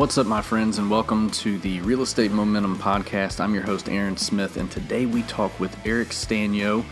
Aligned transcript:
What's 0.00 0.16
up, 0.16 0.26
my 0.26 0.40
friends, 0.40 0.78
and 0.78 0.90
welcome 0.90 1.30
to 1.32 1.58
the 1.58 1.82
Real 1.82 2.00
Estate 2.00 2.32
Momentum 2.32 2.78
Podcast. 2.78 3.38
I'm 3.38 3.52
your 3.52 3.64
host, 3.64 3.86
Aaron 3.90 4.16
Smith, 4.16 4.56
and 4.56 4.70
today 4.70 5.04
we 5.04 5.22
talk 5.24 5.60
with 5.60 5.76
Eric 5.86 6.08
Sztanyo, 6.08 6.82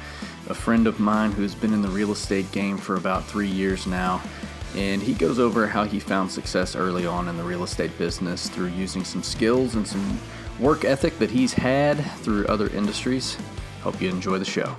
a 0.46 0.54
friend 0.54 0.86
of 0.86 1.00
mine 1.00 1.32
who's 1.32 1.54
been 1.54 1.72
in 1.72 1.80
the 1.80 1.88
real 1.88 2.12
estate 2.12 2.52
game 2.52 2.76
for 2.76 2.96
about 2.96 3.24
three 3.24 3.48
years 3.48 3.86
now. 3.86 4.20
And 4.76 5.00
he 5.00 5.14
goes 5.14 5.38
over 5.38 5.66
how 5.66 5.84
he 5.84 5.98
found 5.98 6.30
success 6.30 6.76
early 6.76 7.06
on 7.06 7.28
in 7.28 7.38
the 7.38 7.42
real 7.42 7.64
estate 7.64 7.96
business 7.96 8.50
through 8.50 8.68
using 8.68 9.04
some 9.04 9.22
skills 9.22 9.74
and 9.74 9.88
some 9.88 10.20
work 10.60 10.84
ethic 10.84 11.18
that 11.18 11.30
he's 11.30 11.54
had 11.54 11.94
through 12.18 12.44
other 12.44 12.68
industries. 12.76 13.38
Hope 13.80 14.02
you 14.02 14.10
enjoy 14.10 14.38
the 14.38 14.44
show. 14.44 14.76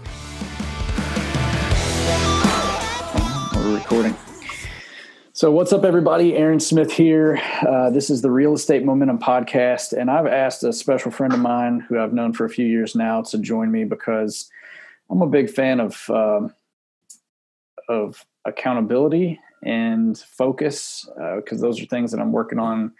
We're 3.56 3.76
recording. 3.76 4.16
So, 5.40 5.52
what's 5.52 5.72
up, 5.72 5.86
everybody? 5.86 6.36
Aaron 6.36 6.60
Smith 6.60 6.92
here. 6.92 7.42
Uh, 7.66 7.90
this 7.92 8.10
is 8.10 8.22
the 8.22 8.30
Real 8.30 8.56
Estate 8.56 8.84
Momentum 8.84 9.20
Podcast, 9.20 9.94
and 9.94 10.12
I've 10.12 10.28
asked 10.28 10.66
a 10.66 10.74
special 10.74 11.12
friend 11.12 11.32
of 11.32 11.40
mine 11.40 11.80
who 11.80 11.98
I've 11.98 12.12
known 12.12 12.34
for 12.34 12.44
a 12.44 12.50
few 12.50 12.66
years 12.66 12.94
now 12.94 13.22
to 13.22 13.38
join 13.38 13.72
me 13.72 13.86
because 13.86 14.52
I'm 15.10 15.22
a 15.22 15.28
big 15.28 15.50
fan 15.50 15.80
of 15.80 16.10
um, 16.10 16.54
of 17.88 18.26
accountability 18.44 19.40
and 19.64 20.18
focus 20.18 21.08
because 21.38 21.64
uh, 21.64 21.66
those 21.66 21.82
are 21.82 21.86
things 21.86 22.12
that 22.12 22.20
I'm 22.20 22.34
working 22.34 22.60
on 22.60 22.92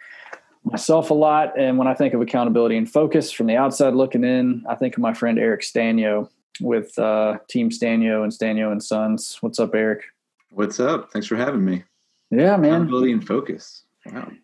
myself 0.64 1.10
a 1.10 1.14
lot. 1.14 1.58
And 1.58 1.76
when 1.76 1.88
I 1.88 1.92
think 1.92 2.14
of 2.14 2.22
accountability 2.22 2.78
and 2.78 2.90
focus 2.90 3.30
from 3.30 3.48
the 3.48 3.56
outside 3.56 3.92
looking 3.92 4.24
in, 4.24 4.64
I 4.66 4.76
think 4.76 4.96
of 4.96 5.02
my 5.02 5.12
friend 5.12 5.38
Eric 5.38 5.60
Sztanyo 5.60 6.30
with 6.58 6.98
uh, 6.98 7.36
Team 7.50 7.68
Sztanyo 7.68 8.22
and 8.22 8.32
Sztanyo 8.32 8.72
and 8.72 8.82
Sons. 8.82 9.36
What's 9.42 9.58
up, 9.58 9.74
Eric? 9.74 10.04
What's 10.52 10.80
up? 10.80 11.12
Thanks 11.12 11.26
for 11.26 11.36
having 11.36 11.66
me. 11.66 11.84
Yeah, 12.30 12.56
man. 12.56 12.72
Accountability 12.72 13.12
and 13.12 13.26
focus. 13.26 13.84
Wow. 14.06 14.30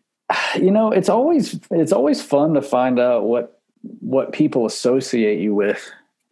You 0.56 0.70
know, 0.70 0.91
it's 0.91 1.11
always 1.11 1.61
it's 1.70 1.92
always 1.92 2.23
fun 2.23 2.55
to 2.55 2.62
find 2.62 2.98
out 2.98 3.25
what 3.25 3.61
what 4.01 4.33
people 4.33 4.65
associate 4.65 5.39
you 5.39 5.55
with. 5.55 5.91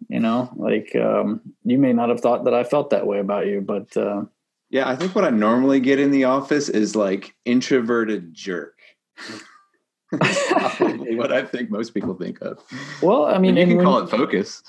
You 0.09 0.19
know, 0.19 0.51
like 0.57 0.97
um, 0.97 1.41
you 1.65 1.79
may 1.79 1.93
not 1.93 2.09
have 2.09 2.21
thought 2.21 2.45
that 2.45 2.55
I 2.55 2.65
felt 2.65 2.91
that 2.91 3.07
way 3.07 3.19
about 3.19 3.47
you, 3.47 3.61
but 3.61 3.95
uh, 3.97 4.25
yeah, 4.71 4.89
I 4.89 4.97
think 4.97 5.15
what 5.15 5.25
I 5.25 5.31
normally 5.31 5.79
get 5.79 6.01
in 6.01 6.11
the 6.11 6.25
office 6.25 6.69
is 6.69 6.97
like 6.97 7.35
introverted 7.45 8.35
jerk. 8.35 8.79
probably 10.21 11.15
what 11.15 11.33
I 11.33 11.45
think 11.45 11.71
most 11.71 11.95
people 11.95 12.15
think 12.15 12.41
of. 12.41 12.59
Well, 13.03 13.27
I 13.27 13.39
mean, 13.39 13.57
you 13.57 13.67
can 13.67 13.83
call 13.83 13.99
it 13.99 14.11
focus. 14.11 14.63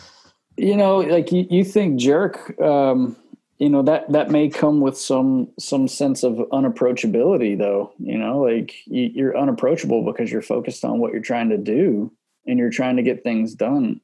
You 0.57 0.77
know, 0.77 0.97
like 0.97 1.31
you, 1.31 1.47
you 1.49 1.63
think 1.63 1.99
jerk. 1.99 2.59
Um, 2.61 3.15
you 3.57 3.69
know 3.69 3.81
that 3.83 4.11
that 4.11 4.31
may 4.31 4.49
come 4.49 4.81
with 4.81 4.97
some 4.97 5.49
some 5.57 5.87
sense 5.87 6.23
of 6.23 6.33
unapproachability 6.51 7.57
though 7.57 7.93
you 7.99 8.17
know 8.17 8.39
like 8.39 8.75
you, 8.85 9.27
are 9.27 9.37
unapproachable 9.37 10.03
because 10.03 10.31
you're 10.31 10.41
focused 10.41 10.83
on 10.83 10.99
what 10.99 11.13
you're 11.13 11.21
trying 11.21 11.49
to 11.49 11.57
do 11.57 12.11
and 12.45 12.59
you're 12.59 12.69
trying 12.69 12.97
to 12.97 13.03
get 13.03 13.23
things 13.23 13.53
done. 13.53 14.01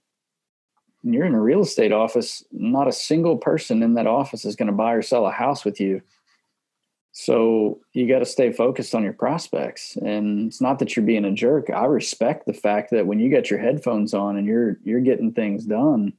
And 1.03 1.13
you're 1.13 1.25
in 1.25 1.33
a 1.33 1.41
real 1.41 1.61
estate 1.61 1.91
office 1.91 2.43
not 2.51 2.87
a 2.87 2.93
single 2.93 3.37
person 3.37 3.81
in 3.81 3.95
that 3.95 4.07
office 4.07 4.45
is 4.45 4.55
going 4.55 4.67
to 4.67 4.73
buy 4.73 4.93
or 4.93 5.01
sell 5.01 5.25
a 5.25 5.31
house 5.31 5.65
with 5.65 5.79
you. 5.79 6.01
So 7.13 7.81
you 7.93 8.07
got 8.07 8.19
to 8.19 8.25
stay 8.25 8.53
focused 8.53 8.95
on 8.95 9.03
your 9.03 9.13
prospects. 9.13 9.97
And 9.97 10.47
it's 10.47 10.61
not 10.61 10.79
that 10.79 10.95
you're 10.95 11.05
being 11.05 11.25
a 11.25 11.31
jerk. 11.31 11.69
I 11.69 11.85
respect 11.85 12.45
the 12.45 12.53
fact 12.53 12.91
that 12.91 13.05
when 13.05 13.19
you 13.19 13.29
get 13.29 13.49
your 13.49 13.59
headphones 13.59 14.13
on 14.13 14.37
and 14.37 14.47
you're 14.47 14.77
you're 14.83 15.01
getting 15.01 15.33
things 15.33 15.65
done 15.65 16.13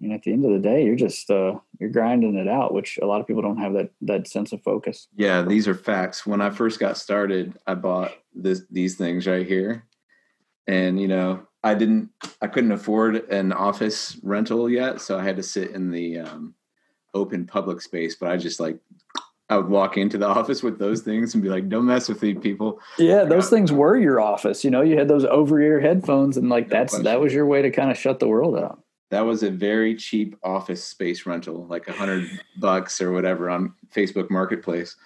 and 0.00 0.12
at 0.12 0.22
the 0.22 0.32
end 0.32 0.44
of 0.44 0.52
the 0.52 0.58
day, 0.58 0.84
you're 0.84 0.96
just 0.96 1.30
uh, 1.30 1.58
you're 1.80 1.90
grinding 1.90 2.36
it 2.36 2.48
out, 2.48 2.74
which 2.74 2.98
a 3.00 3.06
lot 3.06 3.20
of 3.20 3.26
people 3.26 3.42
don't 3.42 3.58
have 3.58 3.72
that 3.72 3.90
that 4.02 4.28
sense 4.28 4.52
of 4.52 4.62
focus. 4.62 5.08
Yeah, 5.16 5.42
these 5.42 5.66
are 5.66 5.74
facts. 5.74 6.26
When 6.26 6.40
I 6.40 6.50
first 6.50 6.78
got 6.78 6.98
started, 6.98 7.58
I 7.66 7.74
bought 7.74 8.12
this 8.34 8.62
these 8.70 8.96
things 8.96 9.26
right 9.26 9.46
here, 9.46 9.86
and 10.66 11.00
you 11.00 11.08
know, 11.08 11.46
I 11.64 11.74
didn't, 11.74 12.10
I 12.42 12.46
couldn't 12.46 12.72
afford 12.72 13.16
an 13.30 13.52
office 13.52 14.18
rental 14.22 14.68
yet, 14.68 15.00
so 15.00 15.18
I 15.18 15.24
had 15.24 15.36
to 15.36 15.42
sit 15.42 15.70
in 15.70 15.90
the 15.90 16.18
um, 16.18 16.54
open 17.14 17.46
public 17.46 17.80
space. 17.80 18.16
But 18.16 18.30
I 18.30 18.36
just 18.36 18.60
like 18.60 18.78
I 19.48 19.56
would 19.56 19.68
walk 19.68 19.96
into 19.96 20.18
the 20.18 20.28
office 20.38 20.62
with 20.62 20.78
those 20.78 21.00
things 21.00 21.32
and 21.32 21.42
be 21.42 21.48
like, 21.48 21.70
"Don't 21.70 21.86
mess 21.86 22.10
with 22.10 22.20
these 22.20 22.38
people." 22.38 22.80
Yeah, 22.98 23.24
those 23.24 23.48
things 23.48 23.72
were 23.72 23.96
your 23.96 24.20
office. 24.20 24.62
You 24.62 24.70
know, 24.70 24.82
you 24.82 24.98
had 24.98 25.08
those 25.08 25.24
over 25.24 25.58
ear 25.58 25.80
headphones, 25.80 26.36
and 26.36 26.50
like 26.50 26.68
that's 26.68 26.98
that 26.98 27.18
was 27.18 27.32
your 27.32 27.46
way 27.46 27.62
to 27.62 27.70
kind 27.70 27.90
of 27.90 27.96
shut 27.96 28.20
the 28.20 28.28
world 28.28 28.58
out 28.58 28.82
that 29.10 29.20
was 29.20 29.42
a 29.42 29.50
very 29.50 29.94
cheap 29.94 30.36
office 30.42 30.82
space 30.82 31.26
rental, 31.26 31.66
like 31.66 31.88
a 31.88 31.92
hundred 31.92 32.28
bucks 32.58 33.00
or 33.00 33.12
whatever 33.12 33.48
on 33.50 33.74
Facebook 33.94 34.30
Marketplace. 34.30 34.96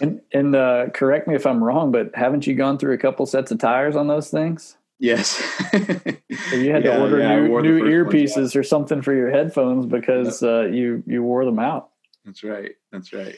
And 0.00 0.20
and 0.32 0.54
uh, 0.54 0.88
correct 0.92 1.26
me 1.26 1.34
if 1.34 1.46
I'm 1.46 1.62
wrong, 1.62 1.90
but 1.90 2.10
haven't 2.14 2.46
you 2.46 2.54
gone 2.54 2.78
through 2.78 2.94
a 2.94 2.98
couple 2.98 3.24
sets 3.26 3.50
of 3.50 3.58
tires 3.58 3.96
on 3.96 4.08
those 4.08 4.30
things? 4.30 4.76
Yes. 4.98 5.28
so 5.70 6.56
you 6.56 6.72
had 6.72 6.84
yeah, 6.84 6.96
to 6.96 7.00
order 7.00 7.18
yeah, 7.18 7.36
new, 7.36 7.62
new 7.62 7.82
earpieces 7.82 8.56
or 8.56 8.62
something 8.62 9.02
for 9.02 9.14
your 9.14 9.30
headphones 9.30 9.86
because 9.86 10.42
uh, 10.42 10.62
you 10.62 11.02
you 11.06 11.22
wore 11.22 11.44
them 11.44 11.58
out. 11.58 11.90
That's 12.24 12.42
right. 12.42 12.72
That's 12.92 13.12
right. 13.12 13.36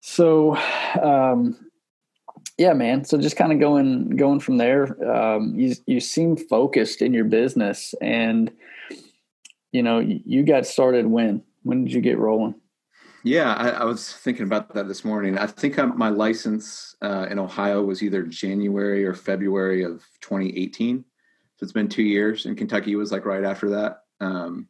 So, 0.00 0.56
um, 1.00 1.56
yeah, 2.56 2.72
man. 2.72 3.04
So 3.04 3.18
just 3.18 3.36
kind 3.36 3.52
of 3.52 3.60
going 3.60 4.10
going 4.10 4.40
from 4.40 4.56
there, 4.56 5.10
um, 5.10 5.54
you 5.54 5.74
you 5.86 6.00
seem 6.00 6.36
focused 6.36 7.02
in 7.02 7.12
your 7.14 7.24
business 7.24 7.94
and 8.00 8.50
you 9.72 9.82
know, 9.82 9.98
you 10.00 10.44
got 10.44 10.66
started 10.66 11.06
when? 11.06 11.42
When 11.62 11.84
did 11.84 11.92
you 11.92 12.00
get 12.00 12.18
rolling? 12.18 12.54
Yeah, 13.24 13.52
I, 13.54 13.70
I 13.70 13.84
was 13.84 14.12
thinking 14.12 14.44
about 14.44 14.74
that 14.74 14.88
this 14.88 15.04
morning. 15.04 15.38
I 15.38 15.46
think 15.46 15.78
I'm, 15.78 15.98
my 15.98 16.08
license 16.08 16.94
uh, 17.02 17.26
in 17.30 17.38
Ohio 17.38 17.82
was 17.82 18.02
either 18.02 18.22
January 18.22 19.04
or 19.04 19.12
February 19.12 19.82
of 19.82 20.06
2018. 20.20 21.04
So 21.56 21.64
it's 21.64 21.72
been 21.72 21.88
two 21.88 22.04
years. 22.04 22.46
And 22.46 22.56
Kentucky 22.56 22.94
was 22.94 23.10
like 23.10 23.24
right 23.24 23.44
after 23.44 23.70
that. 23.70 24.02
Um, 24.20 24.68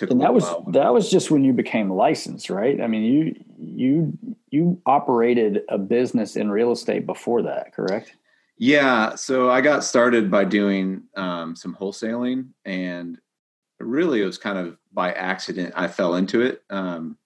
and 0.00 0.20
that 0.20 0.32
was 0.32 0.44
that 0.68 0.92
was 0.92 1.10
just 1.10 1.30
when 1.30 1.42
you 1.42 1.52
became 1.52 1.90
licensed, 1.90 2.50
right? 2.50 2.80
I 2.80 2.86
mean, 2.86 3.02
you 3.02 3.44
you 3.58 4.18
you 4.48 4.80
operated 4.86 5.62
a 5.68 5.76
business 5.76 6.36
in 6.36 6.52
real 6.52 6.70
estate 6.70 7.04
before 7.04 7.42
that, 7.42 7.74
correct? 7.74 8.14
Yeah. 8.58 9.16
So 9.16 9.50
I 9.50 9.60
got 9.60 9.82
started 9.82 10.30
by 10.30 10.44
doing 10.44 11.02
um, 11.16 11.56
some 11.56 11.74
wholesaling, 11.74 12.50
and 12.64 13.18
really 13.84 14.22
it 14.22 14.26
was 14.26 14.38
kind 14.38 14.58
of 14.58 14.76
by 14.92 15.12
accident 15.12 15.72
I 15.76 15.88
fell 15.88 16.16
into 16.16 16.40
it. 16.42 16.62
Um, 16.70 17.16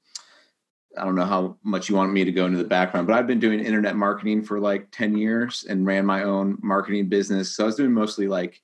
I 0.96 1.04
don't 1.04 1.14
know 1.14 1.24
how 1.24 1.56
much 1.62 1.88
you 1.88 1.96
want 1.96 2.12
me 2.12 2.24
to 2.24 2.32
go 2.32 2.44
into 2.44 2.58
the 2.58 2.64
background, 2.64 3.06
but 3.06 3.14
I've 3.14 3.26
been 3.26 3.40
doing 3.40 3.60
internet 3.60 3.96
marketing 3.96 4.42
for 4.42 4.60
like 4.60 4.88
10 4.92 5.16
years 5.16 5.64
and 5.68 5.86
ran 5.86 6.04
my 6.04 6.24
own 6.24 6.58
marketing 6.62 7.08
business. 7.08 7.56
So 7.56 7.64
I 7.64 7.66
was 7.66 7.76
doing 7.76 7.92
mostly 7.92 8.28
like 8.28 8.60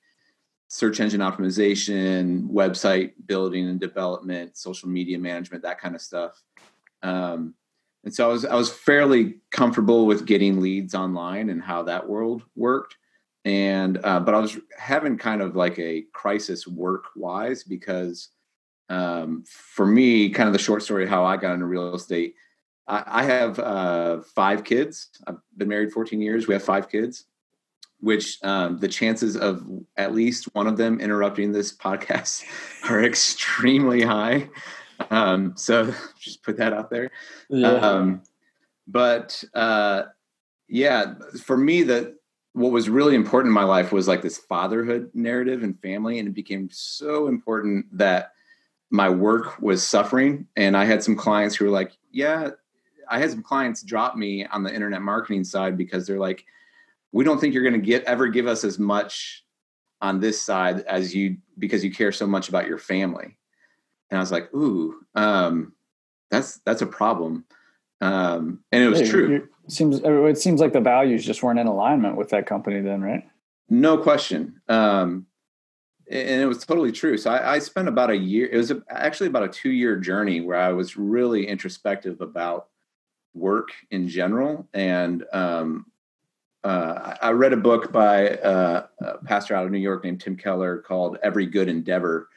search 0.67 0.99
engine 0.99 1.21
optimization, 1.21 2.47
website 2.47 3.13
building 3.25 3.67
and 3.67 3.79
development, 3.79 4.55
social 4.55 4.89
media 4.89 5.17
management, 5.17 5.63
that 5.63 5.81
kind 5.81 5.95
of 5.95 6.01
stuff. 6.01 6.39
Um, 7.01 7.55
and 8.03 8.13
so 8.13 8.29
I 8.29 8.31
was 8.31 8.45
I 8.45 8.55
was 8.55 8.71
fairly 8.71 9.39
comfortable 9.51 10.05
with 10.05 10.25
getting 10.25 10.61
leads 10.61 10.95
online 10.95 11.49
and 11.49 11.61
how 11.61 11.83
that 11.83 12.07
world 12.07 12.43
worked 12.55 12.95
and 13.49 13.99
uh, 14.03 14.19
but 14.19 14.35
I 14.35 14.39
was 14.39 14.59
having 14.77 15.17
kind 15.17 15.41
of 15.41 15.55
like 15.55 15.79
a 15.79 16.03
crisis 16.13 16.67
work 16.67 17.05
wise 17.15 17.63
because 17.63 18.29
um, 18.89 19.43
for 19.47 19.87
me, 19.87 20.29
kind 20.29 20.45
of 20.47 20.53
the 20.53 20.59
short 20.59 20.83
story 20.83 21.07
how 21.07 21.25
I 21.25 21.35
got 21.35 21.55
into 21.55 21.65
real 21.65 21.95
estate. 21.95 22.35
I, 22.87 23.03
I 23.07 23.23
have 23.23 23.57
uh, 23.57 24.21
five 24.35 24.63
kids. 24.63 25.09
I've 25.25 25.37
been 25.57 25.67
married 25.67 25.91
14 25.91 26.21
years. 26.21 26.47
We 26.47 26.53
have 26.53 26.63
five 26.63 26.89
kids, 26.89 27.25
which 28.01 28.37
um, 28.43 28.77
the 28.77 28.87
chances 28.87 29.35
of 29.35 29.67
at 29.97 30.13
least 30.13 30.53
one 30.53 30.67
of 30.67 30.77
them 30.77 30.99
interrupting 30.99 31.51
this 31.51 31.75
podcast 31.75 32.43
are 32.89 33.03
extremely 33.03 34.03
high. 34.03 34.47
Um, 35.09 35.53
so 35.55 35.91
just 36.19 36.43
put 36.43 36.57
that 36.57 36.71
out 36.71 36.91
there. 36.91 37.09
Yeah. 37.49 37.71
Um, 37.71 38.21
but 38.87 39.43
uh, 39.55 40.03
yeah, 40.67 41.15
for 41.43 41.57
me, 41.57 41.81
the 41.81 42.18
what 42.53 42.71
was 42.71 42.89
really 42.89 43.15
important 43.15 43.49
in 43.49 43.53
my 43.53 43.63
life 43.63 43.91
was 43.91 44.07
like 44.07 44.21
this 44.21 44.37
fatherhood 44.37 45.09
narrative 45.13 45.63
and 45.63 45.79
family 45.81 46.19
and 46.19 46.27
it 46.27 46.33
became 46.33 46.69
so 46.71 47.27
important 47.27 47.85
that 47.97 48.33
my 48.89 49.09
work 49.09 49.61
was 49.61 49.85
suffering. 49.85 50.47
And 50.55 50.75
i 50.75 50.85
had 50.85 51.03
some 51.03 51.15
clients 51.15 51.55
who 51.55 51.65
were 51.65 51.71
like 51.71 51.91
yeah 52.11 52.49
i 53.09 53.19
had 53.19 53.31
some 53.31 53.43
clients 53.43 53.83
drop 53.83 54.15
me 54.15 54.45
on 54.45 54.63
the 54.63 54.73
internet 54.73 55.01
marketing 55.01 55.43
side 55.43 55.77
because 55.77 56.07
they're 56.07 56.19
like 56.19 56.45
we 57.11 57.23
don't 57.23 57.39
think 57.39 57.53
you're 57.53 57.63
going 57.63 57.79
to 57.79 57.85
get 57.85 58.03
ever 58.03 58.27
give 58.27 58.47
us 58.47 58.63
as 58.63 58.77
much 58.77 59.43
on 60.01 60.19
this 60.19 60.41
side 60.41 60.81
as 60.81 61.13
you 61.13 61.37
because 61.57 61.83
you 61.83 61.91
care 61.91 62.11
so 62.11 62.25
much 62.25 62.49
about 62.49 62.67
your 62.67 62.77
family. 62.77 63.37
And 64.09 64.17
i 64.17 64.21
was 64.21 64.31
like 64.31 64.53
ooh 64.53 64.95
um, 65.15 65.73
that's 66.31 66.59
that's 66.65 66.81
a 66.81 66.87
problem 66.87 67.45
um, 68.01 68.59
and 68.71 68.83
it 68.83 68.89
was 68.89 69.09
true. 69.09 69.47
seems 69.67 70.01
it 70.03 70.37
seems 70.37 70.61
like 70.61 70.73
the 70.73 70.79
values 70.79 71.25
just 71.25 71.43
weren't 71.43 71.59
in 71.59 71.67
alignment 71.67 72.15
with 72.15 72.29
that 72.29 72.45
company 72.45 72.81
then 72.81 73.01
right? 73.01 73.23
No 73.69 73.97
question. 73.97 74.61
Um, 74.67 75.27
and 76.09 76.41
it 76.41 76.47
was 76.47 76.65
totally 76.65 76.91
true. 76.91 77.17
So 77.17 77.29
I, 77.29 77.55
I 77.55 77.59
spent 77.59 77.87
about 77.87 78.09
a 78.09 78.17
year 78.17 78.49
it 78.51 78.57
was 78.57 78.71
a, 78.71 78.81
actually 78.89 79.27
about 79.27 79.43
a 79.43 79.49
two 79.49 79.71
year 79.71 79.95
journey 79.97 80.41
where 80.41 80.57
i 80.57 80.71
was 80.71 80.97
really 80.97 81.45
introspective 81.47 82.21
about 82.21 82.69
work 83.33 83.69
in 83.91 84.07
general. 84.07 84.67
And 84.73 85.23
um, 85.31 85.85
uh, 86.63 87.15
I 87.21 87.31
read 87.31 87.53
a 87.53 87.57
book 87.57 87.91
by 87.91 88.29
uh, 88.29 88.87
a 88.99 89.17
pastor 89.19 89.55
out 89.55 89.65
of 89.65 89.71
New 89.71 89.79
York 89.79 90.03
named 90.03 90.21
Tim 90.21 90.35
Keller 90.35 90.79
called 90.79 91.17
Every 91.23 91.45
Good 91.45 91.69
Endeavor. 91.69 92.29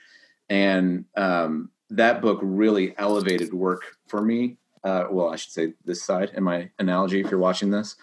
And 0.48 1.04
um, 1.16 1.70
that 1.90 2.20
book 2.20 2.38
really 2.42 2.94
elevated 2.98 3.52
work 3.52 3.82
for 4.06 4.22
me. 4.22 4.58
Uh, 4.84 5.06
well, 5.10 5.30
I 5.30 5.36
should 5.36 5.52
say 5.52 5.74
this 5.84 6.02
side 6.02 6.30
in 6.34 6.42
my 6.42 6.70
analogy, 6.78 7.20
if 7.20 7.30
you're 7.30 7.38
watching 7.38 7.70
this, 7.70 7.96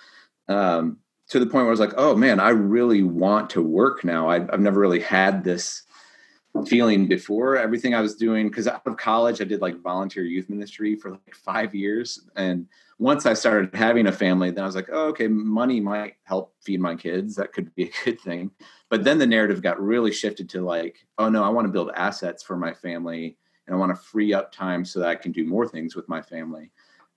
um, 0.47 0.97
to 1.29 1.39
the 1.39 1.45
point 1.45 1.65
where 1.65 1.67
I 1.67 1.71
was 1.71 1.79
like, 1.79 1.93
oh 1.97 2.15
man, 2.15 2.39
I 2.39 2.49
really 2.49 3.03
want 3.03 3.49
to 3.51 3.61
work 3.61 4.03
now. 4.03 4.29
I, 4.29 4.35
I've 4.51 4.61
never 4.61 4.79
really 4.79 5.01
had 5.01 5.43
this 5.43 5.83
feeling 6.65 7.07
before 7.07 7.57
everything 7.57 7.93
I 7.93 8.01
was 8.01 8.15
doing. 8.15 8.47
Because 8.47 8.67
out 8.67 8.85
of 8.85 8.97
college, 8.97 9.41
I 9.41 9.45
did 9.45 9.61
like 9.61 9.81
volunteer 9.81 10.23
youth 10.23 10.49
ministry 10.49 10.95
for 10.95 11.11
like 11.11 11.35
five 11.35 11.75
years. 11.75 12.27
And 12.35 12.67
once 12.97 13.25
I 13.25 13.33
started 13.33 13.73
having 13.73 14.07
a 14.07 14.11
family, 14.11 14.51
then 14.51 14.63
I 14.63 14.67
was 14.67 14.75
like, 14.75 14.89
oh, 14.91 15.07
okay, 15.09 15.27
money 15.27 15.79
might 15.79 16.15
help 16.23 16.53
feed 16.61 16.81
my 16.81 16.95
kids. 16.95 17.35
That 17.35 17.53
could 17.53 17.73
be 17.75 17.83
a 17.83 17.91
good 18.05 18.19
thing. 18.19 18.51
But 18.89 19.03
then 19.03 19.19
the 19.19 19.27
narrative 19.27 19.61
got 19.61 19.81
really 19.81 20.11
shifted 20.11 20.49
to 20.49 20.61
like, 20.61 20.97
oh 21.17 21.29
no, 21.29 21.43
I 21.43 21.49
want 21.49 21.65
to 21.65 21.71
build 21.71 21.91
assets 21.95 22.43
for 22.43 22.57
my 22.57 22.73
family 22.73 23.37
and 23.69 23.75
I 23.75 23.79
want 23.79 23.95
to 23.95 24.03
free 24.03 24.33
up 24.33 24.51
time 24.51 24.83
so 24.83 24.99
that 24.99 25.09
I 25.09 25.15
can 25.15 25.31
do 25.31 25.45
more 25.45 25.67
things 25.67 25.95
with 25.95 26.09
my 26.09 26.21
family. 26.21 26.71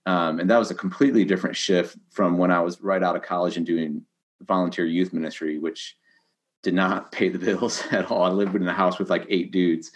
Um, 0.05 0.39
and 0.39 0.49
that 0.49 0.57
was 0.57 0.69
a 0.69 0.75
completely 0.75 1.25
different 1.25 1.55
shift 1.55 1.97
from 2.11 2.37
when 2.37 2.51
I 2.51 2.59
was 2.59 2.79
right 2.81 3.01
out 3.01 3.15
of 3.15 3.23
college 3.23 3.57
and 3.57 3.65
doing 3.65 4.03
volunteer 4.41 4.85
youth 4.85 5.13
ministry, 5.13 5.57
which 5.57 5.97
did 6.61 6.75
not 6.75 7.11
pay 7.11 7.29
the 7.29 7.39
bills 7.39 7.83
at 7.91 8.11
all. 8.11 8.23
I 8.23 8.29
lived 8.29 8.55
in 8.55 8.67
a 8.67 8.73
house 8.73 8.99
with 8.99 9.09
like 9.09 9.25
eight 9.29 9.51
dudes. 9.51 9.91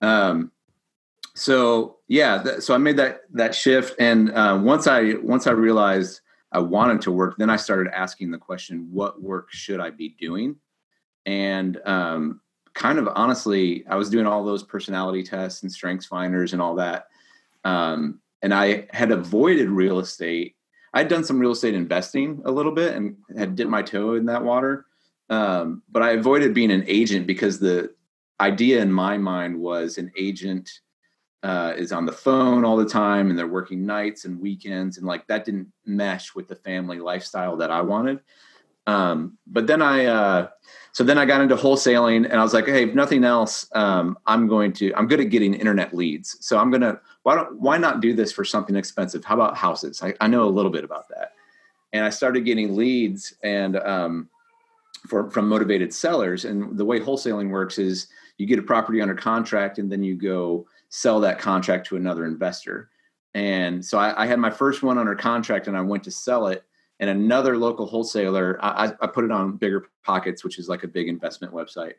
Um, 0.00 0.52
so 1.34 1.98
yeah, 2.06 2.42
th- 2.42 2.60
so 2.60 2.74
I 2.74 2.78
made 2.78 2.96
that 2.96 3.22
that 3.32 3.54
shift, 3.54 3.94
and 4.00 4.30
uh, 4.32 4.58
once 4.60 4.86
I 4.86 5.14
once 5.22 5.46
I 5.46 5.52
realized 5.52 6.20
I 6.50 6.58
wanted 6.58 7.00
to 7.02 7.12
work, 7.12 7.36
then 7.38 7.50
I 7.50 7.56
started 7.56 7.92
asking 7.94 8.30
the 8.30 8.38
question, 8.38 8.88
what 8.90 9.22
work 9.22 9.52
should 9.52 9.80
I 9.80 9.90
be 9.90 10.16
doing? 10.18 10.56
And 11.26 11.80
um, 11.84 12.40
kind 12.78 13.00
of 13.00 13.08
honestly, 13.16 13.84
I 13.88 13.96
was 13.96 14.08
doing 14.08 14.26
all 14.26 14.44
those 14.44 14.62
personality 14.62 15.24
tests 15.24 15.64
and 15.64 15.70
strengths 15.70 16.06
finders 16.06 16.52
and 16.52 16.62
all 16.62 16.76
that. 16.76 17.08
Um, 17.64 18.20
and 18.40 18.54
I 18.54 18.86
had 18.90 19.10
avoided 19.10 19.68
real 19.68 19.98
estate. 19.98 20.54
I'd 20.94 21.08
done 21.08 21.24
some 21.24 21.40
real 21.40 21.50
estate 21.50 21.74
investing 21.74 22.40
a 22.44 22.52
little 22.52 22.70
bit 22.70 22.94
and 22.94 23.16
had 23.36 23.56
dipped 23.56 23.68
my 23.68 23.82
toe 23.82 24.14
in 24.14 24.26
that 24.26 24.44
water. 24.44 24.86
Um, 25.28 25.82
but 25.90 26.04
I 26.04 26.12
avoided 26.12 26.54
being 26.54 26.70
an 26.70 26.84
agent 26.86 27.26
because 27.26 27.58
the 27.58 27.92
idea 28.40 28.80
in 28.80 28.92
my 28.92 29.18
mind 29.18 29.58
was 29.58 29.98
an 29.98 30.12
agent 30.16 30.70
uh, 31.42 31.72
is 31.76 31.90
on 31.90 32.06
the 32.06 32.12
phone 32.12 32.64
all 32.64 32.76
the 32.76 32.86
time 32.88 33.28
and 33.28 33.36
they're 33.36 33.48
working 33.48 33.86
nights 33.86 34.24
and 34.24 34.40
weekends 34.40 34.98
and 34.98 35.06
like 35.06 35.26
that 35.26 35.44
didn't 35.44 35.72
mesh 35.84 36.32
with 36.32 36.46
the 36.46 36.54
family 36.54 37.00
lifestyle 37.00 37.56
that 37.56 37.72
I 37.72 37.80
wanted. 37.80 38.20
Um, 38.88 39.36
but 39.46 39.66
then 39.66 39.82
I, 39.82 40.06
uh, 40.06 40.48
so 40.92 41.04
then 41.04 41.18
I 41.18 41.26
got 41.26 41.42
into 41.42 41.56
wholesaling 41.56 42.24
and 42.24 42.32
I 42.32 42.42
was 42.42 42.54
like, 42.54 42.64
Hey, 42.64 42.84
if 42.84 42.94
nothing 42.94 43.22
else, 43.22 43.68
um, 43.72 44.18
I'm 44.26 44.48
going 44.48 44.72
to, 44.74 44.94
I'm 44.94 45.06
good 45.06 45.20
at 45.20 45.28
getting 45.28 45.52
internet 45.52 45.94
leads. 45.94 46.38
So 46.40 46.58
I'm 46.58 46.70
going 46.70 46.80
to, 46.80 46.98
why 47.22 47.34
don't, 47.34 47.60
why 47.60 47.76
not 47.76 48.00
do 48.00 48.14
this 48.14 48.32
for 48.32 48.46
something 48.46 48.74
expensive? 48.74 49.26
How 49.26 49.34
about 49.34 49.58
houses? 49.58 50.02
I, 50.02 50.14
I 50.22 50.26
know 50.26 50.44
a 50.44 50.48
little 50.48 50.70
bit 50.70 50.84
about 50.84 51.06
that. 51.10 51.34
And 51.92 52.02
I 52.02 52.08
started 52.08 52.46
getting 52.46 52.76
leads 52.76 53.34
and, 53.42 53.76
um, 53.76 54.30
for, 55.06 55.30
from 55.30 55.50
motivated 55.50 55.92
sellers. 55.92 56.46
And 56.46 56.78
the 56.78 56.84
way 56.84 56.98
wholesaling 56.98 57.50
works 57.50 57.78
is 57.78 58.08
you 58.38 58.46
get 58.46 58.58
a 58.58 58.62
property 58.62 59.02
under 59.02 59.14
contract 59.14 59.78
and 59.78 59.92
then 59.92 60.02
you 60.02 60.14
go 60.16 60.66
sell 60.88 61.20
that 61.20 61.38
contract 61.38 61.86
to 61.88 61.96
another 61.96 62.24
investor. 62.24 62.88
And 63.34 63.84
so 63.84 63.98
I, 63.98 64.22
I 64.22 64.26
had 64.26 64.38
my 64.38 64.50
first 64.50 64.82
one 64.82 64.96
under 64.96 65.14
contract 65.14 65.66
and 65.68 65.76
I 65.76 65.82
went 65.82 66.04
to 66.04 66.10
sell 66.10 66.46
it 66.46 66.64
and 67.00 67.10
another 67.10 67.56
local 67.56 67.86
wholesaler 67.86 68.58
I, 68.62 68.92
I, 69.00 69.06
put 69.06 69.24
it 69.24 69.30
on 69.30 69.56
bigger 69.56 69.88
pockets 70.04 70.44
which 70.44 70.58
is 70.58 70.68
like 70.68 70.84
a 70.84 70.88
big 70.88 71.08
investment 71.08 71.52
website. 71.52 71.94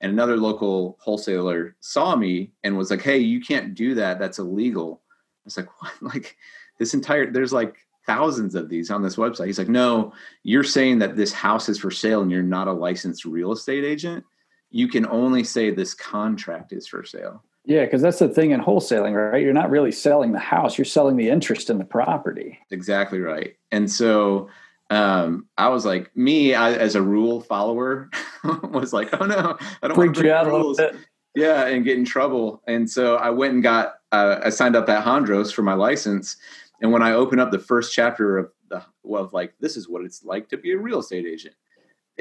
And 0.00 0.12
another 0.12 0.36
local 0.36 0.98
wholesaler 1.00 1.76
saw 1.80 2.16
me 2.16 2.52
and 2.64 2.76
was 2.76 2.90
like 2.90 3.02
hey 3.02 3.18
you 3.18 3.40
can't 3.40 3.74
do 3.74 3.94
that. 3.94 4.18
That's 4.18 4.38
illegal. 4.38 5.00
I 5.04 5.40
was 5.44 5.56
like 5.56 5.68
what? 5.80 5.92
Like 6.00 6.36
this 6.78 6.94
entire 6.94 7.30
there's 7.30 7.52
like 7.52 7.76
thousands 8.06 8.56
of 8.56 8.68
these 8.68 8.90
on 8.90 9.02
this 9.02 9.16
website. 9.16 9.46
He's 9.46 9.58
like 9.58 9.68
no 9.68 10.12
you're 10.42 10.64
saying 10.64 10.98
that 11.00 11.16
this 11.16 11.32
house 11.32 11.68
is 11.68 11.78
for 11.78 11.90
sale 11.90 12.22
and 12.22 12.30
you're 12.30 12.42
not 12.42 12.68
a 12.68 12.72
licensed 12.72 13.24
real 13.24 13.52
estate 13.52 13.84
agent? 13.84 14.24
You 14.70 14.88
can 14.88 15.06
only 15.06 15.44
say 15.44 15.70
this 15.70 15.94
contract 15.94 16.72
is 16.72 16.86
for 16.86 17.04
sale 17.04 17.44
yeah, 17.64 17.84
because 17.84 18.02
that's 18.02 18.18
the 18.18 18.28
thing 18.28 18.50
in 18.50 18.60
wholesaling, 18.60 19.14
right? 19.14 19.42
You're 19.42 19.52
not 19.52 19.70
really 19.70 19.92
selling 19.92 20.32
the 20.32 20.38
house; 20.38 20.76
you're 20.76 20.84
selling 20.84 21.16
the 21.16 21.28
interest 21.28 21.70
in 21.70 21.78
the 21.78 21.84
property. 21.84 22.58
Exactly 22.70 23.20
right. 23.20 23.56
And 23.70 23.90
so 23.90 24.48
um, 24.90 25.46
I 25.56 25.68
was 25.68 25.86
like, 25.86 26.14
me 26.16 26.54
I, 26.54 26.72
as 26.72 26.94
a 26.94 27.02
rule 27.02 27.40
follower 27.40 28.10
was 28.44 28.92
like, 28.92 29.08
oh 29.18 29.24
no, 29.24 29.56
I 29.82 29.88
don't 29.88 29.96
want 29.96 30.14
to 30.14 30.22
break 30.22 30.46
rules. 30.46 30.80
Yeah, 31.34 31.66
and 31.66 31.82
get 31.82 31.96
in 31.96 32.04
trouble. 32.04 32.62
And 32.66 32.90
so 32.90 33.16
I 33.16 33.30
went 33.30 33.54
and 33.54 33.62
got 33.62 33.94
uh, 34.12 34.40
I 34.44 34.50
signed 34.50 34.76
up 34.76 34.88
at 34.88 35.04
Hondros 35.04 35.52
for 35.52 35.62
my 35.62 35.72
license. 35.72 36.36
And 36.82 36.92
when 36.92 37.02
I 37.02 37.12
opened 37.12 37.40
up 37.40 37.50
the 37.50 37.58
first 37.58 37.94
chapter 37.94 38.36
of 38.36 38.50
the 38.68 38.84
well, 39.02 39.24
of 39.24 39.32
like 39.32 39.54
this 39.60 39.76
is 39.76 39.88
what 39.88 40.04
it's 40.04 40.24
like 40.24 40.48
to 40.50 40.58
be 40.58 40.72
a 40.72 40.78
real 40.78 40.98
estate 40.98 41.26
agent, 41.26 41.54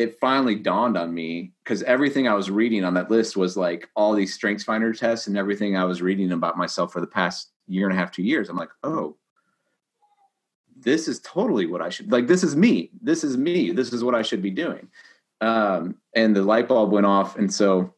it 0.01 0.19
finally 0.19 0.55
dawned 0.55 0.97
on 0.97 1.13
me 1.13 1.53
because 1.63 1.83
everything 1.83 2.27
I 2.27 2.33
was 2.33 2.49
reading 2.49 2.83
on 2.83 2.95
that 2.95 3.11
list 3.11 3.37
was 3.37 3.55
like 3.55 3.87
all 3.95 4.13
these 4.13 4.33
strengths 4.33 4.63
finder 4.63 4.91
tests 4.93 5.27
and 5.27 5.37
everything 5.37 5.77
I 5.77 5.85
was 5.85 6.01
reading 6.01 6.31
about 6.31 6.57
myself 6.57 6.91
for 6.91 7.01
the 7.01 7.07
past 7.07 7.51
year 7.67 7.87
and 7.87 7.95
a 7.95 7.99
half, 7.99 8.11
two 8.11 8.23
years. 8.23 8.49
I'm 8.49 8.57
like, 8.57 8.71
oh, 8.83 9.15
this 10.75 11.07
is 11.07 11.19
totally 11.19 11.67
what 11.67 11.81
I 11.81 11.89
should 11.89 12.11
like. 12.11 12.27
This 12.27 12.43
is 12.43 12.55
me. 12.55 12.89
This 12.99 13.23
is 13.23 13.37
me. 13.37 13.71
This 13.71 13.93
is 13.93 14.03
what 14.03 14.15
I 14.15 14.23
should 14.23 14.41
be 14.41 14.49
doing. 14.49 14.87
Um, 15.39 15.95
and 16.15 16.35
the 16.35 16.41
light 16.41 16.67
bulb 16.67 16.91
went 16.91 17.05
off. 17.05 17.37
And 17.37 17.53
so, 17.53 17.93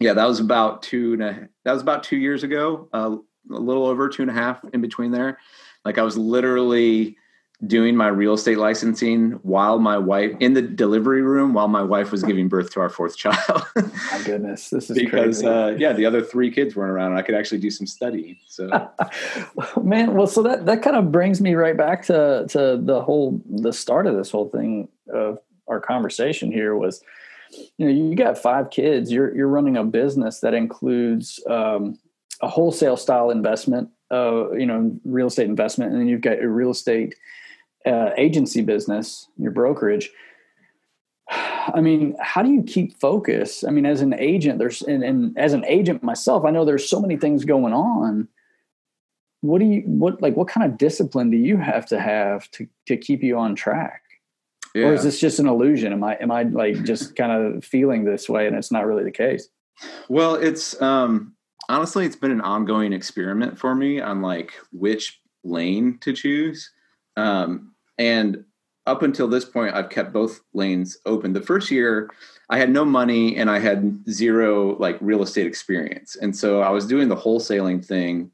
yeah, 0.00 0.14
that 0.14 0.26
was 0.26 0.40
about 0.40 0.82
two 0.82 1.12
and 1.12 1.22
a, 1.22 1.48
that 1.64 1.72
was 1.72 1.82
about 1.82 2.02
two 2.02 2.16
years 2.16 2.42
ago, 2.42 2.88
uh, 2.92 3.16
a 3.50 3.60
little 3.60 3.86
over 3.86 4.08
two 4.08 4.22
and 4.22 4.30
a 4.30 4.34
half 4.34 4.60
in 4.72 4.80
between 4.80 5.12
there. 5.12 5.38
Like 5.84 5.98
I 5.98 6.02
was 6.02 6.18
literally 6.18 7.16
doing 7.66 7.96
my 7.96 8.06
real 8.06 8.34
estate 8.34 8.56
licensing 8.56 9.32
while 9.42 9.80
my 9.80 9.98
wife 9.98 10.32
in 10.38 10.54
the 10.54 10.62
delivery 10.62 11.22
room 11.22 11.54
while 11.54 11.66
my 11.66 11.82
wife 11.82 12.12
was 12.12 12.22
giving 12.22 12.48
birth 12.48 12.72
to 12.72 12.80
our 12.80 12.88
fourth 12.88 13.16
child. 13.16 13.62
my 13.76 14.22
goodness, 14.24 14.70
this 14.70 14.88
is 14.90 14.96
because 14.96 15.42
uh, 15.42 15.74
yeah, 15.76 15.92
the 15.92 16.06
other 16.06 16.22
three 16.22 16.52
kids 16.52 16.76
weren't 16.76 16.92
around. 16.92 17.10
and 17.10 17.18
I 17.18 17.22
could 17.22 17.34
actually 17.34 17.58
do 17.58 17.70
some 17.70 17.86
studying. 17.86 18.36
So, 18.46 18.68
man, 19.82 20.14
well, 20.14 20.28
so 20.28 20.42
that 20.42 20.66
that 20.66 20.82
kind 20.82 20.96
of 20.96 21.10
brings 21.10 21.40
me 21.40 21.54
right 21.54 21.76
back 21.76 22.04
to 22.06 22.46
to 22.50 22.78
the 22.80 23.02
whole 23.02 23.42
the 23.50 23.72
start 23.72 24.06
of 24.06 24.14
this 24.14 24.30
whole 24.30 24.48
thing 24.50 24.88
of 25.12 25.38
our 25.66 25.80
conversation 25.80 26.52
here 26.52 26.76
was. 26.76 27.02
You 27.78 27.86
know, 27.86 27.90
you 27.90 28.14
got 28.14 28.36
five 28.36 28.68
kids. 28.68 29.10
You're 29.10 29.34
you're 29.34 29.48
running 29.48 29.78
a 29.78 29.82
business 29.82 30.40
that 30.40 30.52
includes 30.52 31.42
um, 31.48 31.98
a 32.42 32.48
wholesale 32.48 32.98
style 32.98 33.30
investment, 33.30 33.88
uh, 34.10 34.52
you 34.52 34.66
know, 34.66 34.94
real 35.06 35.28
estate 35.28 35.46
investment, 35.46 35.92
and 35.92 35.98
then 35.98 36.08
you've 36.08 36.20
got 36.20 36.42
a 36.42 36.46
real 36.46 36.72
estate 36.72 37.14
uh, 37.88 38.12
agency 38.16 38.60
business, 38.60 39.28
your 39.38 39.50
brokerage, 39.50 40.10
I 41.30 41.80
mean, 41.80 42.16
how 42.20 42.42
do 42.42 42.50
you 42.50 42.62
keep 42.62 42.98
focus? 42.98 43.64
I 43.64 43.70
mean, 43.70 43.86
as 43.86 44.00
an 44.00 44.14
agent, 44.14 44.58
there's 44.58 44.82
and, 44.82 45.02
and, 45.02 45.38
as 45.38 45.52
an 45.52 45.64
agent 45.66 46.02
myself, 46.02 46.44
I 46.44 46.50
know 46.50 46.64
there's 46.64 46.88
so 46.88 47.00
many 47.00 47.16
things 47.16 47.44
going 47.44 47.74
on. 47.74 48.28
What 49.40 49.60
do 49.60 49.66
you 49.66 49.82
what 49.86 50.20
like 50.22 50.36
what 50.36 50.48
kind 50.48 50.70
of 50.70 50.78
discipline 50.78 51.30
do 51.30 51.36
you 51.36 51.56
have 51.58 51.86
to 51.86 52.00
have 52.00 52.50
to 52.52 52.66
to 52.86 52.96
keep 52.96 53.22
you 53.22 53.38
on 53.38 53.54
track? 53.54 54.02
Yeah. 54.74 54.86
Or 54.86 54.94
is 54.94 55.02
this 55.02 55.20
just 55.20 55.38
an 55.38 55.46
illusion? 55.46 55.92
Am 55.92 56.02
I 56.02 56.16
am 56.16 56.30
I 56.30 56.42
like 56.44 56.82
just 56.84 57.14
kind 57.14 57.32
of 57.32 57.64
feeling 57.64 58.04
this 58.04 58.28
way 58.28 58.46
and 58.46 58.56
it's 58.56 58.72
not 58.72 58.86
really 58.86 59.04
the 59.04 59.10
case? 59.10 59.48
Well, 60.08 60.34
it's 60.34 60.80
um 60.80 61.34
honestly 61.68 62.04
it's 62.06 62.16
been 62.16 62.32
an 62.32 62.40
ongoing 62.40 62.92
experiment 62.92 63.58
for 63.58 63.74
me 63.74 64.00
on 64.00 64.22
like 64.22 64.54
which 64.72 65.20
lane 65.44 65.98
to 66.00 66.12
choose. 66.12 66.72
Um, 67.16 67.74
and 67.98 68.44
up 68.88 69.02
until 69.02 69.28
this 69.28 69.44
point, 69.44 69.74
I've 69.74 69.90
kept 69.90 70.14
both 70.14 70.40
lanes 70.54 70.96
open. 71.04 71.34
The 71.34 71.42
first 71.42 71.70
year, 71.70 72.10
I 72.48 72.56
had 72.56 72.70
no 72.70 72.86
money 72.86 73.36
and 73.36 73.50
I 73.50 73.58
had 73.58 74.02
zero 74.10 74.78
like 74.78 74.96
real 75.02 75.22
estate 75.22 75.46
experience, 75.46 76.16
and 76.16 76.34
so 76.34 76.62
I 76.62 76.70
was 76.70 76.86
doing 76.86 77.08
the 77.08 77.16
wholesaling 77.16 77.84
thing, 77.84 78.30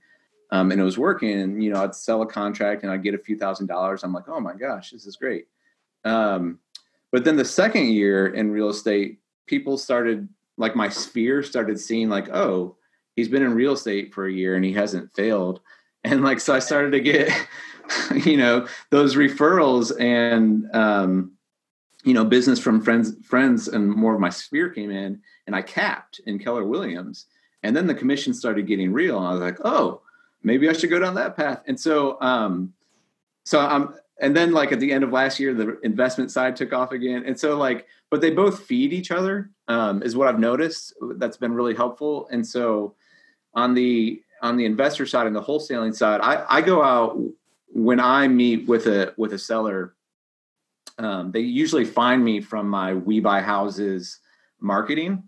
um, 0.52 0.71
and 0.71 0.80
it 0.80 0.85
was 0.85 0.97
working. 0.97 1.40
And 1.40 1.62
you 1.62 1.73
know, 1.73 1.83
I'd 1.83 1.94
sell 1.94 2.23
a 2.23 2.26
contract 2.26 2.85
and 2.85 2.92
I'd 2.92 3.02
get 3.02 3.14
a 3.14 3.18
few 3.18 3.37
thousand 3.37 3.66
dollars. 3.66 4.04
I'm 4.04 4.12
like, 4.12 4.28
oh 4.28 4.38
my 4.38 4.54
gosh, 4.54 4.90
this 4.90 5.06
is 5.06 5.16
great. 5.16 5.49
Um, 6.04 6.61
but 7.11 7.25
then 7.25 7.37
the 7.37 7.44
second 7.44 7.88
year 7.88 8.28
in 8.28 8.52
real 8.52 8.68
estate, 8.68 9.18
people 9.47 9.76
started 9.76 10.28
like 10.56 10.76
my 10.76 10.88
sphere 10.88 11.42
started 11.42 11.80
seeing 11.80 12.09
like, 12.09 12.28
oh, 12.28 12.76
he's 13.16 13.28
been 13.28 13.42
in 13.42 13.54
real 13.54 13.73
estate 13.73 14.14
for 14.14 14.26
a 14.26 14.33
year 14.33 14.54
and 14.54 14.64
he 14.64 14.73
hasn't 14.73 15.12
failed, 15.14 15.61
and 16.04 16.23
like 16.23 16.38
so 16.38 16.54
I 16.54 16.61
started 16.61 16.92
to 16.92 17.00
get 17.00 17.33
you 18.24 18.36
know 18.36 18.66
those 18.90 19.16
referrals 19.16 19.92
and 20.00 20.64
um, 20.74 21.32
you 22.04 22.14
know 22.14 22.24
business 22.24 22.58
from 22.58 22.80
friends 22.80 23.14
friends 23.24 23.68
and 23.68 23.88
more 23.88 24.14
of 24.14 24.20
my 24.20 24.30
sphere 24.30 24.68
came 24.68 24.90
in 24.90 25.20
and 25.46 25.56
i 25.56 25.62
capped 25.62 26.20
in 26.26 26.38
keller 26.38 26.64
williams 26.64 27.26
and 27.62 27.74
then 27.76 27.86
the 27.86 27.94
commission 27.94 28.34
started 28.34 28.66
getting 28.66 28.92
real 28.92 29.18
and 29.18 29.26
i 29.26 29.32
was 29.32 29.40
like 29.40 29.58
oh 29.64 30.00
maybe 30.42 30.68
i 30.68 30.72
should 30.72 30.90
go 30.90 30.98
down 30.98 31.14
that 31.14 31.36
path 31.36 31.62
and 31.66 31.78
so 31.78 32.20
um 32.20 32.72
so 33.44 33.58
i'm 33.60 33.94
and 34.20 34.36
then 34.36 34.52
like 34.52 34.72
at 34.72 34.80
the 34.80 34.92
end 34.92 35.02
of 35.04 35.12
last 35.12 35.40
year, 35.40 35.54
the 35.54 35.78
investment 35.80 36.30
side 36.30 36.56
took 36.56 36.72
off 36.72 36.92
again. 36.92 37.24
And 37.26 37.38
so 37.38 37.56
like, 37.56 37.86
but 38.10 38.20
they 38.20 38.30
both 38.30 38.62
feed 38.62 38.92
each 38.92 39.10
other, 39.10 39.50
um, 39.66 40.02
is 40.02 40.16
what 40.16 40.28
I've 40.28 40.38
noticed. 40.38 40.94
That's 41.16 41.36
been 41.36 41.52
really 41.52 41.74
helpful. 41.74 42.28
And 42.30 42.46
so 42.46 42.94
on 43.54 43.74
the 43.74 44.22
on 44.42 44.56
the 44.56 44.66
investor 44.66 45.06
side 45.06 45.26
and 45.26 45.34
the 45.34 45.42
wholesaling 45.42 45.94
side, 45.94 46.20
I, 46.20 46.44
I 46.48 46.60
go 46.60 46.82
out 46.82 47.18
when 47.74 47.98
I 47.98 48.28
meet 48.28 48.68
with 48.68 48.86
a 48.86 49.12
with 49.16 49.32
a 49.32 49.38
seller. 49.38 49.94
Um, 50.96 51.32
they 51.32 51.40
usually 51.40 51.84
find 51.84 52.24
me 52.24 52.40
from 52.40 52.68
my 52.68 52.94
We 52.94 53.18
Buy 53.18 53.40
Houses 53.40 54.20
marketing. 54.60 55.24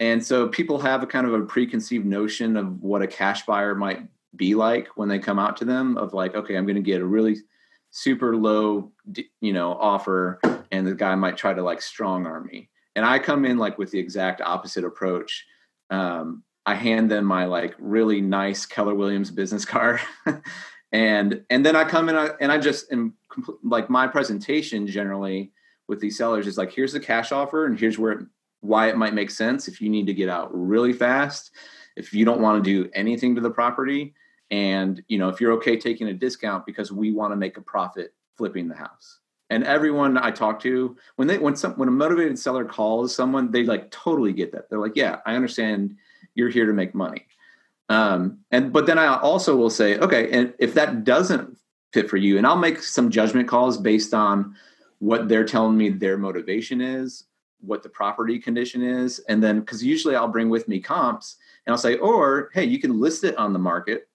And 0.00 0.24
so 0.24 0.48
people 0.48 0.80
have 0.80 1.04
a 1.04 1.06
kind 1.06 1.24
of 1.24 1.34
a 1.34 1.42
preconceived 1.42 2.04
notion 2.04 2.56
of 2.56 2.82
what 2.82 3.00
a 3.00 3.06
cash 3.06 3.46
buyer 3.46 3.76
might 3.76 4.02
be 4.34 4.56
like 4.56 4.88
when 4.96 5.08
they 5.08 5.20
come 5.20 5.38
out 5.38 5.56
to 5.58 5.64
them 5.64 5.96
of 5.96 6.14
like, 6.14 6.34
okay, 6.34 6.56
I'm 6.56 6.66
going 6.66 6.74
to 6.74 6.82
get 6.82 7.00
a 7.00 7.06
really 7.06 7.36
super 7.92 8.36
low, 8.36 8.90
you 9.40 9.52
know, 9.52 9.74
offer, 9.74 10.40
and 10.72 10.84
the 10.84 10.96
guy 10.96 11.14
might 11.14 11.36
try 11.36 11.54
to 11.54 11.62
like 11.62 11.80
strong 11.80 12.26
arm 12.26 12.48
me. 12.50 12.68
And 12.96 13.04
I 13.04 13.20
come 13.20 13.44
in 13.44 13.56
like 13.56 13.78
with 13.78 13.92
the 13.92 14.00
exact 14.00 14.40
opposite 14.40 14.84
approach. 14.84 15.46
Um, 15.90 16.42
I 16.66 16.74
hand 16.74 17.08
them 17.08 17.24
my 17.24 17.44
like 17.44 17.74
really 17.78 18.20
nice 18.20 18.66
Keller 18.66 18.94
Williams 18.94 19.30
business 19.30 19.64
card, 19.74 20.00
and 20.94 21.42
and 21.50 21.66
then 21.66 21.74
I 21.74 21.84
come 21.84 22.08
in 22.08 22.16
and 22.40 22.52
I 22.52 22.56
just 22.56 22.90
am 22.92 23.14
like 23.64 23.90
my 23.90 24.06
presentation 24.06 24.86
generally 24.86 25.52
with 25.88 26.00
these 26.00 26.16
sellers 26.16 26.46
is 26.46 26.56
like 26.56 26.72
here's 26.72 26.92
the 26.92 27.00
cash 27.00 27.32
offer 27.32 27.66
and 27.66 27.78
here's 27.78 27.98
where 27.98 28.12
it, 28.12 28.26
why 28.60 28.88
it 28.88 28.96
might 28.96 29.12
make 29.12 29.30
sense 29.30 29.66
if 29.66 29.80
you 29.80 29.90
need 29.90 30.06
to 30.06 30.14
get 30.14 30.28
out 30.28 30.48
really 30.54 30.92
fast 30.92 31.50
if 31.96 32.14
you 32.14 32.24
don't 32.24 32.40
want 32.40 32.62
to 32.62 32.70
do 32.70 32.88
anything 32.94 33.34
to 33.34 33.40
the 33.40 33.50
property 33.50 34.14
and 34.52 35.02
you 35.08 35.18
know 35.18 35.28
if 35.28 35.40
you're 35.40 35.52
okay 35.52 35.76
taking 35.76 36.08
a 36.08 36.14
discount 36.14 36.64
because 36.64 36.92
we 36.92 37.10
want 37.10 37.32
to 37.32 37.36
make 37.36 37.56
a 37.56 37.62
profit 37.62 38.14
flipping 38.36 38.68
the 38.68 38.76
house. 38.76 39.18
And 39.50 39.64
everyone 39.64 40.16
i 40.16 40.30
talk 40.30 40.60
to 40.60 40.96
when 41.16 41.26
they 41.26 41.38
when 41.38 41.56
some 41.56 41.72
when 41.72 41.88
a 41.88 41.92
motivated 41.92 42.38
seller 42.38 42.64
calls 42.64 43.12
someone 43.12 43.50
they 43.50 43.64
like 43.64 43.90
totally 43.90 44.32
get 44.32 44.52
that. 44.52 44.70
They're 44.70 44.78
like 44.78 44.96
yeah 44.96 45.18
i 45.26 45.34
understand 45.34 45.96
you're 46.36 46.50
here 46.50 46.66
to 46.66 46.72
make 46.72 46.94
money 46.94 47.26
um 47.88 48.38
and 48.50 48.72
but 48.72 48.86
then 48.86 48.98
i 48.98 49.06
also 49.18 49.56
will 49.56 49.70
say 49.70 49.98
okay 49.98 50.30
and 50.30 50.54
if 50.58 50.74
that 50.74 51.04
doesn't 51.04 51.56
fit 51.92 52.08
for 52.08 52.16
you 52.16 52.38
and 52.38 52.46
i'll 52.46 52.56
make 52.56 52.82
some 52.82 53.10
judgment 53.10 53.48
calls 53.48 53.76
based 53.76 54.14
on 54.14 54.54
what 54.98 55.28
they're 55.28 55.44
telling 55.44 55.76
me 55.76 55.90
their 55.90 56.16
motivation 56.16 56.80
is 56.80 57.24
what 57.60 57.82
the 57.82 57.88
property 57.88 58.38
condition 58.38 58.82
is 58.82 59.18
and 59.28 59.42
then 59.42 59.60
because 59.60 59.84
usually 59.84 60.16
i'll 60.16 60.28
bring 60.28 60.48
with 60.48 60.66
me 60.66 60.80
comps 60.80 61.36
and 61.66 61.72
i'll 61.72 61.78
say 61.78 61.96
or 61.96 62.50
hey 62.54 62.64
you 62.64 62.78
can 62.78 63.00
list 63.00 63.24
it 63.24 63.36
on 63.36 63.52
the 63.52 63.58
market 63.58 64.08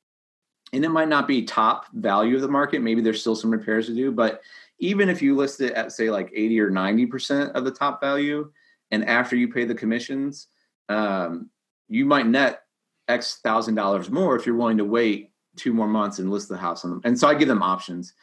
and 0.74 0.86
it 0.86 0.90
might 0.90 1.08
not 1.08 1.28
be 1.28 1.44
top 1.44 1.86
value 1.94 2.36
of 2.36 2.42
the 2.42 2.48
market 2.48 2.82
maybe 2.82 3.02
there's 3.02 3.22
still 3.22 3.36
some 3.36 3.52
repairs 3.52 3.86
to 3.86 3.96
do 3.96 4.12
but 4.12 4.42
even 4.80 5.10
if 5.10 5.22
you 5.22 5.36
list 5.36 5.62
it 5.62 5.74
at 5.74 5.92
say 5.92 6.10
like 6.10 6.32
80 6.34 6.60
or 6.62 6.72
90% 6.72 7.52
of 7.52 7.66
the 7.66 7.72
top 7.72 8.00
value 8.00 8.52
and 8.92 9.06
after 9.06 9.36
you 9.36 9.52
pay 9.52 9.66
the 9.66 9.76
commissions 9.76 10.48
um, 10.88 11.50
you 11.88 12.06
might 12.06 12.28
net 12.28 12.64
x 13.10 13.40
thousand 13.44 13.76
dollars 13.76 14.10
more 14.10 14.36
if 14.36 14.46
you're 14.46 14.56
willing 14.56 14.78
to 14.78 14.86
wait 14.86 15.32
two 15.56 15.74
more 15.74 15.88
months 15.88 16.20
and 16.20 16.30
list 16.30 16.48
the 16.48 16.58
house 16.58 16.86
on 16.86 16.92
them 16.92 17.02
and 17.04 17.20
so 17.20 17.28
i 17.28 17.34
give 17.34 17.48
them 17.48 17.64
options 17.64 18.14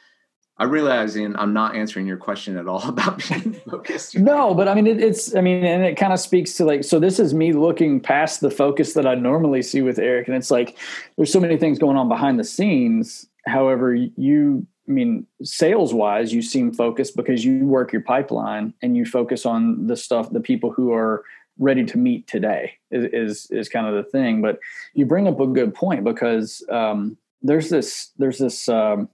I 0.58 0.64
realizing 0.64 1.36
I'm 1.36 1.52
not 1.52 1.76
answering 1.76 2.06
your 2.06 2.16
question 2.16 2.56
at 2.56 2.66
all 2.66 2.82
about 2.88 3.22
being 3.28 3.54
focused. 3.68 4.16
no, 4.16 4.54
but 4.54 4.68
I 4.68 4.74
mean, 4.74 4.86
it, 4.86 5.02
it's, 5.02 5.34
I 5.34 5.40
mean, 5.40 5.64
and 5.64 5.84
it 5.84 5.96
kind 5.96 6.12
of 6.12 6.20
speaks 6.20 6.54
to 6.54 6.64
like, 6.64 6.84
so 6.84 6.98
this 6.98 7.18
is 7.18 7.34
me 7.34 7.52
looking 7.52 8.00
past 8.00 8.40
the 8.40 8.50
focus 8.50 8.94
that 8.94 9.06
I 9.06 9.14
normally 9.14 9.62
see 9.62 9.82
with 9.82 9.98
Eric. 9.98 10.28
And 10.28 10.36
it's 10.36 10.50
like, 10.50 10.78
there's 11.16 11.32
so 11.32 11.40
many 11.40 11.56
things 11.56 11.78
going 11.78 11.96
on 11.96 12.08
behind 12.08 12.38
the 12.38 12.44
scenes. 12.44 13.26
However, 13.46 13.94
you, 13.94 14.66
I 14.88 14.92
mean, 14.92 15.26
sales 15.42 15.92
wise, 15.92 16.32
you 16.32 16.40
seem 16.40 16.72
focused 16.72 17.16
because 17.16 17.44
you 17.44 17.66
work 17.66 17.92
your 17.92 18.02
pipeline 18.02 18.72
and 18.82 18.96
you 18.96 19.04
focus 19.04 19.44
on 19.44 19.86
the 19.86 19.96
stuff, 19.96 20.30
the 20.30 20.40
people 20.40 20.70
who 20.70 20.92
are 20.92 21.22
ready 21.58 21.84
to 21.84 21.98
meet 21.98 22.26
today 22.26 22.74
is, 22.90 23.04
is, 23.12 23.50
is 23.50 23.68
kind 23.68 23.86
of 23.86 23.94
the 23.94 24.10
thing. 24.10 24.42
But 24.42 24.58
you 24.94 25.06
bring 25.06 25.28
up 25.28 25.40
a 25.40 25.46
good 25.46 25.74
point 25.74 26.04
because, 26.04 26.64
um, 26.70 27.16
there's 27.42 27.68
this, 27.70 28.10
there's 28.18 28.38
this, 28.38 28.68
um, 28.68 29.08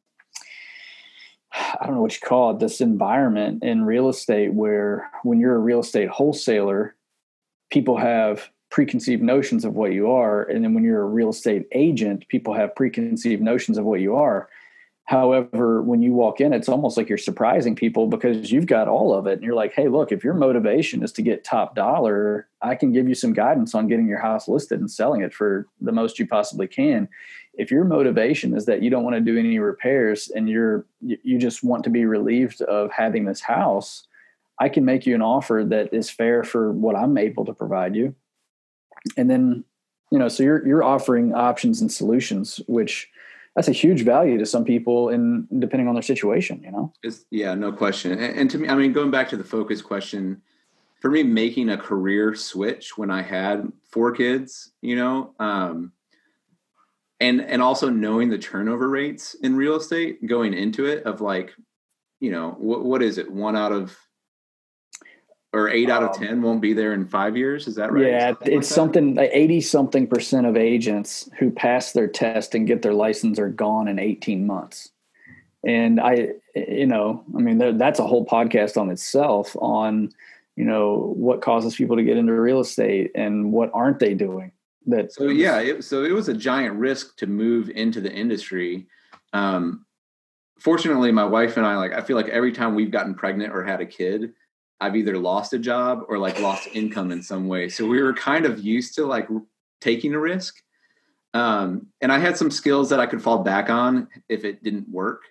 I 1.53 1.85
don't 1.85 1.95
know 1.97 2.01
what 2.01 2.15
you 2.15 2.27
call 2.27 2.53
it, 2.53 2.61
this 2.61 2.81
environment 2.81 3.63
in 3.63 3.85
real 3.85 4.09
estate 4.09 4.55
where 4.55 5.11
when 5.23 5.39
you're 5.39 5.57
a 5.57 5.61
real 5.61 5.81
estate 5.81 6.09
wholesaler, 6.09 6.95
people 7.71 7.99
have 7.99 8.49
preconceived 8.71 9.23
notions 9.23 9.65
of 9.65 9.75
what 9.75 9.93
you 9.93 10.11
are. 10.11 10.45
And 10.45 10.65
then 10.65 10.73
when 10.73 10.83
you're 10.83 11.03
a 11.03 11.07
real 11.07 11.29
estate 11.29 11.67
agent, 11.73 12.27
people 12.29 12.55
have 12.55 12.75
preconceived 12.75 13.43
notions 13.43 13.77
of 13.77 13.85
what 13.85 14.01
you 14.01 14.17
are. 14.17 14.49
However, 15.05 15.83
when 15.83 16.01
you 16.01 16.13
walk 16.13 16.41
in, 16.41 16.53
it's 16.53 16.69
almost 16.69 16.97
like 16.97 17.09
you're 17.09 17.19
surprising 17.19 17.75
people 17.75 18.07
because 18.07 18.53
you've 18.53 18.67
got 18.67 18.89
all 18.89 19.13
of 19.13 19.27
it. 19.27 19.35
And 19.35 19.43
you're 19.43 19.55
like, 19.55 19.75
hey, 19.75 19.89
look, 19.89 20.13
if 20.13 20.23
your 20.23 20.33
motivation 20.33 21.03
is 21.03 21.13
to 21.13 21.23
get 21.23 21.45
top 21.45 21.75
dollar, 21.75 22.49
I 22.63 22.77
can 22.77 22.93
give 22.93 23.09
you 23.09 23.15
some 23.15 23.33
guidance 23.33 23.75
on 23.75 23.89
getting 23.89 24.07
your 24.07 24.21
house 24.21 24.49
listed 24.49 24.81
and 24.81 24.91
selling 24.91 25.23
it 25.23 25.35
for 25.35 25.67
the 25.81 25.93
most 25.93 26.19
you 26.19 26.27
possibly 26.27 26.69
can 26.69 27.09
if 27.55 27.71
your 27.71 27.85
motivation 27.85 28.57
is 28.57 28.67
that 28.67 28.83
you 28.83 28.91
don't 28.91 29.05
want 29.05 29.17
to 29.17 29.21
do 29.21 29.39
any 29.39 29.59
repairs 29.59 30.31
and 30.35 30.49
you're 30.49 30.87
you 31.01 31.39
just 31.39 31.63
want 31.63 31.85
to 31.85 31.91
be 31.91 32.05
relieved 32.05 32.63
of 32.63 32.91
having 32.91 33.25
this 33.25 33.41
house 33.41 34.07
i 34.59 34.69
can 34.69 34.85
make 34.85 35.07
you 35.07 35.15
an 35.15 35.23
offer 35.23 35.65
that 35.67 35.93
is 35.93 36.09
fair 36.09 36.43
for 36.43 36.73
what 36.73 36.97
i'm 36.97 37.19
able 37.19 37.45
to 37.45 37.53
provide 37.53 37.95
you 37.95 38.15
and 39.17 39.31
then 39.31 39.65
you 40.11 40.19
know 40.19 40.29
so 40.29 40.43
you're 40.43 40.67
you're 40.67 40.85
offering 40.85 41.35
options 41.35 41.81
and 41.81 41.93
solutions 41.93 42.61
which 42.67 43.11
that's 43.55 43.69
a 43.69 43.73
huge 43.73 44.03
value 44.03 44.39
to 44.39 44.47
some 44.47 44.65
people 44.65 45.11
in 45.11 45.47
depending 45.59 45.89
on 45.89 45.95
their 45.95 46.03
situation 46.03 46.63
you 46.63 46.71
know? 46.71 46.93
It's, 47.03 47.25
yeah 47.31 47.55
no 47.55 47.73
question. 47.73 48.13
And, 48.13 48.39
and 48.39 48.51
to 48.51 48.59
me 48.59 48.69
i 48.69 48.75
mean 48.75 48.93
going 48.93 49.11
back 49.11 49.29
to 49.31 49.37
the 49.37 49.45
focus 49.45 49.83
question 49.83 50.43
for 51.01 51.11
me 51.11 51.23
making 51.23 51.71
a 51.71 51.77
career 51.77 52.35
switch 52.35 52.97
when 52.97 53.11
i 53.11 53.23
had 53.23 53.71
four 53.91 54.13
kids 54.13 54.73
you 54.81 54.97
know 54.97 55.35
um 55.39 55.93
and 57.21 57.41
and 57.41 57.63
also 57.63 57.89
knowing 57.89 58.29
the 58.29 58.39
turnover 58.39 58.89
rates 58.89 59.35
in 59.43 59.55
real 59.55 59.77
estate 59.77 60.27
going 60.27 60.53
into 60.53 60.87
it 60.87 61.05
of 61.05 61.21
like 61.21 61.55
you 62.23 62.31
know 62.31 62.55
what 62.59 62.85
what 62.85 63.03
is 63.03 63.19
it? 63.19 63.31
One 63.31 63.57
out 63.57 63.73
of 63.73 63.97
or 65.53 65.69
eight 65.69 65.91
out 65.91 66.03
of 66.03 66.11
um, 66.11 66.15
ten 66.15 66.43
won't 66.43 66.61
be 66.61 66.73
there 66.73 66.93
in 66.95 67.07
five 67.07 67.37
years? 67.37 67.67
Is 67.67 67.75
that 67.77 67.93
right? 67.93 68.07
Yeah 68.07 68.29
something 68.31 68.53
it's 68.53 68.71
like 68.71 68.75
something 68.75 69.15
like 69.15 69.31
80 69.33 69.61
something 69.61 70.07
percent 70.07 70.47
of 70.47 70.57
agents 70.57 71.29
who 71.39 71.51
pass 71.51 71.93
their 71.93 72.09
test 72.09 72.55
and 72.55 72.67
get 72.67 72.83
their 72.83 72.95
license 72.95 73.39
are 73.39 73.51
gone 73.51 73.89
in 73.89 73.99
18 73.99 74.47
months. 74.47 74.91
And 75.65 76.01
i 76.01 76.31
you 76.55 76.87
know 76.87 77.25
i 77.37 77.41
mean 77.41 77.79
that's 77.79 77.99
a 77.99 78.07
whole 78.07 78.27
podcast 78.27 78.77
on 78.77 78.91
itself 78.91 79.57
on 79.57 80.11
you 80.57 80.65
know 80.65 81.13
what 81.17 81.41
causes 81.41 81.77
people 81.77 81.97
to 81.97 82.03
get 82.03 82.17
into 82.17 82.33
real 82.33 82.61
estate 82.61 83.11
and 83.15 83.53
what 83.53 83.71
aren't 83.73 83.99
they 83.99 84.15
doing 84.15 84.53
that 84.87 85.13
so 85.13 85.29
yeah 85.29 85.61
it, 85.61 85.85
so 85.85 86.05
it 86.05 86.13
was 86.13 86.29
a 86.29 86.35
giant 86.35 86.75
risk 86.75 87.17
to 87.17 87.27
move 87.27 87.71
into 87.71 88.01
the 88.01 88.13
industry. 88.13 88.87
Um, 89.33 89.87
fortunately 90.59 91.11
my 91.11 91.25
wife 91.25 91.57
and 91.57 91.67
i 91.67 91.77
like 91.77 91.93
i 91.93 92.01
feel 92.01 92.17
like 92.17 92.29
every 92.29 92.53
time 92.53 92.75
we've 92.75 92.91
gotten 92.91 93.15
pregnant 93.15 93.53
or 93.53 93.65
had 93.65 93.81
a 93.81 93.87
kid 93.87 94.33
i've 94.83 94.97
either 94.97 95.19
lost 95.19 95.53
a 95.53 95.59
job 95.59 96.05
or 96.09 96.19
like 96.19 96.41
lost 96.41 96.69
income 96.73 97.11
in 97.13 97.23
some 97.23 97.49
way 97.49 97.69
so 97.69 97.87
we 97.87 98.03
were 98.03 98.13
kind 98.13 98.45
of 98.47 98.61
used 98.61 98.95
to 98.95 99.07
like 99.07 99.29
taking 99.81 100.15
a 100.15 100.19
risk 100.19 100.63
um, 101.35 101.87
and 102.01 102.13
i 102.13 102.19
had 102.19 102.37
some 102.37 102.51
skills 102.51 102.91
that 102.91 103.01
i 103.01 103.07
could 103.07 103.23
fall 103.23 103.39
back 103.39 103.71
on 103.71 104.09
if 104.29 104.45
it 104.45 104.63
didn't 104.63 104.89
work 104.89 105.23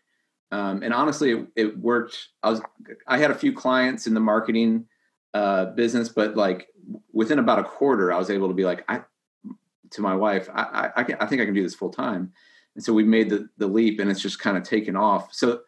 um, 0.52 0.84
and 0.84 0.94
honestly 0.94 1.32
it, 1.32 1.48
it, 1.56 1.80
worked 1.80 2.30
i 2.44 2.50
was 2.50 2.62
i 3.08 3.18
had 3.18 3.32
a 3.32 3.36
few 3.36 3.54
clients 3.54 4.08
in 4.08 4.14
the 4.14 4.20
marketing 4.20 4.86
uh, 5.34 5.66
business 5.66 6.10
but 6.10 6.36
like 6.36 6.68
within 7.14 7.40
about 7.40 7.60
a 7.60 7.64
quarter 7.64 8.12
i 8.12 8.18
was 8.18 8.30
able 8.30 8.48
to 8.48 8.54
be 8.54 8.66
like 8.66 8.84
i 8.90 9.02
to 9.92 10.02
my 10.02 10.16
wife, 10.16 10.50
I, 10.54 10.62
I, 10.62 10.92
I, 11.02 11.04
can, 11.04 11.18
I 11.20 11.26
think 11.26 11.42
I 11.42 11.46
can 11.46 11.54
do 11.54 11.64
this 11.64 11.76
full 11.76 11.92
time. 11.92 12.32
And 12.76 12.84
so 12.84 12.94
we 12.94 13.04
made 13.04 13.30
the, 13.30 13.50
the 13.58 13.68
leap 13.68 14.00
and 14.00 14.10
it's 14.10 14.22
just 14.22 14.40
kind 14.40 14.58
of 14.58 14.64
taken 14.64 14.96
off. 14.96 15.34
So, 15.34 15.62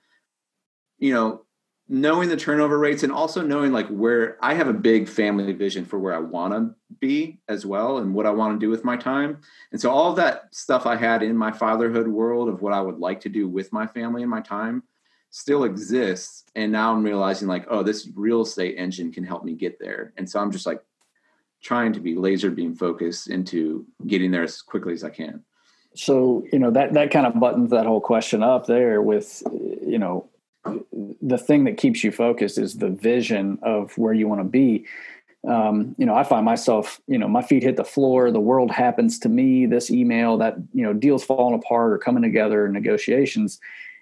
you 0.98 1.13
know, 1.13 1.46
knowing 1.90 2.30
the 2.30 2.38
turnover 2.38 2.80
rates 2.80 3.04
and 3.04 3.12
also 3.12 3.42
knowing 3.42 3.72
like 3.72 3.88
where 3.88 4.38
I 4.42 4.54
have 4.54 4.68
a 4.68 4.74
big 4.74 5.08
family 5.10 5.52
vision 5.52 5.86
for 5.86 6.00
where 6.00 6.16
I 6.16 6.20
want 6.20 6.54
to 6.54 6.75
be 7.00 7.40
as 7.50 7.66
well 7.66 7.98
and 7.98 8.16
what 8.16 8.25
I 8.25 8.32
want 8.32 8.60
to 8.60 8.66
do 8.66 8.70
with 8.70 8.86
my 8.86 8.96
time. 8.96 9.42
And 9.72 9.82
so 9.82 9.92
all 9.92 10.13
that 10.13 10.56
stuff 10.56 10.86
I 10.86 10.96
had 10.96 11.22
in 11.24 11.36
my 11.36 11.52
fatherhood 11.52 12.08
world 12.08 12.48
of 12.48 12.62
what 12.62 12.74
I 12.74 12.82
would 12.82 13.00
like 13.00 13.20
to 13.22 13.30
do 13.30 13.50
with 13.50 13.74
my 13.74 13.86
family 13.86 14.22
and 14.22 14.32
my 14.32 14.40
time 14.40 14.84
still 15.30 15.66
exists. 15.66 16.46
And 16.56 16.72
now 16.72 16.94
I'm 16.94 17.04
realizing 17.04 17.48
like, 17.48 17.66
oh, 17.70 17.84
this 17.84 18.08
real 18.16 18.42
estate 18.42 18.75
engine 18.78 19.12
can 19.12 19.25
help 19.25 19.44
me 19.44 19.54
get 19.54 19.78
there. 19.80 20.13
And 20.18 20.30
so 20.30 20.40
I'm 20.40 20.52
just 20.52 20.66
like 20.66 20.82
trying 21.62 21.92
to 21.94 22.00
be 22.00 22.16
laser 22.16 22.52
beam 22.52 22.75
focused 22.75 23.30
into 23.30 23.86
getting 24.08 24.32
there 24.32 24.44
as 24.44 24.62
quickly 24.62 24.94
as 24.94 25.04
I 25.04 25.10
can. 25.10 25.44
So, 25.96 26.44
you 26.52 26.60
know, 26.60 26.72
that, 26.72 26.94
that 26.94 27.12
kind 27.12 27.25
of 27.25 27.40
buttons 27.40 27.72
that 27.72 27.86
whole 27.86 28.02
question 28.02 28.42
up 28.42 28.68
there 28.68 29.02
with, 29.02 29.44
you 29.86 30.00
know, 30.00 30.30
the 31.22 31.38
thing 31.38 31.65
that 31.65 31.77
keeps 31.77 32.03
you 32.03 32.12
focused 32.12 32.58
is 32.58 32.77
the 32.77 32.89
vision 32.89 33.60
of 33.62 33.98
where 33.98 34.13
you 34.13 34.27
want 34.27 34.41
to 34.41 34.46
be. 34.46 34.86
Um, 35.48 35.93
you 35.98 36.05
know, 36.05 36.15
I 36.15 36.24
find 36.24 36.46
myself, 36.46 37.01
you 37.05 37.17
know, 37.17 37.27
my 37.27 37.41
feet 37.41 37.63
hit 37.63 37.75
the 37.75 37.84
floor, 37.84 38.32
the 38.32 38.39
world 38.39 38.72
happens 38.72 39.20
to 39.20 39.29
me, 39.29 39.65
this 39.65 39.91
email, 39.91 40.38
that, 40.38 40.55
you 40.74 40.84
know, 40.84 40.93
deals 40.93 41.24
falling 41.24 41.55
apart 41.55 41.91
or 41.91 41.98
coming 41.98 42.24
together, 42.24 42.70
negotiations 42.70 43.60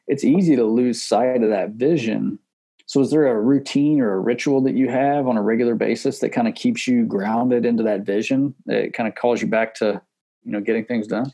it's 0.08 0.24
easy 0.24 0.56
to 0.56 0.66
lose 0.66 1.02
sight 1.02 1.42
of 1.44 1.50
that 1.50 1.72
vision. 1.72 2.40
So, 2.86 3.00
is 3.00 3.12
there 3.12 3.28
a 3.28 3.40
routine 3.40 4.02
or 4.02 4.14
a 4.14 4.20
ritual 4.20 4.60
that 4.62 4.76
you 4.76 4.90
have 4.90 5.28
on 5.28 5.38
a 5.38 5.42
regular 5.42 5.76
basis 5.76 6.20
that 6.20 6.30
kind 6.30 6.50
of 6.50 6.56
keeps 6.56 6.88
you 6.88 7.06
grounded 7.06 7.66
into 7.66 7.84
that 7.84 8.02
vision? 8.02 8.54
That 8.66 8.94
kind 8.94 9.08
of 9.08 9.16
calls 9.16 9.42
you 9.42 9.48
back 9.48 9.74
to, 9.76 10.02
you 10.44 10.52
know, 10.52 10.60
getting 10.60 10.86
things 10.86 11.08
done. 11.08 11.32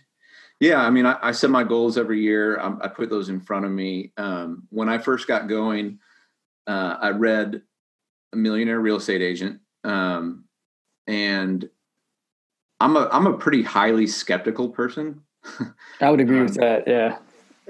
Yeah, 0.59 0.81
I 0.81 0.89
mean, 0.89 1.05
I, 1.05 1.17
I 1.21 1.31
set 1.31 1.49
my 1.49 1.63
goals 1.63 1.97
every 1.97 2.21
year. 2.21 2.59
I, 2.59 2.75
I, 2.81 2.87
put 2.87 3.09
those 3.09 3.29
in 3.29 3.39
front 3.39 3.65
of 3.65 3.71
me. 3.71 4.11
Um, 4.17 4.63
when 4.69 4.89
I 4.89 4.97
first 4.97 5.27
got 5.27 5.47
going, 5.47 5.99
uh, 6.65 6.97
I 6.99 7.09
read 7.09 7.61
a 8.33 8.35
millionaire 8.35 8.79
real 8.79 8.95
estate 8.95 9.21
agent, 9.21 9.59
um, 9.83 10.45
and 11.05 11.69
I'm 12.79 12.95
a 12.97 13.07
I'm 13.11 13.27
a 13.27 13.37
pretty 13.37 13.63
highly 13.63 14.07
skeptical 14.07 14.69
person. 14.69 15.21
I 16.01 16.09
would 16.09 16.19
agree 16.19 16.39
um, 16.39 16.45
with 16.45 16.55
that. 16.55 16.87
Yeah. 16.87 17.17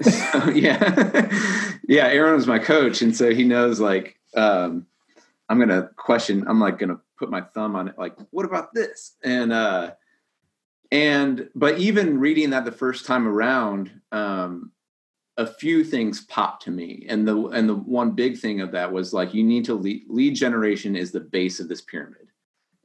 so, 0.00 0.50
yeah, 0.50 1.28
yeah. 1.88 2.06
Aaron 2.06 2.34
was 2.34 2.46
my 2.46 2.58
coach, 2.58 3.02
and 3.02 3.14
so 3.14 3.34
he 3.34 3.44
knows 3.44 3.80
like 3.80 4.18
um, 4.34 4.86
I'm 5.48 5.58
gonna 5.58 5.90
question. 5.96 6.44
I'm 6.46 6.60
like 6.60 6.78
gonna 6.78 7.00
put 7.18 7.30
my 7.30 7.42
thumb 7.42 7.76
on 7.76 7.88
it. 7.88 7.98
Like, 7.98 8.16
what 8.30 8.46
about 8.46 8.74
this? 8.74 9.16
And 9.22 9.52
uh, 9.52 9.92
and 10.90 11.48
but 11.54 11.78
even 11.78 12.18
reading 12.18 12.50
that 12.50 12.64
the 12.64 12.72
first 12.72 13.06
time 13.06 13.26
around, 13.26 13.90
um, 14.12 14.72
a 15.36 15.46
few 15.46 15.84
things 15.84 16.22
popped 16.22 16.64
to 16.64 16.70
me, 16.70 17.06
and 17.08 17.26
the 17.26 17.36
and 17.48 17.68
the 17.68 17.74
one 17.74 18.12
big 18.12 18.38
thing 18.38 18.60
of 18.60 18.72
that 18.72 18.92
was 18.92 19.12
like 19.12 19.34
you 19.34 19.44
need 19.44 19.64
to 19.66 19.74
lead, 19.74 20.04
lead 20.08 20.34
generation 20.34 20.96
is 20.96 21.12
the 21.12 21.20
base 21.20 21.60
of 21.60 21.68
this 21.68 21.80
pyramid 21.80 22.28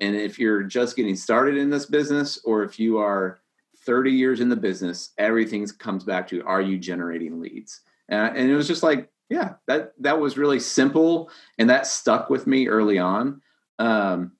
and 0.03 0.15
if 0.15 0.37
you're 0.37 0.63
just 0.63 0.95
getting 0.95 1.15
started 1.15 1.57
in 1.57 1.69
this 1.69 1.85
business, 1.85 2.39
or 2.43 2.63
if 2.63 2.77
you 2.79 2.97
are 2.97 3.39
30 3.85 4.11
years 4.11 4.41
in 4.41 4.49
the 4.49 4.55
business, 4.55 5.11
everything 5.17 5.65
comes 5.79 6.03
back 6.03 6.27
to 6.27 6.43
are 6.43 6.61
you 6.61 6.77
generating 6.77 7.39
leads? 7.39 7.81
And, 8.09 8.37
and 8.37 8.51
it 8.51 8.55
was 8.55 8.67
just 8.67 8.83
like, 8.83 9.09
yeah, 9.29 9.53
that 9.67 9.93
that 9.99 10.19
was 10.19 10.37
really 10.37 10.59
simple, 10.59 11.31
and 11.57 11.69
that 11.69 11.87
stuck 11.87 12.29
with 12.29 12.45
me 12.45 12.67
early 12.67 12.99
on. 12.99 13.41
Um, 13.79 14.33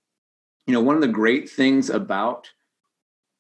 you 0.68 0.74
know, 0.74 0.82
one 0.82 0.96
of 0.96 1.02
the 1.02 1.08
great 1.08 1.50
things 1.50 1.90
about 1.90 2.50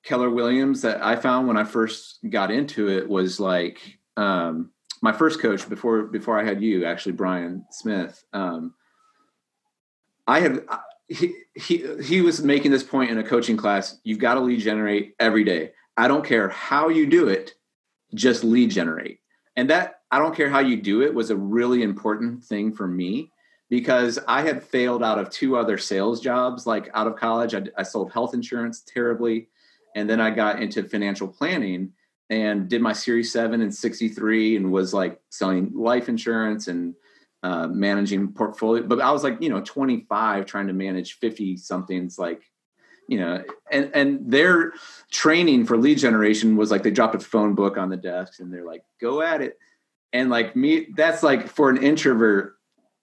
Keller 0.04 0.30
Williams 0.30 0.82
that 0.82 1.04
I 1.04 1.16
found 1.16 1.48
when 1.48 1.58
I 1.58 1.64
first 1.64 2.20
got 2.30 2.52
into 2.52 2.90
it 2.90 3.08
was 3.08 3.40
like 3.40 4.00
um, 4.18 4.72
my 5.02 5.12
first 5.12 5.40
coach 5.40 5.68
before 5.68 6.04
before 6.04 6.40
I 6.40 6.44
had 6.44 6.62
you, 6.62 6.86
actually 6.86 7.14
Brian 7.14 7.66
Smith. 7.72 8.24
Um, 8.34 8.74
I 10.28 10.40
had 10.40 10.66
he, 11.08 11.34
he 11.56 11.86
he 12.02 12.22
was 12.22 12.42
making 12.42 12.72
this 12.72 12.84
point 12.84 13.12
in 13.12 13.18
a 13.18 13.24
coaching 13.24 13.58
class 13.58 14.00
you've 14.04 14.20
got 14.20 14.36
to 14.36 14.42
lead 14.42 14.60
generate 14.60 15.16
every 15.20 15.44
day. 15.44 15.72
I 15.96 16.08
don't 16.08 16.26
care 16.26 16.50
how 16.50 16.90
you 16.90 17.06
do 17.06 17.28
it 17.28 17.54
just 18.14 18.44
lead 18.44 18.72
generate. 18.72 19.20
And 19.56 19.70
that 19.70 19.96
i 20.10 20.20
don't 20.20 20.36
care 20.36 20.50
how 20.50 20.60
you 20.60 20.80
do 20.80 21.02
it 21.02 21.14
was 21.14 21.32
a 21.32 21.36
really 21.36 21.82
important 21.82 22.44
thing 22.44 22.72
for 22.72 22.88
me 22.88 23.32
because 23.70 24.20
i 24.28 24.42
had 24.42 24.64
failed 24.64 25.04
out 25.04 25.18
of 25.18 25.30
two 25.30 25.58
other 25.58 25.78
sales 25.78 26.22
jobs 26.22 26.68
like 26.68 26.90
out 26.94 27.08
of 27.08 27.16
college. 27.16 27.56
I, 27.56 27.64
I 27.78 27.84
sold 27.84 28.12
health 28.12 28.34
insurance 28.34 28.82
terribly 28.82 29.50
and 29.96 30.10
then 30.10 30.20
i 30.20 30.30
got 30.30 30.62
into 30.62 30.84
financial 30.84 31.28
planning 31.28 31.92
and 32.30 32.70
did 32.70 32.82
my 32.82 32.94
series 32.94 33.32
7 33.32 33.62
and 33.62 33.74
63 33.74 34.56
and 34.56 34.72
was 34.72 34.94
like 34.94 35.20
selling 35.30 35.72
life 35.76 36.10
insurance 36.10 36.68
and 36.68 36.96
uh, 37.44 37.68
managing 37.68 38.32
portfolio. 38.32 38.84
But 38.84 39.02
I 39.02 39.12
was 39.12 39.24
like, 39.24 39.42
you 39.42 39.50
know, 39.50 39.62
25 39.62 40.46
trying 40.46 40.68
to 40.68 40.74
manage 40.74 41.20
50 41.20 41.58
somethings 41.58 42.18
like, 42.18 42.42
you 43.08 43.20
know, 43.20 43.44
and, 43.70 43.92
and 43.94 44.32
their 44.32 44.74
training 45.12 45.66
for 45.66 45.78
lead 45.78 45.98
generation 45.98 46.56
was 46.56 46.72
like, 46.72 46.84
they 46.84 46.92
dropped 46.92 47.16
a 47.16 47.20
phone 47.20 47.54
book 47.54 47.78
on 47.78 47.90
the 47.90 47.98
desk 47.98 48.40
and 48.40 48.52
they're 48.52 48.66
like, 48.66 48.84
go 49.02 49.22
at 49.22 49.42
it. 49.42 49.58
And 50.14 50.30
like 50.30 50.56
me, 50.56 50.88
that's 50.96 51.22
like 51.22 51.48
for 51.48 51.70
an 51.70 51.84
introvert, 51.84 52.56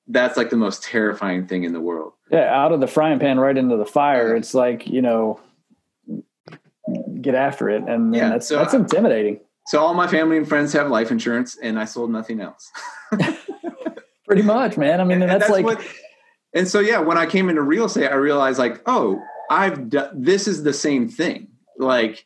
that's 0.09 0.37
like 0.37 0.48
the 0.48 0.57
most 0.57 0.83
terrifying 0.83 1.46
thing 1.46 1.64
in 1.64 1.72
the 1.72 1.81
world. 1.81 2.14
Yeah. 2.31 2.53
Out 2.53 2.72
of 2.72 2.81
the 2.81 2.87
frying 2.87 3.18
pan 3.18 3.38
right 3.38 3.57
into 3.57 3.76
the 3.76 3.85
fire. 3.85 4.35
It's 4.35 4.55
like, 4.55 4.87
you 4.87 5.03
know, 5.03 5.38
get 7.20 7.35
after 7.35 7.68
it. 7.68 7.83
And 7.87 8.14
yeah, 8.14 8.30
that's, 8.30 8.48
so 8.48 8.56
that's 8.56 8.74
intimidating. 8.74 9.40
So 9.66 9.78
all 9.78 9.94
my 9.94 10.06
family 10.06 10.37
and 10.37 10.48
friends 10.48 10.72
have 10.72 10.88
life 10.90 11.11
insurance 11.11 11.56
and 11.62 11.78
I 11.78 11.85
sold 11.85 12.11
nothing 12.11 12.40
else. 12.40 12.70
Pretty 14.26 14.42
much, 14.42 14.76
man. 14.76 15.00
I 15.00 15.04
mean, 15.04 15.22
and, 15.22 15.30
that's, 15.30 15.48
that's, 15.48 15.52
like. 15.52 15.64
What, 15.64 15.85
and 16.54 16.66
so, 16.66 16.80
yeah, 16.80 16.98
when 16.98 17.18
I 17.18 17.26
came 17.26 17.48
into 17.48 17.62
real 17.62 17.85
estate, 17.85 18.11
I 18.11 18.14
realized 18.14 18.59
like, 18.59 18.80
oh, 18.87 19.22
I've 19.50 19.90
done 19.90 20.11
this 20.22 20.48
is 20.48 20.62
the 20.62 20.72
same 20.72 21.09
thing. 21.09 21.48
Like, 21.78 22.24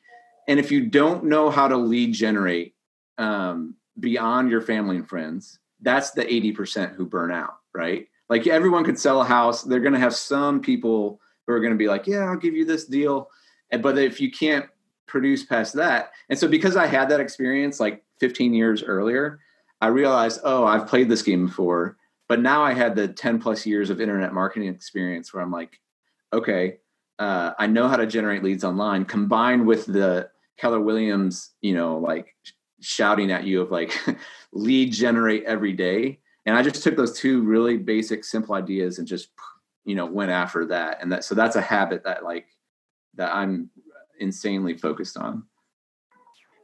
and 0.48 0.58
if 0.58 0.70
you 0.70 0.86
don't 0.86 1.24
know 1.24 1.50
how 1.50 1.68
to 1.68 1.76
lead 1.76 2.12
generate 2.12 2.74
um, 3.18 3.76
beyond 3.98 4.50
your 4.50 4.60
family 4.60 4.96
and 4.96 5.08
friends, 5.08 5.58
that's 5.80 6.12
the 6.12 6.24
80% 6.24 6.94
who 6.94 7.06
burn 7.06 7.32
out, 7.32 7.56
right? 7.74 8.08
Like 8.28 8.46
everyone 8.46 8.84
could 8.84 8.98
sell 8.98 9.20
a 9.20 9.24
house. 9.24 9.62
They're 9.62 9.80
going 9.80 9.94
to 9.94 9.98
have 10.00 10.14
some 10.14 10.60
people 10.60 11.20
who 11.46 11.52
are 11.52 11.60
going 11.60 11.72
to 11.72 11.78
be 11.78 11.88
like, 11.88 12.06
yeah, 12.06 12.24
I'll 12.24 12.36
give 12.36 12.54
you 12.54 12.64
this 12.64 12.84
deal. 12.84 13.30
But 13.70 13.98
if 13.98 14.20
you 14.20 14.30
can't 14.30 14.66
produce 15.06 15.44
past 15.44 15.74
that, 15.74 16.12
and 16.28 16.38
so 16.38 16.48
because 16.48 16.76
I 16.76 16.86
had 16.86 17.08
that 17.10 17.20
experience 17.20 17.80
like 17.80 18.02
15 18.20 18.54
years 18.54 18.82
earlier, 18.82 19.40
I 19.80 19.88
realized, 19.88 20.40
oh, 20.44 20.64
I've 20.64 20.86
played 20.86 21.08
this 21.08 21.22
game 21.22 21.46
before, 21.46 21.96
but 22.28 22.40
now 22.40 22.62
I 22.62 22.72
had 22.72 22.96
the 22.96 23.08
10 23.08 23.38
plus 23.38 23.66
years 23.66 23.90
of 23.90 24.00
internet 24.00 24.32
marketing 24.32 24.68
experience 24.68 25.32
where 25.32 25.42
I'm 25.42 25.50
like, 25.50 25.78
okay, 26.32 26.78
uh, 27.18 27.52
I 27.58 27.66
know 27.66 27.88
how 27.88 27.96
to 27.96 28.06
generate 28.06 28.42
leads 28.42 28.64
online 28.64 29.04
combined 29.04 29.66
with 29.66 29.86
the 29.86 30.30
Keller 30.56 30.80
Williams, 30.80 31.50
you 31.60 31.74
know, 31.74 31.98
like 31.98 32.34
shouting 32.80 33.30
at 33.30 33.44
you 33.44 33.60
of 33.60 33.70
like 33.70 33.98
lead 34.52 34.92
generate 34.92 35.44
every 35.44 35.72
day. 35.72 36.20
And 36.46 36.56
I 36.56 36.62
just 36.62 36.82
took 36.82 36.96
those 36.96 37.18
two 37.18 37.42
really 37.42 37.76
basic, 37.76 38.24
simple 38.24 38.54
ideas 38.54 38.98
and 38.98 39.08
just, 39.08 39.28
you 39.84 39.94
know, 39.94 40.06
went 40.06 40.30
after 40.30 40.66
that. 40.66 40.98
And 41.00 41.12
that, 41.12 41.24
so 41.24 41.34
that's 41.34 41.56
a 41.56 41.62
habit 41.62 42.04
that 42.04 42.24
like, 42.24 42.46
that 43.14 43.34
I'm 43.34 43.70
insanely 44.18 44.76
focused 44.76 45.16
on. 45.16 45.44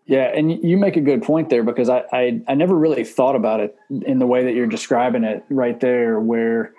Yeah, 0.07 0.33
and 0.35 0.51
you 0.65 0.77
make 0.77 0.97
a 0.97 1.01
good 1.01 1.23
point 1.23 1.51
there 1.51 1.63
because 1.63 1.89
I, 1.89 2.03
I, 2.13 2.41
I 2.49 2.55
never 2.55 2.75
really 2.75 3.05
thought 3.05 3.37
about 3.37 3.61
it 3.61 3.77
in 3.91 4.19
the 4.19 4.27
way 4.27 4.45
that 4.45 4.55
you're 4.55 4.67
describing 4.67 5.23
it 5.23 5.45
right 5.51 5.79
there, 5.79 6.19
where 6.19 6.75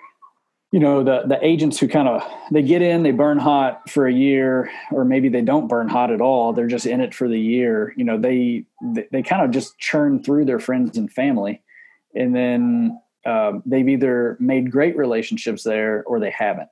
you 0.70 0.80
know 0.80 1.02
the 1.02 1.22
the 1.26 1.42
agents 1.42 1.78
who 1.78 1.88
kind 1.88 2.08
of 2.08 2.22
they 2.50 2.62
get 2.62 2.82
in, 2.82 3.02
they 3.02 3.10
burn 3.10 3.38
hot 3.38 3.88
for 3.88 4.06
a 4.06 4.12
year, 4.12 4.70
or 4.90 5.06
maybe 5.06 5.30
they 5.30 5.40
don't 5.40 5.66
burn 5.66 5.88
hot 5.88 6.10
at 6.10 6.20
all. 6.20 6.52
They're 6.52 6.66
just 6.66 6.84
in 6.84 7.00
it 7.00 7.14
for 7.14 7.26
the 7.26 7.40
year. 7.40 7.94
You 7.96 8.04
know, 8.04 8.18
they 8.18 8.66
they, 8.82 9.08
they 9.10 9.22
kind 9.22 9.42
of 9.42 9.50
just 9.50 9.78
churn 9.78 10.22
through 10.22 10.44
their 10.44 10.60
friends 10.60 10.98
and 10.98 11.10
family, 11.10 11.62
and 12.14 12.36
then 12.36 13.00
um, 13.24 13.62
they've 13.64 13.88
either 13.88 14.36
made 14.40 14.70
great 14.70 14.94
relationships 14.94 15.62
there 15.62 16.04
or 16.06 16.20
they 16.20 16.30
haven't 16.30 16.68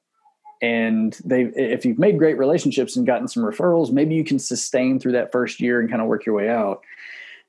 and 0.63 1.19
they 1.25 1.43
if 1.43 1.85
you've 1.85 1.99
made 1.99 2.19
great 2.19 2.39
relationships 2.39 2.97
and 2.97 3.07
gotten 3.07 3.29
some 3.29 3.43
referrals 3.43 3.91
maybe 3.91 4.15
you 4.15 4.25
can 4.25 4.39
sustain 4.39 4.99
through 4.99 5.13
that 5.13 5.33
first 5.33 5.61
year 5.61 5.81
and 5.81 5.89
kind 5.89 6.03
of 6.03 6.09
work 6.09 6.27
your 6.27 6.35
way 6.35 6.49
out. 6.49 6.83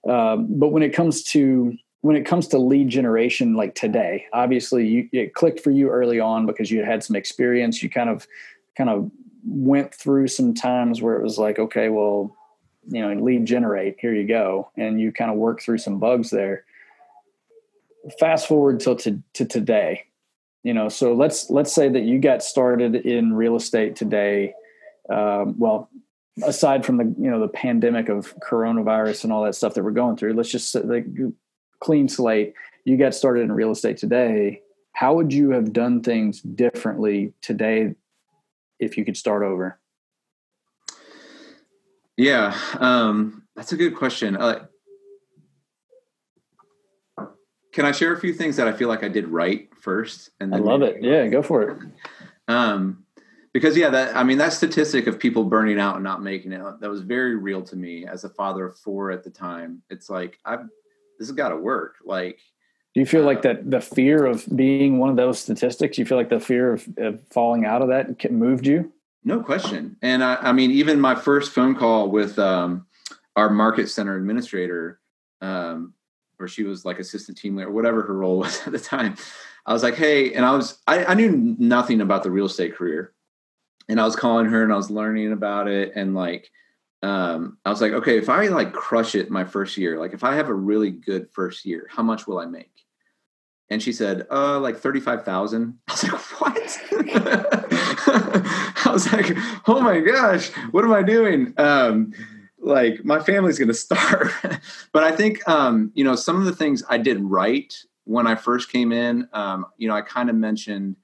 Um, 0.08 0.48
but 0.50 0.70
when 0.70 0.84
it 0.84 0.94
comes 0.94 1.24
to 1.26 1.76
when 2.02 2.16
it 2.16 2.26
comes 2.26 2.48
to 2.50 2.58
lead 2.58 2.90
generation 2.90 3.56
like 3.56 3.76
today 3.76 4.26
obviously 4.34 4.88
you, 4.88 5.10
it 5.12 5.34
clicked 5.34 5.60
for 5.60 5.72
you 5.72 5.90
early 5.90 6.20
on 6.20 6.46
because 6.46 6.72
you 6.72 6.84
had 6.84 7.04
some 7.04 7.16
experience. 7.16 7.84
You 7.84 7.90
kind 7.90 8.10
of 8.10 8.28
kind 8.76 8.90
of 8.90 9.12
went 9.46 9.94
through 9.94 10.28
some 10.28 10.54
times 10.54 11.02
where 11.02 11.16
it 11.16 11.24
was 11.24 11.38
like 11.38 11.60
okay 11.60 11.90
well 11.90 12.36
you 12.88 13.02
know 13.02 13.22
lead 13.22 13.46
generate 13.46 13.98
here 14.00 14.14
you 14.14 14.28
go 14.28 14.72
and 14.78 15.02
you 15.02 15.12
kind 15.12 15.32
of 15.32 15.38
work 15.38 15.62
through 15.62 15.78
some 15.78 16.00
bugs 16.00 16.30
there. 16.30 16.66
Fast 18.20 18.48
forward 18.48 18.80
till 18.80 18.96
to, 18.96 19.22
to 19.34 19.46
today 19.46 20.06
you 20.64 20.74
know 20.74 20.90
so 20.90 21.14
let's 21.14 21.50
let's 21.50 21.74
say 21.74 21.90
that 21.90 22.04
you 22.04 22.20
got 22.20 22.44
started 22.44 22.96
in 22.96 23.34
real 23.34 23.56
estate 23.56 23.96
today 23.96 24.54
um, 25.10 25.58
well 25.58 25.90
aside 26.44 26.86
from 26.86 26.98
the 26.98 27.16
you 27.20 27.30
know 27.30 27.40
the 27.40 27.48
pandemic 27.48 28.10
of 28.10 28.34
coronavirus 28.40 29.24
and 29.24 29.34
all 29.34 29.44
that 29.44 29.56
stuff 29.56 29.74
that 29.74 29.84
we're 29.84 29.92
going 29.92 30.16
through 30.16 30.34
let's 30.34 30.50
just 30.50 30.74
like 30.76 31.06
clean 31.80 32.08
slate 32.08 32.54
you 32.86 32.98
got 32.98 33.14
started 33.14 33.42
in 33.42 33.52
real 33.52 33.72
estate 33.72 33.98
today. 33.98 34.62
How 34.94 35.14
would 35.14 35.32
you 35.32 35.52
have 35.52 35.74
done 35.74 36.02
things 36.02 36.42
differently 36.42 37.34
today 37.42 37.96
if 38.80 38.98
you 38.98 39.06
could 39.06 39.18
start 39.18 39.44
over? 39.44 39.80
Yeah 42.18 42.58
um, 42.80 43.44
that's 43.56 43.72
a 43.72 43.78
good 43.78 43.96
question. 43.96 44.38
Uh, 44.38 44.66
can 47.74 47.86
I 47.86 47.92
share 47.92 48.14
a 48.14 48.20
few 48.20 48.34
things 48.34 48.58
that 48.58 48.68
I 48.68 48.74
feel 48.74 48.90
like 48.90 49.04
I 49.04 49.08
did 49.08 49.28
right 49.28 49.70
first? 49.82 50.30
And 50.40 50.54
I 50.54 50.58
love 50.58 50.82
it. 50.82 51.02
Yeah, 51.02 51.28
go 51.28 51.42
for 51.42 51.70
it. 51.70 51.78
Um, 52.48 53.06
because 53.54 53.76
yeah, 53.76 53.90
that 53.90 54.16
I 54.16 54.24
mean 54.24 54.38
that 54.38 54.54
statistic 54.54 55.08
of 55.08 55.20
people 55.20 55.44
burning 55.44 55.80
out 55.80 55.96
and 55.96 56.04
not 56.04 56.24
making 56.24 56.54
it 56.54 56.62
that 56.80 56.90
was 56.90 57.02
very 57.02 57.36
real 57.36 57.62
to 57.64 57.76
me 57.76 58.06
as 58.06 58.24
a 58.24 58.30
father 58.30 58.66
of 58.66 58.78
four 58.78 59.12
at 59.12 59.24
the 59.24 59.30
time. 59.30 59.82
It's 59.90 60.10
like 60.10 60.40
I've 60.46 60.64
this 61.20 61.28
has 61.28 61.36
got 61.36 61.50
to 61.50 61.58
work. 61.58 61.96
Like, 62.04 62.40
do 62.94 63.00
you 63.00 63.06
feel 63.06 63.24
uh, 63.24 63.26
like 63.26 63.42
that 63.44 63.70
the 63.70 63.82
fear 63.82 64.26
of 64.26 64.46
being 64.56 64.98
one 64.98 65.10
of 65.10 65.18
those 65.18 65.40
statistics? 65.40 65.98
You 65.98 66.06
feel 66.06 66.18
like 66.18 66.30
the 66.30 66.40
fear 66.40 66.74
of, 66.74 66.88
of 66.98 67.20
falling 67.30 67.66
out 67.66 67.82
of 67.82 67.90
that 67.90 68.32
moved 68.32 68.66
you? 68.66 68.92
No 69.24 69.42
question. 69.42 69.98
And 70.02 70.24
I, 70.24 70.36
I 70.38 70.52
mean, 70.52 70.72
even 70.72 71.00
my 71.00 71.14
first 71.14 71.52
phone 71.52 71.76
call 71.76 72.10
with 72.10 72.40
um, 72.40 72.88
our 73.36 73.50
market 73.50 73.90
center 73.90 74.16
administrator. 74.16 75.00
Um, 75.42 75.94
or 76.42 76.48
she 76.48 76.64
was 76.64 76.84
like 76.84 77.00
assistant 77.00 77.38
team 77.38 77.56
leader, 77.56 77.72
whatever 77.72 78.02
her 78.02 78.16
role 78.16 78.38
was 78.40 78.66
at 78.66 78.74
the 78.74 78.80
time. 78.80 79.16
I 79.66 79.74
was 79.74 79.84
like, 79.84 79.96
hey, 79.96 80.34
and 80.34 80.46
I 80.46 80.56
was 80.56 80.80
I, 80.88 81.06
I 81.06 81.14
knew 81.14 81.56
nothing 81.60 82.02
about 82.02 82.24
the 82.24 82.32
real 82.32 82.46
estate 82.46 82.76
career, 82.76 83.14
and 83.90 84.00
I 84.00 84.06
was 84.06 84.16
calling 84.16 84.48
her 84.48 84.64
and 84.64 84.74
I 84.74 84.78
was 84.78 84.92
learning 84.92 85.32
about 85.32 85.68
it, 85.68 85.94
and 85.96 86.16
like, 86.16 86.50
um, 87.04 87.58
I 87.66 87.70
was 87.70 87.82
like, 87.82 87.94
okay, 87.94 88.18
if 88.18 88.30
I 88.30 88.48
like 88.48 88.74
crush 88.74 89.16
it 89.16 89.30
my 89.30 89.44
first 89.44 89.78
year, 89.78 90.00
like 90.00 90.14
if 90.14 90.24
I 90.24 90.36
have 90.36 90.50
a 90.50 90.54
really 90.54 90.92
good 90.92 91.30
first 91.32 91.66
year, 91.66 91.88
how 91.90 92.04
much 92.04 92.28
will 92.28 92.40
I 92.40 92.46
make? 92.46 92.72
And 93.70 93.82
she 93.82 93.94
said, 93.94 94.28
uh, 94.30 94.60
like 94.60 94.78
35,000. 94.78 95.80
I 95.88 95.92
was 95.92 96.04
like, 96.04 96.42
what? 96.42 96.58
I 98.86 98.90
was 98.92 99.12
like, 99.14 99.32
oh 99.68 99.80
my 99.80 100.00
gosh, 100.00 100.50
what 100.72 100.84
am 100.84 100.92
I 100.92 101.04
doing? 101.04 101.54
Um, 101.58 102.12
like 102.60 103.04
my 103.06 103.20
family's 103.20 103.58
going 103.58 103.68
to 103.70 103.74
starve. 103.74 104.34
but 104.92 105.04
I 105.04 105.12
think, 105.12 105.48
um, 105.48 105.92
you 105.96 106.04
know, 106.04 106.16
some 106.16 106.38
of 106.38 106.46
the 106.46 106.56
things 106.56 106.84
I 106.90 106.98
did 106.98 107.22
right 107.22 107.74
when 108.06 108.28
I 108.28 108.36
first 108.36 108.72
came 108.72 108.92
in, 108.92 109.28
um, 109.34 109.66
you 109.78 109.88
know, 109.88 109.96
I 109.96 110.02
kind 110.02 110.30
of 110.30 110.36
mentioned 110.36 110.96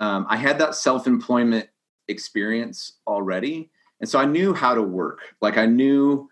um, 0.00 0.26
I 0.28 0.36
had 0.36 0.58
that 0.58 0.74
self 0.74 1.06
employment 1.06 1.68
experience 2.08 2.98
already. 3.06 3.70
And 4.00 4.08
so 4.08 4.18
I 4.18 4.24
knew 4.24 4.52
how 4.52 4.74
to 4.74 4.82
work. 4.82 5.20
Like 5.40 5.56
I 5.56 5.66
knew 5.66 6.28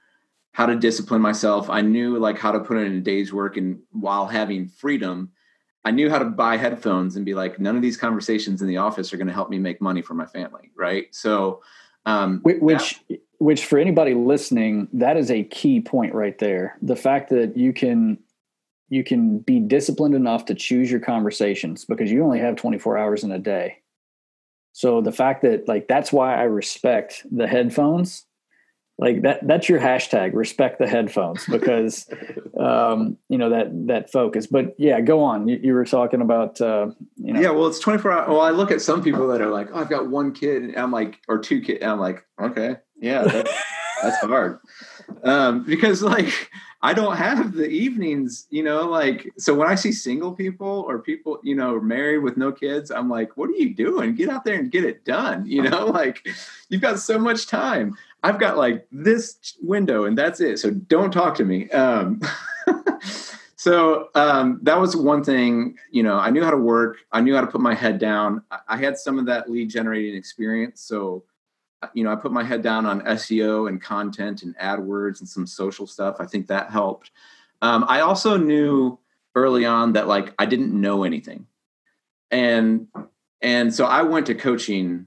how 0.53 0.67
to 0.67 0.75
discipline 0.75 1.23
myself. 1.23 1.71
I 1.71 1.81
knew 1.81 2.19
like 2.19 2.39
how 2.39 2.51
to 2.51 2.59
put 2.59 2.77
in 2.79 2.93
a 2.93 3.01
day's 3.01 3.33
work 3.33 3.57
and 3.57 3.79
while 3.93 4.27
having 4.27 4.67
freedom. 4.69 5.31
I 5.85 5.93
knew 5.93 6.11
how 6.11 6.19
to 6.19 6.25
buy 6.25 6.57
headphones 6.57 7.15
and 7.15 7.25
be 7.25 7.35
like, 7.35 7.61
none 7.61 7.77
of 7.77 7.83
these 7.83 7.97
conversations 7.97 8.61
in 8.61 8.69
the 8.69 8.77
office 8.77 9.13
are 9.13 9.17
going 9.17 9.29
to 9.29 9.33
help 9.33 9.49
me 9.49 9.59
make 9.59 9.81
money 9.81 10.03
for 10.03 10.15
my 10.15 10.27
family, 10.27 10.71
right? 10.77 11.07
So, 11.13 11.63
um, 12.05 12.41
which, 12.43 13.01
that, 13.09 13.21
which 13.39 13.65
for 13.65 13.79
anybody 13.79 14.15
listening, 14.15 14.89
that 14.93 15.17
is 15.17 15.31
a 15.31 15.45
key 15.45 15.81
point 15.81 16.13
right 16.13 16.39
there. 16.39 16.77
The 16.83 16.97
fact 16.97 17.31
that 17.31 17.57
you 17.57 17.73
can 17.73 18.19
you 18.91 19.05
can 19.05 19.39
be 19.39 19.61
disciplined 19.61 20.15
enough 20.15 20.45
to 20.47 20.55
choose 20.55 20.91
your 20.91 21.01
conversations 21.01 21.85
because 21.85 22.11
you 22.11 22.25
only 22.25 22.41
have 22.41 22.57
24 22.57 22.99
hours 22.99 23.25
in 23.25 23.31
a 23.31 23.39
day. 23.39 23.79
So 24.73 25.01
the 25.01 25.13
fact 25.13 25.43
that 25.43 25.67
like 25.69 25.89
that's 25.89 26.13
why 26.13 26.35
I 26.35 26.43
respect 26.43 27.25
the 27.31 27.47
headphones. 27.47 28.27
Like 28.99 29.23
that 29.23 29.47
that's 29.47 29.69
your 29.69 29.81
hashtag, 29.81 30.35
respect 30.35 30.79
the 30.79 30.87
headphones 30.87 31.47
because 31.47 32.07
um, 32.61 33.17
you 33.29 33.39
know 33.39 33.49
that 33.49 33.69
that 33.87 34.13
focus. 34.13 34.47
But 34.47 34.75
yeah, 34.77 35.01
go 35.01 35.23
on. 35.23 35.49
You, 35.49 35.59
you 35.63 35.73
were 35.73 35.87
talking 35.87 36.21
about 36.21 36.61
uh, 36.61 36.89
you 37.17 37.33
know 37.33 37.41
Yeah, 37.41 37.51
well 37.51 37.67
it's 37.67 37.79
24 37.79 38.13
hours. 38.13 38.29
Well, 38.29 38.41
I 38.41 38.51
look 38.51 38.71
at 38.71 38.83
some 38.83 39.03
people 39.03 39.27
that 39.29 39.41
are 39.41 39.49
like, 39.49 39.69
"Oh, 39.73 39.81
I've 39.81 39.89
got 39.89 40.11
one 40.11 40.33
kid." 40.33 40.63
And 40.63 40.77
I'm 40.77 40.93
like 40.93 41.19
or 41.29 41.39
two 41.39 41.63
kids. 41.63 41.83
I'm 41.83 41.99
like, 41.99 42.27
"Okay. 42.41 42.77
Yeah, 43.01 43.23
that's, 43.23 43.53
that's 44.03 44.19
hard." 44.19 44.59
Um, 45.25 45.65
because 45.65 46.03
like 46.05 46.51
I 46.83 46.95
don't 46.95 47.17
have 47.17 47.53
the 47.53 47.69
evenings, 47.69 48.47
you 48.51 48.63
know, 48.63 48.89
like 48.89 49.31
so 49.37 49.55
when 49.55 49.69
I 49.69 49.75
see 49.75 49.93
single 49.93 50.33
people 50.33 50.85
or 50.89 50.99
people, 50.99 51.39
you 51.43 51.55
know, 51.55 51.79
married 51.79 52.19
with 52.19 52.39
no 52.39 52.53
kids, 52.53 52.91
I'm 52.91 53.11
like, 53.11 53.37
what 53.37 53.51
are 53.51 53.55
you 53.55 53.75
doing? 53.75 54.15
Get 54.15 54.31
out 54.31 54.45
there 54.45 54.59
and 54.59 54.71
get 54.71 54.85
it 54.85 55.05
done. 55.05 55.47
You 55.47 55.63
know, 55.63 55.87
like 56.01 56.27
you've 56.71 56.81
got 56.81 56.99
so 56.99 57.19
much 57.19 57.47
time. 57.47 57.97
I've 58.23 58.39
got 58.39 58.57
like 58.57 58.87
this 58.91 59.57
window 59.63 60.05
and 60.05 60.17
that's 60.17 60.41
it. 60.41 60.59
So 60.59 60.71
don't 60.71 61.11
talk 61.11 61.35
to 61.37 61.45
me. 61.45 61.69
Um, 61.71 62.21
so 63.57 64.09
um, 64.15 64.59
that 64.63 64.79
was 64.79 64.97
one 64.97 65.23
thing, 65.23 65.77
you 65.91 66.03
know, 66.03 66.17
I 66.17 66.31
knew 66.31 66.43
how 66.43 66.51
to 66.51 66.57
work. 66.57 66.99
I 67.13 67.21
knew 67.21 67.35
how 67.35 67.43
to 67.43 67.47
put 67.47 67.61
my 67.61 67.75
head 67.75 67.99
down. 67.99 68.43
I 68.69 68.79
had 68.79 68.97
some 68.97 69.19
of 69.19 69.27
that 69.27 69.51
lead 69.51 69.69
generating 69.69 70.15
experience. 70.15 70.81
So 70.81 71.25
you 71.95 72.05
know, 72.05 72.13
I 72.13 72.17
put 72.17 72.33
my 72.33 72.45
head 72.45 72.63
down 72.63 72.87
on 72.87 73.01
SEO 73.03 73.69
and 73.69 73.81
content 73.81 74.43
and 74.43 74.57
AdWords 74.59 75.21
and 75.21 75.29
some 75.29 75.47
social 75.47 75.87
stuff. 75.87 76.17
I 76.21 76.27
think 76.27 76.47
that 76.49 76.71
helped. 76.71 77.11
Um, 77.63 77.85
I 77.89 78.01
also 78.01 78.37
knew 78.37 78.99
early 79.35 79.65
on 79.65 79.93
that 79.93 80.09
like 80.09 80.35
I 80.39 80.47
didn't 80.47 80.79
know 80.79 81.05
anything, 81.05 81.47
and 82.31 82.87
and 83.41 83.73
so 83.73 83.87
I 83.87 84.03
went 84.03 84.27
to 84.27 84.35
coaching 84.35 85.07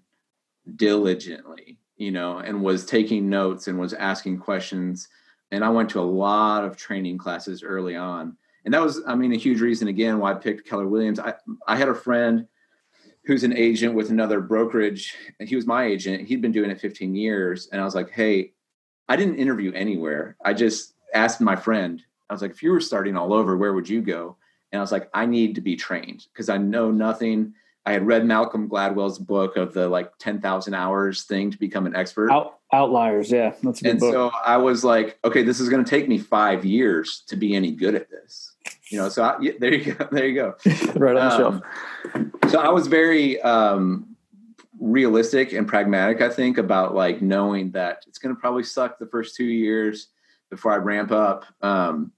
diligently, 0.75 1.77
you 1.97 2.11
know, 2.11 2.39
and 2.39 2.63
was 2.63 2.85
taking 2.85 3.29
notes 3.29 3.67
and 3.67 3.77
was 3.77 3.93
asking 3.93 4.39
questions. 4.39 5.07
And 5.51 5.63
I 5.63 5.69
went 5.69 5.89
to 5.91 5.99
a 5.99 6.01
lot 6.01 6.63
of 6.63 6.77
training 6.77 7.17
classes 7.17 7.63
early 7.63 7.95
on, 7.95 8.37
and 8.65 8.73
that 8.73 8.81
was, 8.81 9.01
I 9.05 9.13
mean, 9.13 9.33
a 9.33 9.37
huge 9.37 9.61
reason 9.61 9.87
again 9.87 10.19
why 10.19 10.31
I 10.31 10.35
picked 10.35 10.67
Keller 10.67 10.87
Williams. 10.87 11.19
I 11.19 11.35
I 11.67 11.75
had 11.75 11.89
a 11.89 11.95
friend 11.95 12.47
who's 13.25 13.43
an 13.43 13.55
agent 13.55 13.93
with 13.93 14.09
another 14.09 14.41
brokerage. 14.41 15.15
And 15.39 15.47
he 15.47 15.55
was 15.55 15.65
my 15.65 15.85
agent. 15.85 16.27
He'd 16.27 16.41
been 16.41 16.51
doing 16.51 16.69
it 16.69 16.79
15 16.79 17.15
years. 17.15 17.69
And 17.71 17.79
I 17.79 17.85
was 17.85 17.95
like, 17.95 18.11
hey, 18.11 18.51
I 19.07 19.15
didn't 19.15 19.37
interview 19.37 19.71
anywhere. 19.73 20.35
I 20.43 20.53
just 20.53 20.93
asked 21.13 21.41
my 21.41 21.55
friend, 21.55 22.01
I 22.29 22.33
was 22.33 22.41
like, 22.41 22.51
if 22.51 22.63
you 22.63 22.71
were 22.71 22.81
starting 22.81 23.15
all 23.15 23.33
over, 23.33 23.55
where 23.55 23.73
would 23.73 23.87
you 23.87 24.01
go? 24.01 24.37
And 24.71 24.79
I 24.79 24.81
was 24.81 24.91
like, 24.91 25.09
I 25.13 25.25
need 25.25 25.55
to 25.55 25.61
be 25.61 25.75
trained 25.75 26.25
because 26.33 26.49
I 26.49 26.57
know 26.57 26.91
nothing. 26.91 27.53
I 27.85 27.91
had 27.93 28.07
read 28.07 28.25
Malcolm 28.25 28.69
Gladwell's 28.69 29.19
book 29.19 29.55
of 29.55 29.73
the 29.73 29.87
like 29.87 30.17
10,000 30.17 30.73
hours 30.73 31.23
thing 31.23 31.51
to 31.51 31.59
become 31.59 31.85
an 31.85 31.95
expert. 31.95 32.31
Out, 32.31 32.59
outliers. 32.71 33.31
Yeah. 33.31 33.53
That's 33.61 33.81
a 33.81 33.83
good 33.83 33.91
and 33.91 33.99
book. 33.99 34.13
so 34.13 34.31
I 34.43 34.57
was 34.57 34.83
like, 34.83 35.19
okay, 35.23 35.43
this 35.43 35.59
is 35.59 35.69
going 35.69 35.83
to 35.83 35.89
take 35.89 36.09
me 36.09 36.17
five 36.17 36.65
years 36.65 37.23
to 37.27 37.35
be 37.35 37.55
any 37.55 37.71
good 37.71 37.93
at 37.93 38.09
this 38.09 38.53
you 38.89 38.97
know, 38.97 39.09
so 39.09 39.23
I, 39.23 39.37
yeah, 39.41 39.53
there 39.59 39.73
you 39.73 39.93
go. 39.93 40.07
There 40.11 40.27
you 40.27 40.35
go. 40.35 40.55
right 40.95 41.15
on 41.15 41.29
the 41.29 41.37
shelf. 41.37 41.61
Um, 42.13 42.33
so 42.49 42.59
I 42.59 42.69
was 42.69 42.87
very 42.87 43.41
um, 43.41 44.15
realistic 44.79 45.53
and 45.53 45.67
pragmatic, 45.67 46.21
I 46.21 46.29
think, 46.29 46.57
about 46.57 46.93
like 46.93 47.21
knowing 47.21 47.71
that 47.71 48.03
it's 48.07 48.19
going 48.19 48.35
to 48.35 48.39
probably 48.39 48.63
suck 48.63 48.99
the 48.99 49.07
first 49.07 49.35
two 49.35 49.45
years 49.45 50.07
before 50.49 50.73
I 50.73 50.77
ramp 50.77 51.11
up. 51.11 51.45
Um, 51.61 52.11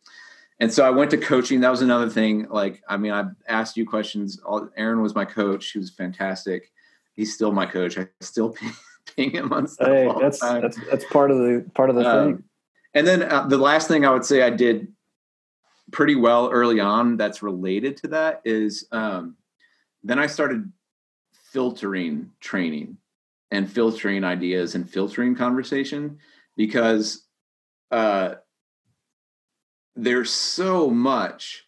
and 0.60 0.71
so 0.73 0.86
I 0.86 0.89
went 0.89 1.12
to 1.12 1.17
coaching. 1.17 1.62
That 1.62 1.69
was 1.69 1.82
another 1.82 2.10
thing. 2.10 2.47
Like, 2.49 2.82
I 2.88 2.97
mean, 2.97 3.12
I 3.12 3.25
asked 3.47 3.78
you 3.78 3.86
questions. 3.86 4.39
Aaron 4.78 5.01
was 5.01 5.13
my 5.13 5.25
coach. 5.25 5.71
He 5.71 5.80
was 5.80 5.91
fantastic. 5.91 6.71
He's 7.13 7.34
still 7.34 7.51
my 7.51 7.65
coach. 7.65 7.97
I 7.97 8.08
still 8.21 8.49
ping, 8.54 8.71
ping 9.15 9.32
him 9.32 9.54
on 9.54 9.67
stuff. 9.67 9.88
Hey, 9.88 10.12
that's 10.19 10.39
that's 10.39 10.78
that's 10.89 11.06
part 11.06 11.32
of 11.32 11.38
the 11.38 11.69
part 11.73 11.89
of 11.89 11.95
the 11.95 12.10
um, 12.10 12.25
thing. 12.25 12.43
And 12.93 13.06
then 13.06 13.23
uh, 13.23 13.47
the 13.47 13.58
last 13.58 13.89
thing 13.89 14.06
I 14.06 14.12
would 14.12 14.25
say 14.25 14.41
I 14.41 14.49
did 14.49 14.88
pretty 15.95 16.15
well 16.15 16.49
early 16.51 16.81
on 16.81 17.15
that's 17.15 17.41
related 17.41 17.95
to 17.95 18.10
that 18.10 18.41
is 18.43 18.86
um, 18.91 19.38
then 20.03 20.19
I 20.19 20.27
started 20.27 20.69
filtering 21.53 22.31
training 22.41 22.97
and 23.49 23.71
filtering 23.71 24.25
ideas 24.25 24.75
and 24.75 24.89
filtering 24.89 25.36
conversation 25.36 26.17
because 26.58 27.23
uh, 27.91 28.36
there's 29.95 30.31
so 30.31 30.89
much 30.89 31.63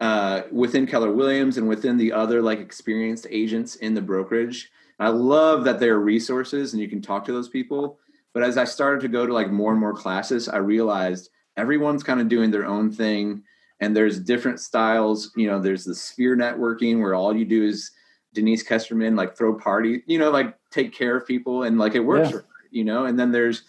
uh, 0.00 0.42
within 0.50 0.86
Keller 0.86 1.12
Williams 1.12 1.58
and 1.58 1.68
within 1.68 1.98
the 1.98 2.14
other 2.14 2.40
like 2.40 2.60
experienced 2.60 3.26
agents 3.28 3.76
in 3.76 3.92
the 3.92 4.00
brokerage. 4.00 4.70
I 4.98 5.08
love 5.08 5.64
that 5.64 5.78
there 5.78 5.96
are 5.96 6.00
resources 6.00 6.72
and 6.72 6.80
you 6.80 6.88
can 6.88 7.02
talk 7.02 7.26
to 7.26 7.32
those 7.32 7.50
people. 7.50 7.98
But 8.32 8.44
as 8.44 8.56
I 8.56 8.64
started 8.64 9.02
to 9.02 9.08
go 9.08 9.26
to 9.26 9.34
like 9.34 9.50
more 9.50 9.72
and 9.72 9.80
more 9.80 9.92
classes, 9.92 10.48
I 10.48 10.56
realized 10.56 11.28
everyone's 11.58 12.02
kind 12.02 12.18
of 12.18 12.30
doing 12.30 12.50
their 12.50 12.64
own 12.64 12.90
thing 12.90 13.42
and 13.80 13.96
there's 13.96 14.18
different 14.18 14.60
styles 14.60 15.32
you 15.36 15.46
know 15.46 15.60
there's 15.60 15.84
the 15.84 15.94
sphere 15.94 16.36
networking 16.36 17.00
where 17.00 17.14
all 17.14 17.34
you 17.34 17.44
do 17.44 17.64
is 17.64 17.90
denise 18.34 18.66
kesterman 18.66 19.16
like 19.16 19.36
throw 19.36 19.54
party 19.54 20.02
you 20.06 20.18
know 20.18 20.30
like 20.30 20.56
take 20.70 20.92
care 20.92 21.16
of 21.16 21.26
people 21.26 21.62
and 21.62 21.78
like 21.78 21.94
it 21.94 22.00
works 22.00 22.30
yeah. 22.32 22.40
you 22.70 22.84
know 22.84 23.06
and 23.06 23.18
then 23.18 23.32
there's 23.32 23.62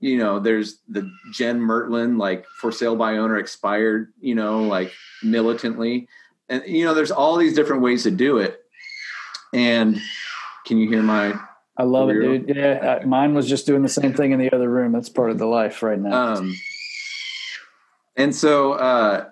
you 0.00 0.18
know 0.18 0.38
there's 0.38 0.80
the 0.88 1.10
jen 1.32 1.60
mertland 1.60 2.18
like 2.18 2.46
for 2.60 2.70
sale 2.70 2.96
by 2.96 3.16
owner 3.16 3.38
expired 3.38 4.12
you 4.20 4.34
know 4.34 4.62
like 4.62 4.92
militantly 5.22 6.06
and 6.48 6.62
you 6.66 6.84
know 6.84 6.94
there's 6.94 7.10
all 7.10 7.36
these 7.36 7.54
different 7.54 7.82
ways 7.82 8.02
to 8.02 8.10
do 8.10 8.38
it 8.38 8.62
and 9.52 10.00
can 10.66 10.78
you 10.78 10.88
hear 10.88 11.02
my 11.02 11.38
I 11.78 11.82
love 11.82 12.08
it, 12.08 12.14
dude. 12.14 12.56
Yeah, 12.56 13.02
mine 13.04 13.34
was 13.34 13.46
just 13.46 13.66
doing 13.66 13.82
the 13.82 13.88
same 13.88 14.14
thing 14.14 14.32
in 14.32 14.38
the 14.38 14.50
other 14.50 14.70
room. 14.70 14.92
That's 14.92 15.10
part 15.10 15.30
of 15.30 15.38
the 15.38 15.46
life 15.46 15.82
right 15.82 15.98
now. 15.98 16.36
Um, 16.36 16.56
and 18.16 18.34
so 18.34 18.72
uh, 18.72 19.26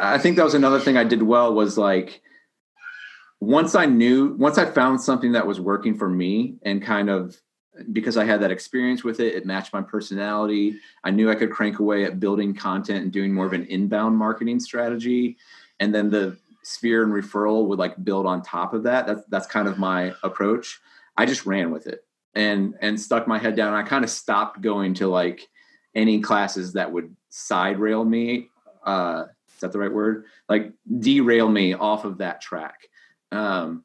I 0.00 0.18
think 0.18 0.36
that 0.36 0.44
was 0.44 0.54
another 0.54 0.80
thing 0.80 0.96
I 0.96 1.04
did 1.04 1.22
well 1.22 1.54
was 1.54 1.78
like 1.78 2.20
once 3.40 3.74
I 3.74 3.86
knew, 3.86 4.34
once 4.34 4.58
I 4.58 4.64
found 4.64 5.00
something 5.00 5.32
that 5.32 5.46
was 5.46 5.60
working 5.60 5.96
for 5.96 6.08
me 6.08 6.56
and 6.62 6.82
kind 6.82 7.08
of 7.08 7.36
because 7.92 8.16
I 8.16 8.24
had 8.24 8.42
that 8.42 8.50
experience 8.50 9.04
with 9.04 9.20
it, 9.20 9.34
it 9.34 9.46
matched 9.46 9.72
my 9.72 9.82
personality. 9.82 10.80
I 11.04 11.10
knew 11.10 11.30
I 11.30 11.36
could 11.36 11.52
crank 11.52 11.78
away 11.78 12.04
at 12.04 12.18
building 12.18 12.52
content 12.52 13.04
and 13.04 13.12
doing 13.12 13.32
more 13.32 13.46
of 13.46 13.52
an 13.52 13.66
inbound 13.66 14.16
marketing 14.16 14.58
strategy. 14.58 15.36
And 15.78 15.94
then 15.94 16.10
the 16.10 16.36
sphere 16.64 17.04
and 17.04 17.12
referral 17.12 17.68
would 17.68 17.78
like 17.78 18.02
build 18.04 18.26
on 18.26 18.42
top 18.42 18.74
of 18.74 18.82
that. 18.82 19.06
That's 19.06 19.22
that's 19.28 19.46
kind 19.46 19.68
of 19.68 19.78
my 19.78 20.12
approach. 20.24 20.80
I 21.16 21.24
just 21.26 21.46
ran 21.46 21.70
with 21.70 21.86
it 21.86 22.04
and 22.34 22.74
and 22.80 23.00
stuck 23.00 23.28
my 23.28 23.38
head 23.38 23.54
down. 23.54 23.74
I 23.74 23.82
kind 23.82 24.04
of 24.04 24.10
stopped 24.10 24.60
going 24.60 24.94
to 24.94 25.06
like 25.06 25.46
any 25.94 26.20
classes 26.20 26.72
that 26.72 26.90
would 26.90 27.14
side 27.28 27.78
rail 27.78 28.04
me. 28.04 28.48
Uh, 28.84 29.24
is 29.58 29.62
that 29.62 29.72
the 29.72 29.78
right 29.78 29.92
word? 29.92 30.26
Like 30.48 30.72
derail 31.00 31.48
me 31.48 31.74
off 31.74 32.04
of 32.04 32.18
that 32.18 32.40
track. 32.40 32.88
Um, 33.32 33.84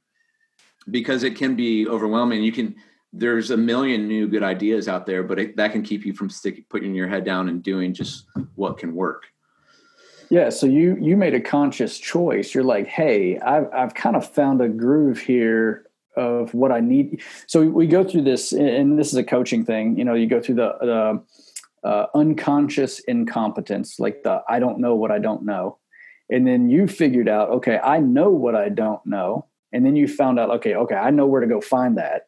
because 0.89 1.23
it 1.23 1.35
can 1.35 1.55
be 1.55 1.87
overwhelming. 1.87 2.43
You 2.43 2.51
can, 2.51 2.75
there's 3.11 3.49
a 3.49 3.57
million 3.57 4.07
new 4.07 4.27
good 4.27 4.43
ideas 4.43 4.87
out 4.87 5.07
there, 5.07 5.23
but 5.23 5.39
it, 5.39 5.57
that 5.57 5.71
can 5.71 5.81
keep 5.81 6.05
you 6.05 6.13
from 6.13 6.29
sticking, 6.29 6.65
putting 6.69 6.93
your 6.93 7.07
head 7.07 7.25
down 7.25 7.49
and 7.49 7.63
doing 7.63 7.91
just 7.91 8.27
what 8.53 8.77
can 8.77 8.93
work. 8.93 9.23
Yeah, 10.29 10.49
so 10.49 10.65
you 10.65 10.97
you 10.99 11.15
made 11.15 11.35
a 11.35 11.41
conscious 11.41 11.99
choice. 11.99 12.55
You're 12.55 12.63
like, 12.63 12.87
hey, 12.87 13.39
I've 13.39 13.71
I've 13.71 13.93
kind 13.93 14.15
of 14.15 14.27
found 14.27 14.61
a 14.61 14.69
groove 14.69 15.19
here 15.19 15.85
of 16.15 16.53
what 16.53 16.71
I 16.71 16.79
need. 16.79 17.21
So 17.45 17.63
we 17.63 17.85
go 17.87 18.03
through 18.03 18.23
this, 18.23 18.51
and 18.51 18.97
this 18.97 19.07
is 19.07 19.15
a 19.15 19.23
coaching 19.23 19.63
thing. 19.65 19.97
You 19.97 20.05
know, 20.05 20.15
you 20.15 20.27
go 20.27 20.41
through 20.41 20.55
the, 20.55 20.75
the 20.81 21.23
uh, 21.83 22.07
unconscious 22.15 22.99
incompetence, 22.99 23.99
like 23.99 24.23
the 24.23 24.41
I 24.47 24.59
don't 24.59 24.79
know 24.79 24.95
what 24.95 25.11
I 25.11 25.19
don't 25.19 25.43
know, 25.43 25.77
and 26.29 26.47
then 26.47 26.69
you 26.69 26.87
figured 26.87 27.27
out, 27.27 27.49
okay, 27.49 27.79
I 27.83 27.99
know 27.99 28.29
what 28.29 28.55
I 28.55 28.69
don't 28.69 29.05
know, 29.05 29.47
and 29.71 29.85
then 29.85 29.95
you 29.95 30.07
found 30.07 30.39
out, 30.39 30.49
okay, 30.51 30.75
okay, 30.75 30.95
I 30.95 31.09
know 31.11 31.25
where 31.25 31.41
to 31.41 31.47
go 31.47 31.61
find 31.61 31.97
that, 31.97 32.27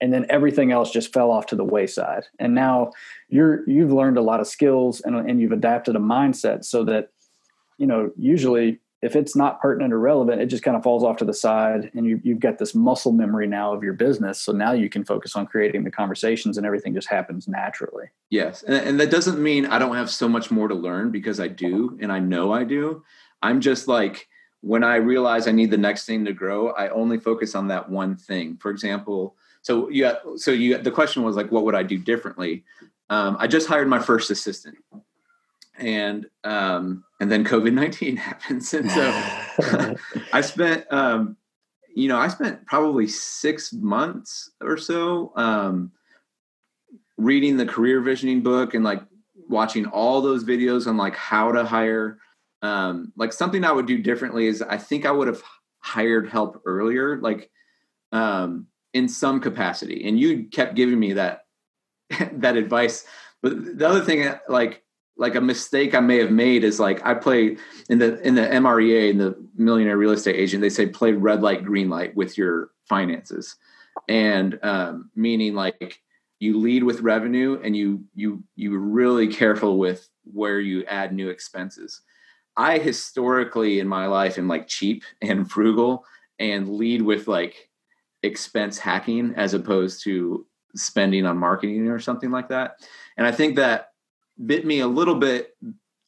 and 0.00 0.12
then 0.12 0.26
everything 0.28 0.72
else 0.72 0.90
just 0.90 1.12
fell 1.12 1.30
off 1.30 1.46
to 1.46 1.56
the 1.56 1.64
wayside. 1.64 2.24
And 2.38 2.54
now 2.54 2.92
you're 3.28 3.68
you've 3.68 3.92
learned 3.92 4.18
a 4.18 4.22
lot 4.22 4.40
of 4.40 4.46
skills 4.46 5.00
and 5.00 5.16
and 5.16 5.40
you've 5.40 5.52
adapted 5.52 5.96
a 5.96 6.00
mindset 6.00 6.64
so 6.64 6.84
that 6.84 7.10
you 7.78 7.86
know 7.86 8.10
usually 8.16 8.80
if 9.04 9.14
it's 9.14 9.36
not 9.36 9.60
pertinent 9.60 9.92
or 9.92 9.98
relevant, 9.98 10.40
it 10.40 10.46
just 10.46 10.62
kind 10.62 10.76
of 10.76 10.82
falls 10.82 11.04
off 11.04 11.18
to 11.18 11.26
the 11.26 11.34
side, 11.34 11.90
and 11.94 12.06
you, 12.06 12.20
you've 12.24 12.40
got 12.40 12.58
this 12.58 12.74
muscle 12.74 13.12
memory 13.12 13.46
now 13.46 13.74
of 13.74 13.82
your 13.82 13.92
business. 13.92 14.40
So 14.40 14.50
now 14.50 14.72
you 14.72 14.88
can 14.88 15.04
focus 15.04 15.36
on 15.36 15.46
creating 15.46 15.84
the 15.84 15.90
conversations, 15.90 16.56
and 16.56 16.66
everything 16.66 16.94
just 16.94 17.08
happens 17.08 17.46
naturally. 17.46 18.06
Yes, 18.30 18.62
and, 18.62 18.74
and 18.74 19.00
that 19.00 19.10
doesn't 19.10 19.38
mean 19.38 19.66
I 19.66 19.78
don't 19.78 19.94
have 19.94 20.10
so 20.10 20.26
much 20.26 20.50
more 20.50 20.68
to 20.68 20.74
learn 20.74 21.10
because 21.10 21.38
I 21.38 21.48
do, 21.48 21.98
and 22.00 22.10
I 22.10 22.18
know 22.18 22.52
I 22.52 22.64
do. 22.64 23.04
I'm 23.42 23.60
just 23.60 23.88
like 23.88 24.26
when 24.62 24.82
I 24.82 24.96
realize 24.96 25.46
I 25.46 25.52
need 25.52 25.70
the 25.70 25.76
next 25.76 26.06
thing 26.06 26.24
to 26.24 26.32
grow, 26.32 26.70
I 26.70 26.88
only 26.88 27.18
focus 27.18 27.54
on 27.54 27.68
that 27.68 27.90
one 27.90 28.16
thing. 28.16 28.56
For 28.56 28.70
example, 28.70 29.36
so 29.60 29.90
you 29.90 30.10
so 30.36 30.50
you 30.50 30.78
the 30.78 30.90
question 30.90 31.22
was 31.24 31.36
like, 31.36 31.52
what 31.52 31.64
would 31.64 31.74
I 31.74 31.82
do 31.82 31.98
differently? 31.98 32.64
Um, 33.10 33.36
I 33.38 33.48
just 33.48 33.68
hired 33.68 33.86
my 33.86 33.98
first 33.98 34.30
assistant 34.30 34.78
and 35.78 36.26
um, 36.44 37.04
and 37.20 37.30
then 37.30 37.44
COVID 37.44 37.72
nineteen 37.72 38.16
happens, 38.28 38.72
and 38.74 38.90
so 38.90 39.96
I 40.32 40.40
spent 40.40 40.86
um, 40.92 41.36
you 41.94 42.08
know 42.08 42.18
I 42.18 42.28
spent 42.28 42.66
probably 42.66 43.08
six 43.08 43.72
months 43.72 44.50
or 44.60 44.76
so 44.76 45.32
um, 45.36 45.92
reading 47.16 47.56
the 47.56 47.66
career 47.66 48.00
visioning 48.00 48.42
book 48.42 48.74
and 48.74 48.84
like 48.84 49.02
watching 49.48 49.86
all 49.86 50.20
those 50.20 50.44
videos 50.44 50.86
on 50.86 50.96
like 50.96 51.16
how 51.16 51.52
to 51.52 51.64
hire. 51.64 52.18
Um, 52.62 53.12
like 53.16 53.32
something 53.32 53.62
I 53.62 53.72
would 53.72 53.86
do 53.86 53.98
differently 53.98 54.46
is 54.46 54.62
I 54.62 54.78
think 54.78 55.04
I 55.04 55.10
would 55.10 55.28
have 55.28 55.42
hired 55.80 56.30
help 56.30 56.62
earlier, 56.64 57.20
like 57.20 57.50
um, 58.10 58.68
in 58.94 59.06
some 59.06 59.40
capacity. 59.40 60.08
And 60.08 60.18
you 60.18 60.44
kept 60.44 60.74
giving 60.74 60.98
me 60.98 61.12
that 61.14 61.44
that 62.32 62.56
advice. 62.56 63.04
But 63.42 63.78
the 63.78 63.86
other 63.86 64.00
thing, 64.00 64.32
like 64.48 64.83
like 65.16 65.34
a 65.34 65.40
mistake 65.40 65.94
I 65.94 66.00
may 66.00 66.18
have 66.18 66.30
made 66.30 66.64
is 66.64 66.80
like 66.80 67.04
I 67.06 67.14
play 67.14 67.56
in 67.88 67.98
the 67.98 68.20
in 68.26 68.34
the 68.34 68.42
MREA 68.42 69.10
in 69.10 69.18
the 69.18 69.36
Millionaire 69.56 69.96
Real 69.96 70.10
Estate 70.10 70.36
Agent. 70.36 70.60
They 70.60 70.70
say 70.70 70.86
play 70.86 71.12
red 71.12 71.42
light, 71.42 71.64
green 71.64 71.88
light 71.88 72.14
with 72.16 72.36
your 72.36 72.70
finances, 72.88 73.56
and 74.08 74.58
um, 74.62 75.10
meaning 75.14 75.54
like 75.54 76.00
you 76.40 76.58
lead 76.58 76.82
with 76.82 77.00
revenue 77.00 77.60
and 77.62 77.76
you 77.76 78.04
you 78.14 78.42
you 78.56 78.76
really 78.76 79.28
careful 79.28 79.78
with 79.78 80.08
where 80.24 80.60
you 80.60 80.84
add 80.86 81.12
new 81.12 81.28
expenses. 81.28 82.00
I 82.56 82.78
historically 82.78 83.80
in 83.80 83.88
my 83.88 84.06
life 84.06 84.38
am 84.38 84.48
like 84.48 84.66
cheap 84.66 85.04
and 85.22 85.50
frugal 85.50 86.04
and 86.38 86.76
lead 86.76 87.02
with 87.02 87.28
like 87.28 87.70
expense 88.22 88.78
hacking 88.78 89.34
as 89.36 89.54
opposed 89.54 90.02
to 90.04 90.46
spending 90.74 91.24
on 91.24 91.38
marketing 91.38 91.88
or 91.88 92.00
something 92.00 92.30
like 92.30 92.48
that. 92.48 92.80
And 93.16 93.26
I 93.26 93.32
think 93.32 93.56
that 93.56 93.90
bit 94.44 94.64
me 94.64 94.80
a 94.80 94.86
little 94.86 95.14
bit 95.14 95.56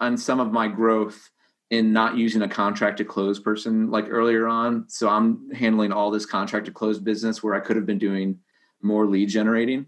on 0.01 0.17
some 0.17 0.41
of 0.41 0.53
my 0.53 0.69
growth 0.69 1.31
in 1.71 1.93
not 1.93 2.17
using 2.17 2.43
a 2.43 2.49
contract 2.49 2.99
to 2.99 3.05
close 3.05 3.41
person 3.41 3.91
like 3.91 4.07
earlier 4.09 4.47
on. 4.47 4.89
So 4.89 5.09
I'm 5.09 5.51
handling 5.51 5.93
all 5.93 6.11
this 6.11 6.27
contract 6.27 6.67
to 6.67 6.73
close 6.73 6.99
business 6.99 7.43
where 7.43 7.55
I 7.55 7.61
could 7.61 7.77
have 7.77 7.87
been 7.87 7.99
doing 7.99 8.39
more 8.83 9.07
lead 9.07 9.29
generating. 9.29 9.87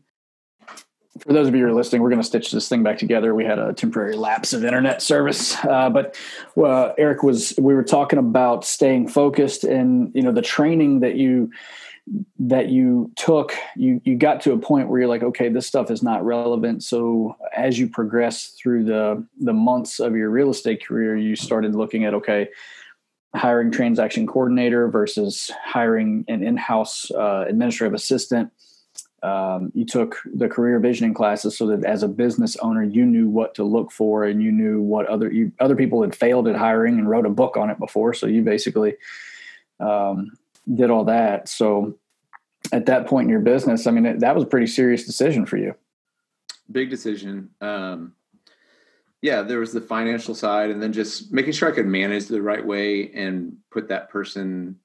For 1.20 1.32
those 1.32 1.48
of 1.48 1.54
you 1.54 1.64
who 1.64 1.70
are 1.70 1.74
listening, 1.74 2.02
we're 2.02 2.10
going 2.10 2.20
to 2.20 2.26
stitch 2.26 2.52
this 2.52 2.68
thing 2.68 2.82
back 2.84 2.98
together. 2.98 3.34
We 3.34 3.44
had 3.44 3.58
a 3.58 3.72
temporary 3.72 4.14
lapse 4.14 4.52
of 4.52 4.64
internet 4.64 5.02
service, 5.02 5.56
uh, 5.64 5.90
but 5.90 6.16
uh, 6.56 6.92
Eric 6.96 7.24
was. 7.24 7.54
We 7.58 7.74
were 7.74 7.82
talking 7.82 8.20
about 8.20 8.64
staying 8.64 9.08
focused, 9.08 9.64
and 9.64 10.12
you 10.14 10.22
know 10.22 10.30
the 10.30 10.42
training 10.42 11.00
that 11.00 11.16
you 11.16 11.50
that 12.38 12.68
you 12.68 13.10
took 13.16 13.54
you 13.76 14.00
you 14.04 14.16
got 14.16 14.40
to 14.40 14.52
a 14.52 14.58
point 14.58 14.88
where 14.88 15.00
you're 15.00 15.08
like 15.08 15.22
okay 15.22 15.48
this 15.48 15.66
stuff 15.66 15.90
is 15.90 16.02
not 16.02 16.24
relevant. 16.24 16.82
So 16.82 17.36
as 17.54 17.78
you 17.78 17.88
progress 17.88 18.54
through 18.60 18.84
the 18.84 19.26
the 19.40 19.52
months 19.52 20.00
of 20.00 20.16
your 20.16 20.30
real 20.30 20.50
estate 20.50 20.84
career 20.84 21.16
you 21.16 21.36
started 21.36 21.74
looking 21.74 22.04
at 22.04 22.14
okay 22.14 22.48
hiring 23.34 23.70
transaction 23.70 24.26
coordinator 24.26 24.88
versus 24.88 25.50
hiring 25.62 26.24
an 26.28 26.42
in-house 26.42 27.10
uh, 27.10 27.44
administrative 27.46 27.94
assistant. 27.94 28.50
Um, 29.22 29.72
you 29.74 29.84
took 29.84 30.16
the 30.32 30.48
career 30.48 30.78
visioning 30.78 31.12
classes 31.12 31.58
so 31.58 31.66
that 31.66 31.84
as 31.84 32.04
a 32.04 32.08
business 32.08 32.56
owner 32.58 32.84
you 32.84 33.04
knew 33.04 33.28
what 33.28 33.54
to 33.56 33.64
look 33.64 33.90
for 33.90 34.24
and 34.24 34.40
you 34.40 34.52
knew 34.52 34.80
what 34.80 35.06
other 35.06 35.30
you, 35.30 35.50
other 35.58 35.74
people 35.74 36.02
had 36.02 36.14
failed 36.14 36.46
at 36.46 36.54
hiring 36.54 36.98
and 36.98 37.10
wrote 37.10 37.26
a 37.26 37.30
book 37.30 37.56
on 37.56 37.68
it 37.68 37.78
before. 37.80 38.14
So 38.14 38.26
you 38.26 38.42
basically 38.42 38.94
um, 39.80 40.30
did 40.74 40.90
all 40.90 41.04
that. 41.04 41.48
So 41.48 41.98
at 42.72 42.86
that 42.86 43.06
point 43.06 43.26
in 43.26 43.30
your 43.30 43.40
business, 43.40 43.86
I 43.86 43.90
mean, 43.90 44.06
it, 44.06 44.20
that 44.20 44.34
was 44.34 44.44
a 44.44 44.48
pretty 44.48 44.66
serious 44.66 45.04
decision 45.04 45.46
for 45.46 45.56
you. 45.56 45.74
Big 46.70 46.90
decision. 46.90 47.50
Um, 47.60 48.14
yeah, 49.22 49.42
there 49.42 49.58
was 49.58 49.72
the 49.72 49.80
financial 49.80 50.34
side, 50.34 50.70
and 50.70 50.82
then 50.82 50.92
just 50.92 51.32
making 51.32 51.52
sure 51.52 51.68
I 51.68 51.74
could 51.74 51.86
manage 51.86 52.26
the 52.26 52.42
right 52.42 52.64
way 52.64 53.10
and 53.12 53.56
put 53.70 53.88
that 53.88 54.10
person. 54.10 54.78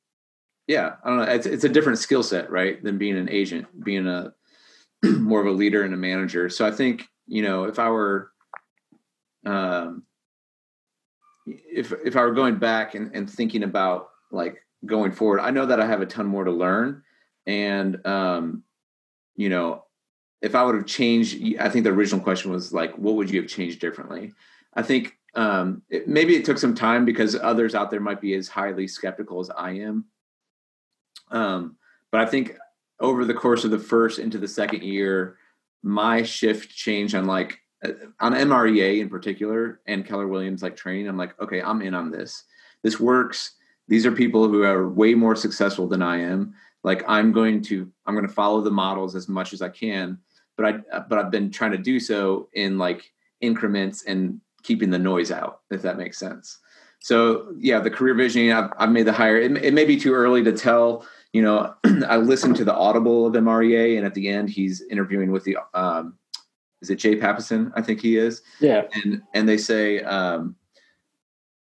Yeah, 0.68 0.96
I 1.04 1.10
don't 1.10 1.18
know. 1.18 1.24
It's 1.24 1.46
it's 1.46 1.66
a 1.66 1.70
different 1.70 2.00
skill 2.00 2.24
set, 2.24 2.50
right, 2.50 2.82
than 2.82 2.98
being 2.98 3.18
an 3.18 3.30
agent, 3.30 3.68
being 3.84 4.08
a 4.08 4.34
more 5.04 5.42
of 5.42 5.48
a 5.48 5.52
leader 5.52 5.84
and 5.84 5.94
a 5.94 5.98
manager. 5.98 6.50
So 6.50 6.66
I 6.66 6.72
think 6.72 7.08
you 7.28 7.44
know 7.44 7.66
if 7.66 7.78
I 7.78 7.90
were, 7.90 8.32
um, 9.46 10.04
if 11.46 11.94
if 12.04 12.16
I 12.16 12.22
were 12.22 12.34
going 12.34 12.58
back 12.58 12.96
and, 12.96 13.14
and 13.14 13.30
thinking 13.30 13.64
about 13.64 14.08
like 14.32 14.63
going 14.86 15.12
forward. 15.12 15.40
I 15.40 15.52
know 15.52 15.66
that 15.66 15.80
I 15.80 15.86
have 15.86 16.02
a 16.02 16.06
ton 16.06 16.26
more 16.26 16.44
to 16.44 16.52
learn, 16.52 17.04
and 17.46 18.06
um, 18.06 18.64
you 19.36 19.50
know, 19.50 19.84
if 20.42 20.56
I 20.56 20.64
would 20.64 20.76
have 20.76 20.86
changed, 20.86 21.42
I 21.60 21.70
think 21.70 21.84
the 21.84 21.92
original 21.92 22.22
question 22.22 22.52
was 22.52 22.74
like, 22.74 22.98
what 22.98 23.16
would 23.16 23.30
you 23.30 23.42
have 23.42 23.50
changed 23.50 23.80
differently? 23.80 24.34
I 24.74 24.82
think 24.82 25.18
um, 25.36 25.82
it, 25.90 26.08
maybe 26.08 26.36
it 26.36 26.46
took 26.46 26.58
some 26.58 26.76
time 26.76 27.06
because 27.06 27.36
others 27.36 27.76
out 27.76 27.90
there 27.90 28.00
might 28.00 28.22
be 28.22 28.34
as 28.36 28.48
highly 28.48 28.88
skeptical 28.88 29.40
as 29.40 29.50
I 29.50 29.72
am. 29.72 30.06
Um, 31.32 31.78
but 32.12 32.22
I 32.22 32.26
think 32.26 32.58
over 33.00 33.26
the 33.26 33.34
course 33.34 33.64
of 33.64 33.72
the 33.72 33.80
first 33.80 34.20
into 34.20 34.38
the 34.38 34.48
second 34.48 34.84
year, 34.84 35.38
my 35.82 36.24
shift 36.24 36.70
changed 36.70 37.16
on 37.16 37.26
like 37.26 37.60
uh, 37.84 37.92
on 38.20 38.34
MREA 38.34 39.00
in 39.00 39.10
particular 39.10 39.82
and 39.88 40.06
Keller 40.06 40.28
Williams 40.28 40.62
like 40.62 40.76
training. 40.76 41.08
I'm 41.08 41.18
like, 41.18 41.40
okay, 41.42 41.62
I'm 41.62 41.82
in 41.82 41.94
on 41.94 42.12
this. 42.12 42.44
This 42.84 43.00
works 43.00 43.54
these 43.88 44.06
are 44.06 44.12
people 44.12 44.48
who 44.48 44.64
are 44.64 44.90
way 44.90 45.14
more 45.14 45.36
successful 45.36 45.88
than 45.88 46.02
I 46.02 46.22
am. 46.22 46.54
Like 46.84 47.04
I'm 47.08 47.32
going 47.32 47.62
to 47.64 47.92
I'm 48.06 48.16
going 48.16 48.28
to 48.28 48.34
follow 48.34 48.62
the 48.62 48.72
models 48.72 49.16
as 49.16 49.28
much 49.28 49.54
as 49.54 49.62
I 49.62 49.70
can, 49.70 50.18
but 50.58 50.66
I 50.66 51.00
but 51.00 51.18
I've 51.18 51.32
been 51.32 51.52
trying 51.52 51.72
to 51.72 51.78
do 51.78 52.00
so 52.00 52.50
in 52.54 52.78
like 52.78 53.12
increments 53.42 54.04
and 54.06 54.40
keeping 54.64 54.90
the 54.90 55.00
noise 55.00 55.32
out, 55.32 55.62
if 55.72 55.82
that 55.82 55.98
makes 55.98 56.18
sense. 56.18 56.60
So 57.00 57.54
yeah, 57.58 57.80
the 57.80 57.92
career 57.92 58.14
visioning 58.14 58.54
I've, 58.54 58.72
I've 58.78 58.92
made 58.92 59.06
the 59.06 59.14
hire. 59.14 59.38
It, 59.38 59.58
it 59.58 59.74
may 59.74 59.86
be 59.86 59.98
too 59.98 60.14
early 60.14 60.44
to 60.44 60.54
tell. 60.54 61.06
You 61.34 61.42
know, 61.42 61.74
I 62.08 62.18
listened 62.18 62.56
to 62.58 62.66
the 62.66 62.74
Audible 62.74 63.26
of 63.26 63.34
MREA, 63.34 63.98
and 63.98 64.06
at 64.06 64.14
the 64.14 64.30
end, 64.30 64.50
he's 64.50 64.82
interviewing 64.90 65.32
with 65.32 65.44
the 65.44 65.58
um, 65.74 66.18
is 66.82 66.90
it 66.90 66.98
Jay 66.98 67.16
Papasan? 67.16 67.72
I 67.76 67.82
think 67.82 68.02
he 68.02 68.18
is. 68.18 68.42
Yeah. 68.60 68.84
And 68.94 69.22
and 69.34 69.48
they 69.48 69.58
say 69.58 70.02
um, 70.02 70.56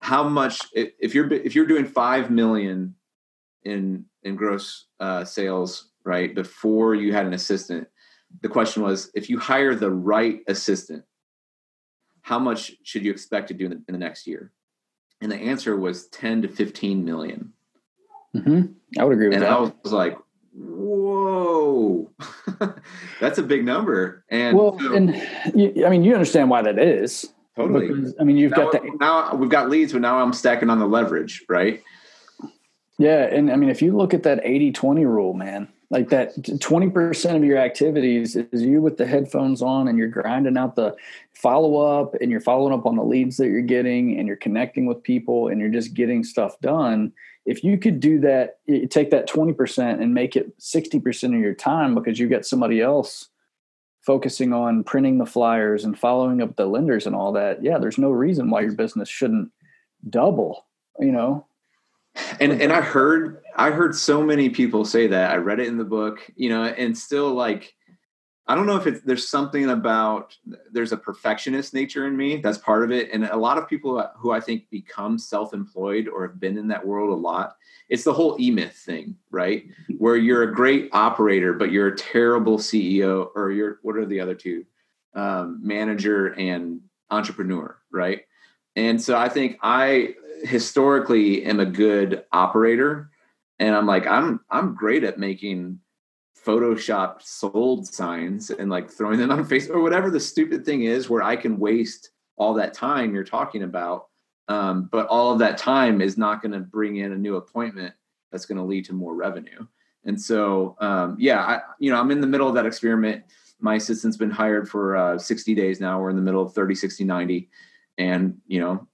how 0.02 0.24
much 0.24 0.62
if 0.74 1.16
you're 1.16 1.32
if 1.32 1.56
you're 1.56 1.68
doing 1.68 1.86
five 1.86 2.30
million 2.30 2.96
in 3.64 4.06
in 4.24 4.36
gross 4.36 4.86
uh, 5.00 5.24
sales 5.24 5.90
right 6.04 6.34
before 6.34 6.96
you 6.96 7.14
had 7.14 7.26
an 7.26 7.34
assistant 7.34 7.88
the 8.42 8.50
question 8.50 8.82
was 8.84 9.12
if 9.14 9.30
you 9.30 9.38
hire 9.38 9.76
the 9.76 9.92
right 9.92 10.40
assistant 10.48 11.04
how 12.22 12.40
much 12.40 12.74
should 12.84 13.04
you 13.04 13.12
expect 13.12 13.48
to 13.50 13.54
do 13.54 13.66
in 13.66 13.72
the, 13.72 13.78
in 13.88 13.94
the 13.94 13.98
next 13.98 14.28
year? 14.28 14.52
And 15.22 15.32
the 15.32 15.36
answer 15.36 15.76
was 15.76 16.08
10 16.08 16.44
to 16.44 16.48
15 16.48 17.04
million. 17.04 17.54
Mm-hmm. 18.36 18.62
i 18.98 19.04
would 19.04 19.12
agree 19.12 19.28
with 19.28 19.36
and 19.36 19.44
that. 19.44 19.52
I 19.52 19.60
was 19.60 19.92
like 19.92 20.18
whoa. 20.54 22.10
That's 23.20 23.38
a 23.40 23.44
big 23.44 23.66
number. 23.66 24.24
And 24.30 24.58
well 24.58 24.80
so, 24.80 24.94
and 24.94 25.10
you, 25.54 25.86
i 25.86 25.90
mean 25.90 26.02
you 26.06 26.14
understand 26.14 26.50
why 26.50 26.62
that 26.62 26.80
is 26.80 27.34
Totally. 27.56 27.88
Because, 27.88 28.16
I 28.20 28.24
mean, 28.24 28.38
you've 28.38 28.52
now, 28.52 28.58
got 28.58 28.72
the 28.72 28.92
now 29.00 29.36
we've 29.36 29.50
got 29.50 29.70
leads, 29.70 29.94
but 29.94 30.02
now 30.02 30.20
I'm 30.20 30.34
stacking 30.34 30.70
on 30.70 30.80
the 30.80 30.88
leverage, 30.88 31.44
right? 31.50 31.84
Yeah, 32.98 33.24
and 33.24 33.52
I 33.52 33.56
mean, 33.56 33.70
if 33.70 33.82
you 33.82 33.96
look 33.96 34.14
at 34.14 34.24
that 34.24 34.44
80-20 34.44 35.06
rule, 35.06 35.34
man, 35.34 35.68
like 35.92 36.10
that 36.10 36.36
20% 36.36 37.36
of 37.36 37.44
your 37.44 37.58
activities 37.58 38.36
is 38.36 38.62
you 38.62 38.82
with 38.82 38.98
the 38.98 39.06
headphones 39.06 39.62
on 39.62 39.88
and 39.88 39.98
you're 39.98 40.08
grinding 40.08 40.58
out 40.58 40.76
the 40.76 40.96
follow 41.34 41.78
up 41.78 42.16
and 42.22 42.32
you're 42.32 42.40
following 42.40 42.74
up 42.74 42.86
on 42.86 42.96
the 42.96 43.04
leads 43.04 43.38
that 43.38 43.48
you're 43.48 43.62
getting 43.62 44.18
and 44.18 44.28
you're 44.28 44.38
connecting 44.38 44.86
with 44.86 45.04
people 45.04 45.50
and 45.50 45.60
you're 45.60 45.70
just 45.70 45.94
getting 45.94 46.24
stuff 46.24 46.60
done 46.62 47.12
if 47.46 47.64
you 47.64 47.78
could 47.78 48.00
do 48.00 48.20
that 48.20 48.60
take 48.90 49.10
that 49.10 49.28
20% 49.28 50.02
and 50.02 50.14
make 50.14 50.36
it 50.36 50.58
60% 50.60 51.24
of 51.24 51.42
your 51.42 51.54
time 51.54 51.94
because 51.94 52.20
you 52.20 52.30
got 52.30 52.46
somebody 52.46 52.80
else 52.80 53.30
focusing 54.02 54.54
on 54.54 54.84
printing 54.84 55.18
the 55.18 55.26
flyers 55.26 55.86
and 55.86 55.98
following 55.98 56.42
up 56.42 56.56
the 56.56 56.66
lenders 56.66 57.06
and 57.06 57.16
all 57.16 57.32
that 57.32 57.64
yeah 57.64 57.78
there's 57.78 57.98
no 57.98 58.10
reason 58.10 58.50
why 58.50 58.62
your 58.62 58.74
business 58.74 59.10
shouldn't 59.10 59.52
double 60.10 60.66
you 61.00 61.12
know? 61.12 61.46
And 62.42 62.62
and 62.62 62.74
i 62.74 62.82
heard 62.82 63.42
i 63.56 63.72
heard 63.72 63.96
so 63.96 64.22
many 64.22 64.50
people 64.50 64.84
say 64.84 65.08
that. 65.08 65.32
I 65.32 65.38
read 65.38 65.62
it 65.62 65.68
in 65.68 65.78
the 65.78 65.86
book 65.86 66.20
you 66.36 66.50
know 66.50 66.66
and 66.66 66.98
still 66.98 67.34
like 67.34 67.74
i 68.52 68.56
don't 68.56 68.66
know 68.66 68.76
if 68.76 68.86
it's 68.86 69.00
there's 69.02 69.30
something 69.30 69.70
about 69.70 70.38
there's 70.74 70.92
a 70.92 70.98
perfectionist 70.98 71.74
nature 71.74 72.06
in 72.06 72.18
me 72.18 72.36
that's 72.36 72.58
part 72.58 72.84
of 72.84 72.92
it. 72.92 73.10
And 73.14 73.24
a 73.24 73.38
lot 73.38 73.58
of 73.58 73.68
people 73.68 74.06
who 74.18 74.32
i 74.32 74.42
think 74.42 74.70
become 74.70 75.18
self-employed 75.18 76.10
or 76.10 76.28
have 76.28 76.40
been 76.40 76.58
in 76.58 76.68
that 76.68 76.86
world 76.86 77.10
a 77.12 77.22
lot 77.22 77.56
it's 77.88 78.04
the 78.04 78.14
whole 78.14 78.36
e-myth 78.40 78.76
thing 78.76 79.16
right? 79.32 79.66
Where 79.98 80.18
you're 80.18 80.44
a 80.44 80.54
great 80.54 80.90
operator 80.92 81.54
but 81.54 81.72
you're 81.72 81.88
a 81.88 81.96
terrible 81.96 82.58
ceo 82.58 83.30
or 83.36 83.52
you're 83.52 83.80
what 83.84 83.96
are 83.96 84.06
the 84.06 84.20
other 84.20 84.36
two? 84.36 84.66
Um, 85.14 85.60
manager 85.64 86.34
and 86.38 86.82
entrepreneur 87.10 87.78
right? 87.90 88.22
And 88.76 89.02
so 89.02 89.16
i 89.16 89.30
think 89.30 89.60
i 89.62 90.16
historically 90.44 91.46
am 91.46 91.62
a 91.62 91.66
good 91.66 92.26
operator 92.34 93.12
and 93.60 93.76
i'm 93.76 93.86
like 93.86 94.08
i'm 94.08 94.42
i'm 94.50 94.76
great 94.76 95.04
at 95.06 95.20
making 95.20 95.80
photoshop 96.46 97.22
sold 97.22 97.86
signs 97.88 98.50
and 98.50 98.70
like 98.70 98.90
throwing 98.90 99.20
them 99.20 99.32
on 99.32 99.46
facebook 99.48 99.76
or 99.76 99.82
whatever 99.82 100.10
the 100.10 100.20
stupid 100.20 100.66
thing 100.66 100.84
is 100.84 101.10
where 101.10 101.22
i 101.22 101.36
can 101.36 101.60
waste 101.60 102.12
all 102.38 102.54
that 102.54 102.74
time 102.74 103.14
you're 103.14 103.24
talking 103.24 103.64
about 103.64 104.08
um, 104.52 104.90
but 104.92 105.08
all 105.08 105.32
of 105.32 105.40
that 105.40 105.58
time 105.58 106.02
is 106.02 106.18
not 106.18 106.42
going 106.42 106.52
to 106.52 106.60
bring 106.60 106.98
in 106.98 107.14
a 107.14 107.18
new 107.18 107.38
appointment 107.38 107.94
that's 108.32 108.46
going 108.46 108.58
to 108.58 108.64
lead 108.64 108.84
to 108.86 108.94
more 108.94 109.16
revenue. 109.16 109.66
And 110.04 110.20
so 110.20 110.76
um, 110.80 111.16
yeah 111.20 111.42
I, 111.42 111.60
you 111.80 111.92
know 111.92 112.00
i'm 112.00 112.12
in 112.12 112.22
the 112.22 112.28
middle 112.28 112.48
of 112.48 112.56
that 112.56 112.66
experiment. 112.66 113.24
My 113.60 113.76
assistant's 113.76 114.18
been 114.18 114.32
hired 114.32 114.68
for 114.68 114.98
uh, 114.98 115.18
60 115.20 115.54
days 115.54 115.80
now. 115.80 116.02
We're 116.02 116.10
in 116.10 116.16
the 116.16 116.22
middle 116.22 116.42
of 116.42 116.54
30 116.54 116.76
60 116.76 117.04
90 117.04 117.50
and 117.98 118.38
you 118.48 118.60
know 118.60 118.88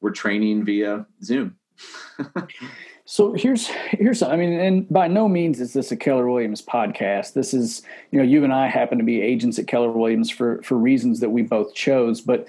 we're 0.00 0.10
training 0.10 0.64
via 0.64 1.06
Zoom. 1.22 1.56
so 3.04 3.34
here's 3.34 3.66
here's 3.66 4.22
I 4.22 4.36
mean, 4.36 4.58
and 4.58 4.88
by 4.88 5.08
no 5.08 5.28
means 5.28 5.60
is 5.60 5.74
this 5.74 5.92
a 5.92 5.96
Keller 5.96 6.28
Williams 6.28 6.62
podcast. 6.62 7.34
This 7.34 7.52
is 7.52 7.82
you 8.10 8.18
know 8.18 8.24
you 8.24 8.44
and 8.44 8.52
I 8.52 8.68
happen 8.68 8.98
to 8.98 9.04
be 9.04 9.20
agents 9.20 9.58
at 9.58 9.66
Keller 9.66 9.90
Williams 9.90 10.30
for 10.30 10.62
for 10.62 10.76
reasons 10.76 11.20
that 11.20 11.30
we 11.30 11.42
both 11.42 11.74
chose. 11.74 12.20
But 12.20 12.46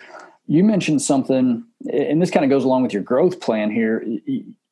you 0.47 0.63
mentioned 0.63 1.01
something, 1.01 1.65
and 1.91 2.21
this 2.21 2.31
kind 2.31 2.45
of 2.45 2.49
goes 2.49 2.63
along 2.63 2.83
with 2.83 2.93
your 2.93 3.03
growth 3.03 3.39
plan 3.41 3.69
here. 3.69 4.05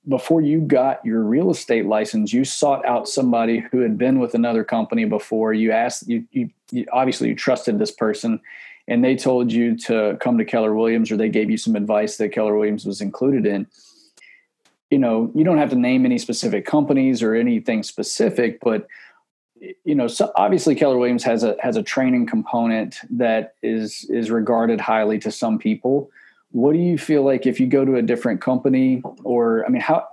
Before 0.08 0.42
you 0.42 0.60
got 0.60 1.04
your 1.06 1.24
real 1.24 1.50
estate 1.50 1.86
license, 1.86 2.34
you 2.34 2.44
sought 2.44 2.86
out 2.86 3.08
somebody 3.08 3.60
who 3.72 3.80
had 3.80 3.98
been 3.98 4.20
with 4.20 4.36
another 4.36 4.64
company 4.64 5.06
before. 5.06 5.54
You 5.54 5.72
asked 5.72 6.08
you, 6.08 6.26
you, 6.32 6.50
you 6.72 6.86
obviously 6.92 7.30
you 7.30 7.36
trusted 7.36 7.80
this 7.80 7.92
person 7.92 8.42
and 8.88 9.04
they 9.04 9.16
told 9.16 9.52
you 9.52 9.78
to 9.78 10.18
come 10.20 10.38
to 10.38 10.46
Keller 10.46 10.74
Williams 10.74 11.12
or 11.12 11.18
they 11.18 11.30
gave 11.30 11.50
you 11.50 11.58
some 11.58 11.76
advice 11.76 12.18
that 12.18 12.30
Keller 12.30 12.58
Williams 12.58 12.86
was 12.86 13.00
included 13.00 13.46
in, 13.46 13.66
you 14.94 15.00
know, 15.00 15.32
you 15.34 15.44
don't 15.44 15.58
have 15.58 15.72
to 15.72 15.76
name 15.76 16.06
any 16.06 16.20
specific 16.20 16.68
companies 16.68 17.24
or 17.24 17.34
anything 17.34 17.82
specific, 17.82 18.60
but 18.62 18.86
you 19.84 19.96
know, 19.96 20.08
so 20.08 20.32
obviously 20.36 20.76
Keller 20.76 21.00
Williams 21.00 21.24
has 21.24 21.44
a 21.44 21.56
has 21.60 21.78
a 21.78 21.82
training 21.82 22.28
component 22.28 22.98
that 23.10 23.56
is 23.64 24.06
is 24.12 24.30
regarded 24.30 24.80
highly 24.80 25.18
to 25.18 25.32
some 25.32 25.58
people. 25.58 26.12
What 26.52 26.74
do 26.74 26.80
you 26.80 27.00
feel 27.00 27.24
like 27.24 27.48
if 27.48 27.60
you 27.60 27.66
go 27.66 27.84
to 27.84 27.96
a 27.96 28.04
different 28.04 28.40
company 28.40 29.02
or 29.24 29.66
I 29.66 29.70
mean 29.70 29.82
how 29.82 30.08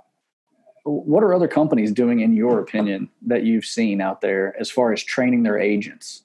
what 0.83 1.21
are 1.21 1.31
other 1.31 1.47
companies 1.47 1.91
doing 1.91 2.21
in 2.21 2.33
your 2.33 2.59
opinion 2.59 3.07
that 3.27 3.43
you've 3.43 3.65
seen 3.65 4.01
out 4.01 4.21
there 4.21 4.59
as 4.59 4.71
far 4.71 4.91
as 4.91 5.03
training 5.03 5.43
their 5.43 5.59
agents? 5.59 6.23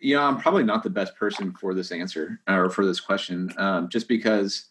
you 0.00 0.16
know, 0.16 0.22
I'm 0.22 0.40
probably 0.40 0.64
not 0.64 0.84
the 0.84 0.88
best 0.90 1.16
person 1.16 1.52
for 1.60 1.74
this 1.74 1.92
answer 1.92 2.40
or 2.48 2.70
for 2.70 2.86
this 2.86 3.00
question, 3.00 3.52
um, 3.58 3.90
just 3.90 4.08
because 4.08 4.68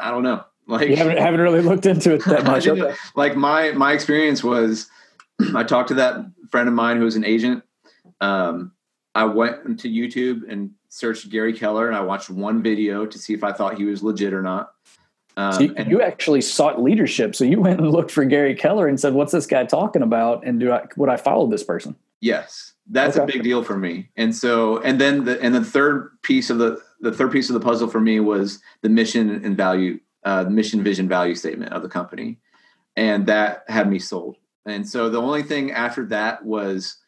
I 0.00 0.10
don't 0.10 0.22
know. 0.22 0.44
Like, 0.72 0.88
you 0.88 0.96
haven't, 0.96 1.18
haven't 1.18 1.40
really 1.40 1.60
looked 1.60 1.84
into 1.84 2.14
it 2.14 2.24
that 2.24 2.44
much. 2.46 2.66
like 3.14 3.36
my 3.36 3.72
my 3.72 3.92
experience 3.92 4.42
was, 4.42 4.88
I 5.54 5.64
talked 5.64 5.88
to 5.88 5.94
that 5.94 6.24
friend 6.50 6.68
of 6.68 6.74
mine 6.74 6.96
who 6.96 7.04
was 7.04 7.16
an 7.16 7.24
agent. 7.24 7.62
Um, 8.20 8.72
I 9.14 9.24
went 9.24 9.80
to 9.80 9.88
YouTube 9.88 10.50
and 10.50 10.70
searched 10.88 11.28
Gary 11.28 11.52
Keller, 11.52 11.88
and 11.88 11.96
I 11.96 12.00
watched 12.00 12.30
one 12.30 12.62
video 12.62 13.04
to 13.04 13.18
see 13.18 13.34
if 13.34 13.44
I 13.44 13.52
thought 13.52 13.76
he 13.76 13.84
was 13.84 14.02
legit 14.02 14.32
or 14.32 14.40
not. 14.42 14.72
Um, 15.36 15.52
so 15.52 15.60
you, 15.60 15.74
and, 15.76 15.90
you 15.90 16.02
actually 16.02 16.40
sought 16.40 16.82
leadership. 16.82 17.34
So 17.34 17.44
you 17.44 17.60
went 17.60 17.80
and 17.80 17.90
looked 17.90 18.10
for 18.10 18.24
Gary 18.24 18.54
Keller 18.54 18.86
and 18.88 18.98
said, 18.98 19.14
"What's 19.14 19.32
this 19.32 19.46
guy 19.46 19.64
talking 19.64 20.02
about?" 20.02 20.46
And 20.46 20.58
do 20.58 20.72
I 20.72 20.84
would 20.96 21.08
I 21.08 21.16
follow 21.16 21.46
this 21.46 21.62
person? 21.62 21.96
Yes, 22.20 22.72
that's 22.88 23.16
okay. 23.16 23.24
a 23.24 23.26
big 23.26 23.42
deal 23.42 23.64
for 23.64 23.76
me. 23.76 24.08
And 24.16 24.34
so, 24.34 24.78
and 24.78 25.00
then 25.00 25.24
the 25.24 25.40
and 25.42 25.54
the 25.54 25.64
third 25.64 26.10
piece 26.22 26.50
of 26.50 26.58
the 26.58 26.80
the 27.00 27.12
third 27.12 27.32
piece 27.32 27.50
of 27.50 27.54
the 27.54 27.60
puzzle 27.60 27.88
for 27.88 28.00
me 28.00 28.20
was 28.20 28.60
the 28.82 28.88
mission 28.88 29.44
and 29.44 29.56
value, 29.56 29.98
uh, 30.24 30.44
mission, 30.44 30.82
vision, 30.82 31.08
value 31.08 31.34
statement 31.34 31.72
of 31.72 31.82
the 31.82 31.88
company, 31.88 32.38
and 32.96 33.26
that 33.26 33.64
had 33.68 33.88
me 33.88 33.98
sold. 33.98 34.36
And 34.66 34.88
so 34.88 35.08
the 35.08 35.20
only 35.20 35.42
thing 35.42 35.72
after 35.72 36.06
that 36.06 36.44
was 36.44 36.98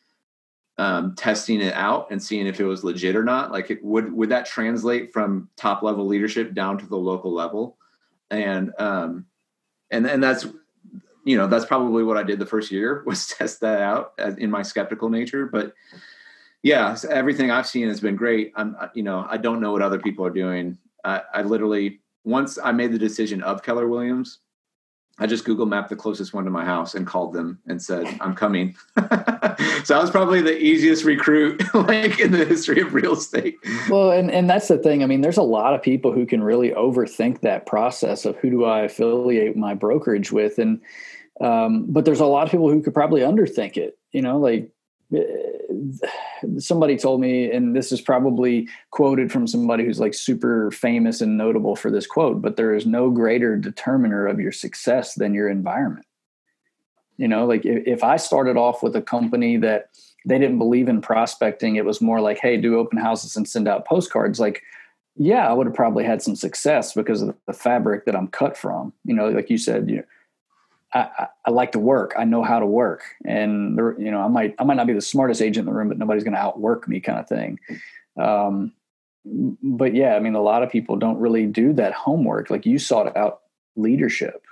um, 0.79 1.15
testing 1.15 1.61
it 1.61 1.75
out 1.75 2.11
and 2.11 2.23
seeing 2.23 2.47
if 2.47 2.59
it 2.59 2.65
was 2.65 2.83
legit 2.83 3.15
or 3.15 3.25
not. 3.25 3.53
Like, 3.53 3.71
it 3.71 3.85
would 3.85 4.13
would 4.13 4.31
that 4.31 4.47
translate 4.47 5.13
from 5.13 5.49
top 5.57 5.83
level 5.83 6.07
leadership 6.07 6.55
down 6.55 6.79
to 6.79 6.87
the 6.87 6.97
local 6.97 7.33
level, 7.33 7.79
and 8.31 8.73
um, 8.79 9.27
and 9.91 10.07
and 10.07 10.23
that's 10.23 10.47
you 11.25 11.37
know 11.37 11.47
that's 11.47 11.65
probably 11.65 12.03
what 12.03 12.17
I 12.17 12.23
did 12.23 12.39
the 12.39 12.47
first 12.47 12.71
year 12.71 13.03
was 13.07 13.29
test 13.29 13.61
that 13.61 13.81
out 13.81 14.15
in 14.19 14.51
my 14.51 14.63
skeptical 14.63 15.09
nature. 15.09 15.47
But 15.47 15.75
yeah, 16.63 16.97
everything 17.09 17.51
I've 17.51 17.67
seen 17.67 17.89
has 17.89 18.01
been 18.01 18.17
great. 18.17 18.53
I'm 18.57 18.77
you 18.95 19.05
know 19.05 19.27
I 19.29 19.37
don't 19.37 19.61
know 19.61 19.73
what 19.73 19.83
other 19.83 20.01
people 20.01 20.27
are 20.27 20.31
doing. 20.31 20.79
I, 21.05 21.23
I 21.33 21.43
literally 21.43 22.01
once 22.25 22.59
I 22.63 22.73
made 22.73 22.93
the 22.93 22.99
decision 22.99 23.43
of 23.43 23.63
Keller 23.63 23.87
Williams, 23.87 24.39
I 25.19 25.27
just 25.27 25.45
Google 25.45 25.67
mapped 25.67 25.91
the 25.91 25.97
closest 25.97 26.35
one 26.35 26.45
to 26.45 26.51
my 26.51 26.65
house 26.65 26.97
and 26.97 27.07
called 27.07 27.33
them 27.33 27.61
and 27.67 27.81
said, 27.81 28.05
I'm 28.21 28.35
coming. 28.35 28.75
so 29.85 29.97
I 29.97 30.01
was 30.01 30.11
probably 30.11 30.43
the 30.43 30.59
easiest 30.59 31.05
recruit 31.05 31.63
like 31.75 32.19
in 32.19 32.33
the 32.33 32.45
history 32.45 32.81
of 32.81 32.95
real 32.95 33.13
estate. 33.13 33.55
Well, 33.89 34.11
and, 34.11 34.29
and 34.31 34.51
that's 34.51 34.67
the 34.67 34.79
thing. 34.79 35.05
I 35.05 35.07
mean, 35.07 35.21
there's 35.21 35.37
a 35.37 35.43
lot 35.43 35.73
of 35.73 35.83
people 35.83 36.13
who 36.13 36.27
can 36.27 36.43
really 36.43 36.71
overthink 36.71 37.43
that 37.43 37.67
process 37.67 38.25
of 38.25 38.37
who 38.39 38.51
do 38.51 38.65
I 38.65 38.81
affiliate 38.81 39.57
my 39.57 39.75
brokerage 39.75 40.33
with. 40.33 40.59
And 40.59 40.81
um, 41.41 41.87
but 41.89 42.05
there's 42.05 42.21
a 42.21 42.27
lot 42.27 42.45
of 42.45 42.51
people 42.51 42.71
who 42.71 42.83
could 42.83 42.95
probably 42.95 43.21
underthink 43.21 43.77
it. 43.77 43.97
You 44.11 44.23
know, 44.23 44.39
like 44.39 44.71
somebody 46.59 46.97
told 46.97 47.21
me, 47.21 47.51
and 47.51 47.75
this 47.75 47.93
is 47.93 48.01
probably 48.01 48.69
quoted 48.91 49.31
from 49.33 49.47
somebody 49.47 49.85
who's 49.85 50.01
like 50.01 50.15
super 50.15 50.71
famous 50.71 51.21
and 51.21 51.37
notable 51.37 51.77
for 51.77 51.91
this 51.91 52.07
quote, 52.07 52.43
but 52.43 52.57
there 52.57 52.75
is 52.75 52.87
no 52.87 53.11
greater 53.11 53.57
determiner 53.57 54.27
of 54.27 54.41
your 54.41 54.53
success 54.53 55.15
than 55.15 55.35
your 55.35 55.49
environment. 55.49 56.07
You 57.17 57.29
know, 57.29 57.47
like 57.47 57.63
if, 57.65 58.03
I 58.03 58.17
started 58.17 58.57
off 58.57 58.83
with 58.83 58.97
a 58.97 59.03
company 59.03 59.57
that 59.59 59.91
they 60.27 60.39
didn't 60.39 60.59
believe 60.59 60.89
in 60.89 61.01
prospecting, 61.01 61.77
it 61.77 61.85
was 61.85 62.01
more 62.01 62.21
like, 62.21 62.39
hey, 62.39 62.57
do 62.57 62.79
open 62.79 62.99
houses 62.99 63.37
and 63.37 63.49
send 63.49 63.69
out 63.69 63.87
postcards. 63.87 64.41
Like, 64.41 64.63
yeah, 65.17 65.49
I 65.49 65.53
would 65.53 65.67
have 65.67 65.77
probably 65.77 66.03
had 66.05 66.23
some 66.23 66.35
success 66.35 66.93
because 66.93 67.23
of 67.23 67.37
the 67.47 67.53
fabric 67.53 68.05
that 68.07 68.17
I'm 68.17 68.27
cut 68.27 68.57
from. 68.57 68.93
You 69.05 69.15
know, 69.15 69.29
like 69.29 69.49
you 69.49 69.59
said, 69.59 69.89
you 69.89 69.97
know, 69.99 70.05
I, 70.95 71.27
I, 71.45 71.51
like 71.51 71.73
to 71.73 71.79
work. 71.81 72.15
I 72.17 72.25
know 72.25 72.43
how 72.43 72.61
to 72.61 72.67
work, 72.67 73.03
and 73.25 73.77
there, 73.77 73.99
you 73.99 74.11
know, 74.11 74.21
I 74.21 74.29
might 74.29 74.55
I 74.59 74.65
might 74.65 74.77
not 74.77 74.87
be 74.87 74.93
the 74.93 75.01
smartest 75.01 75.43
agent 75.43 75.67
in 75.67 75.73
the 75.73 75.77
room, 75.77 75.89
but 75.89 75.99
nobody's 75.99 76.23
going 76.23 76.35
to 76.35 76.41
outwork 76.41 76.87
me, 76.89 77.01
kind 77.01 77.19
of 77.19 77.29
thing. 77.29 77.59
Um, 78.21 78.73
but 79.25 79.95
yeah, 79.95 80.15
I 80.15 80.21
mean, 80.21 80.35
a 80.35 80.43
lot 80.43 80.63
of 80.63 80.71
people 80.71 80.97
don't 80.97 81.19
really 81.19 81.47
do 81.47 81.73
that 81.75 81.95
homework. 81.95 82.49
Like 82.49 82.65
you 82.65 82.79
sought 82.79 83.17
out 83.17 83.41
leadership 83.75 84.45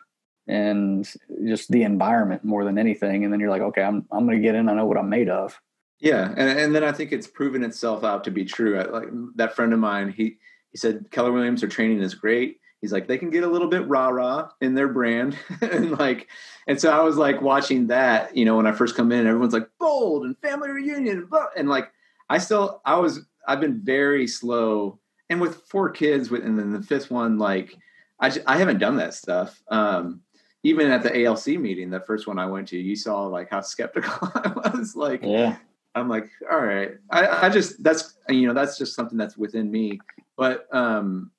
and 0.49 1.09
just 1.47 1.71
the 1.71 1.85
environment 1.85 2.45
more 2.45 2.65
than 2.65 2.77
anything, 2.77 3.23
and 3.23 3.33
then 3.33 3.39
you're 3.39 3.51
like, 3.51 3.63
okay, 3.63 3.83
I'm 3.83 4.07
I'm 4.11 4.27
going 4.27 4.37
to 4.37 4.43
get 4.43 4.57
in. 4.57 4.69
I 4.69 4.75
know 4.75 4.87
what 4.87 4.99
I'm 4.99 5.09
made 5.09 5.29
of. 5.29 5.61
Yeah, 6.01 6.35
and 6.37 6.59
and 6.59 6.75
then 6.75 6.83
I 6.83 6.91
think 6.91 7.13
it's 7.13 7.29
proven 7.29 7.63
itself 7.63 8.03
out 8.03 8.25
to 8.25 8.33
be 8.33 8.45
true. 8.45 8.83
Like 8.91 9.09
that 9.37 9.55
friend 9.55 9.73
of 9.73 9.79
mine, 9.79 10.11
he 10.11 10.39
he 10.71 10.79
said 10.79 11.07
Keller 11.13 11.31
Williams, 11.31 11.61
their 11.61 11.71
training 11.71 12.03
is 12.03 12.15
great 12.15 12.59
he's 12.83 12.93
like 12.93 13.07
they 13.07 13.17
can 13.17 13.31
get 13.31 13.45
a 13.45 13.49
little 13.49 13.69
bit 13.69 13.89
rah 13.89 14.09
rah 14.09 14.51
in 14.61 14.75
their 14.75 14.89
brand. 14.89 15.39
And 15.63 15.99
like 15.99 16.29
and 16.67 16.79
so 16.79 16.91
I 16.91 17.03
was 17.03 17.17
like 17.17 17.41
watching 17.41 17.87
that 17.87 18.37
you 18.37 18.45
know 18.45 18.57
when 18.57 18.67
I 18.67 18.73
first 18.73 18.95
come 18.95 19.11
in 19.11 19.27
everyone's 19.27 19.55
like 19.55 19.69
bold 19.79 20.25
and 20.25 20.37
family 20.39 20.69
reunion 20.69 21.19
and, 21.19 21.31
blah, 21.31 21.47
and 21.57 21.69
like 21.69 21.91
I 22.29 22.37
still 22.39 22.83
I 22.85 22.97
was 22.97 23.21
I've 23.49 23.61
been 23.61 23.81
very 23.83 24.27
slow. 24.27 24.99
And 25.31 25.41
with 25.41 25.63
four 25.63 25.89
kids 25.89 26.31
with 26.31 26.45
and 26.45 26.59
then 26.59 26.73
the 26.73 26.83
fifth 26.83 27.11
one 27.11 27.39
like 27.39 27.75
I 28.21 28.29
just, 28.29 28.47
I 28.47 28.59
haven't 28.59 28.79
done 28.79 28.97
that 28.97 29.15
stuff. 29.15 29.63
Um 29.69 30.21
even 30.65 30.91
at 30.91 31.03
the 31.03 31.25
ALC 31.25 31.47
meeting, 31.59 31.91
the 31.91 32.01
first 32.01 32.27
one 32.27 32.39
I 32.39 32.47
went 32.47 32.69
to, 32.69 32.79
you 32.79 32.95
saw 32.95 33.23
like 33.27 33.51
how 33.51 33.63
skeptical 33.63 34.13
I 34.35 34.53
was. 34.55 34.95
Like, 34.95 35.23
yeah, 35.23 35.57
I'm 35.95 36.09
like, 36.09 36.29
all 36.51 36.61
right, 36.61 36.93
I, 37.11 37.47
I 37.47 37.49
just 37.49 37.83
that's 37.83 38.15
you 38.29 38.47
know 38.47 38.55
that's 38.55 38.79
just 38.79 38.95
something 38.95 39.19
that's 39.19 39.37
within 39.37 39.71
me. 39.71 39.99
But 40.37 40.69
um, 40.73 41.33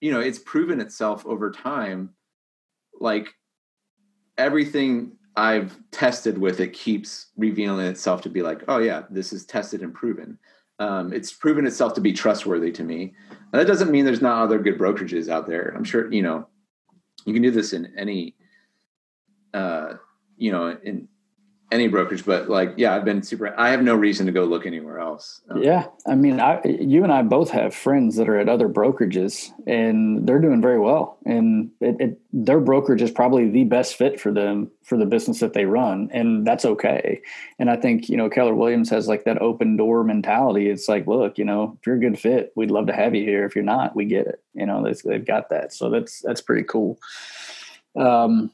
you 0.00 0.12
know, 0.12 0.20
it's 0.20 0.38
proven 0.38 0.80
itself 0.80 1.24
over 1.26 1.50
time. 1.50 2.10
Like 3.00 3.28
everything 4.38 5.12
I've 5.36 5.78
tested 5.90 6.38
with 6.38 6.60
it 6.60 6.72
keeps 6.72 7.28
revealing 7.36 7.86
itself 7.86 8.22
to 8.22 8.30
be 8.30 8.42
like, 8.42 8.62
oh 8.68 8.78
yeah, 8.78 9.02
this 9.10 9.32
is 9.32 9.44
tested 9.44 9.82
and 9.82 9.92
proven. 9.92 10.38
Um, 10.78 11.12
it's 11.12 11.32
proven 11.32 11.66
itself 11.66 11.94
to 11.94 12.00
be 12.00 12.12
trustworthy 12.12 12.70
to 12.72 12.84
me. 12.84 13.14
That 13.52 13.66
doesn't 13.66 13.90
mean 13.90 14.04
there's 14.04 14.22
not 14.22 14.42
other 14.42 14.58
good 14.58 14.78
brokerages 14.78 15.28
out 15.28 15.46
there. 15.46 15.72
I'm 15.74 15.84
sure 15.84 16.12
you 16.12 16.22
know 16.22 16.48
you 17.24 17.32
can 17.32 17.42
do 17.42 17.50
this 17.50 17.72
in 17.72 17.92
any 17.96 18.34
uh, 19.54 19.94
you 20.36 20.52
know 20.52 20.78
in 20.82 21.08
any 21.72 21.88
brokerage, 21.88 22.24
but 22.24 22.48
like, 22.48 22.74
yeah, 22.76 22.94
I've 22.94 23.04
been 23.04 23.22
super. 23.22 23.52
I 23.58 23.70
have 23.70 23.82
no 23.82 23.94
reason 23.96 24.26
to 24.26 24.32
go 24.32 24.44
look 24.44 24.66
anywhere 24.66 25.00
else. 25.00 25.40
Um, 25.50 25.62
yeah, 25.62 25.86
I 26.06 26.14
mean, 26.14 26.38
I, 26.38 26.62
you 26.64 27.02
and 27.02 27.12
I 27.12 27.22
both 27.22 27.50
have 27.50 27.74
friends 27.74 28.14
that 28.16 28.28
are 28.28 28.38
at 28.38 28.48
other 28.48 28.68
brokerages, 28.68 29.50
and 29.66 30.26
they're 30.26 30.38
doing 30.38 30.62
very 30.62 30.78
well. 30.78 31.18
And 31.26 31.72
it, 31.80 31.96
it, 32.00 32.20
their 32.32 32.60
brokerage 32.60 33.02
is 33.02 33.10
probably 33.10 33.50
the 33.50 33.64
best 33.64 33.96
fit 33.96 34.20
for 34.20 34.30
them 34.30 34.70
for 34.84 34.96
the 34.96 35.06
business 35.06 35.40
that 35.40 35.54
they 35.54 35.64
run, 35.64 36.08
and 36.12 36.46
that's 36.46 36.64
okay. 36.64 37.20
And 37.58 37.68
I 37.68 37.76
think 37.76 38.08
you 38.08 38.16
know 38.16 38.30
Keller 38.30 38.54
Williams 38.54 38.90
has 38.90 39.08
like 39.08 39.24
that 39.24 39.42
open 39.42 39.76
door 39.76 40.04
mentality. 40.04 40.70
It's 40.70 40.88
like, 40.88 41.08
look, 41.08 41.36
you 41.36 41.44
know, 41.44 41.76
if 41.80 41.86
you're 41.86 41.96
a 41.96 42.00
good 42.00 42.18
fit, 42.18 42.52
we'd 42.54 42.70
love 42.70 42.86
to 42.86 42.94
have 42.94 43.14
you 43.14 43.24
here. 43.24 43.44
If 43.44 43.56
you're 43.56 43.64
not, 43.64 43.96
we 43.96 44.04
get 44.04 44.28
it. 44.28 44.40
You 44.54 44.66
know, 44.66 44.88
they've 45.04 45.24
got 45.24 45.50
that, 45.50 45.72
so 45.72 45.90
that's 45.90 46.20
that's 46.20 46.40
pretty 46.40 46.62
cool. 46.62 46.98
Um, 47.96 48.52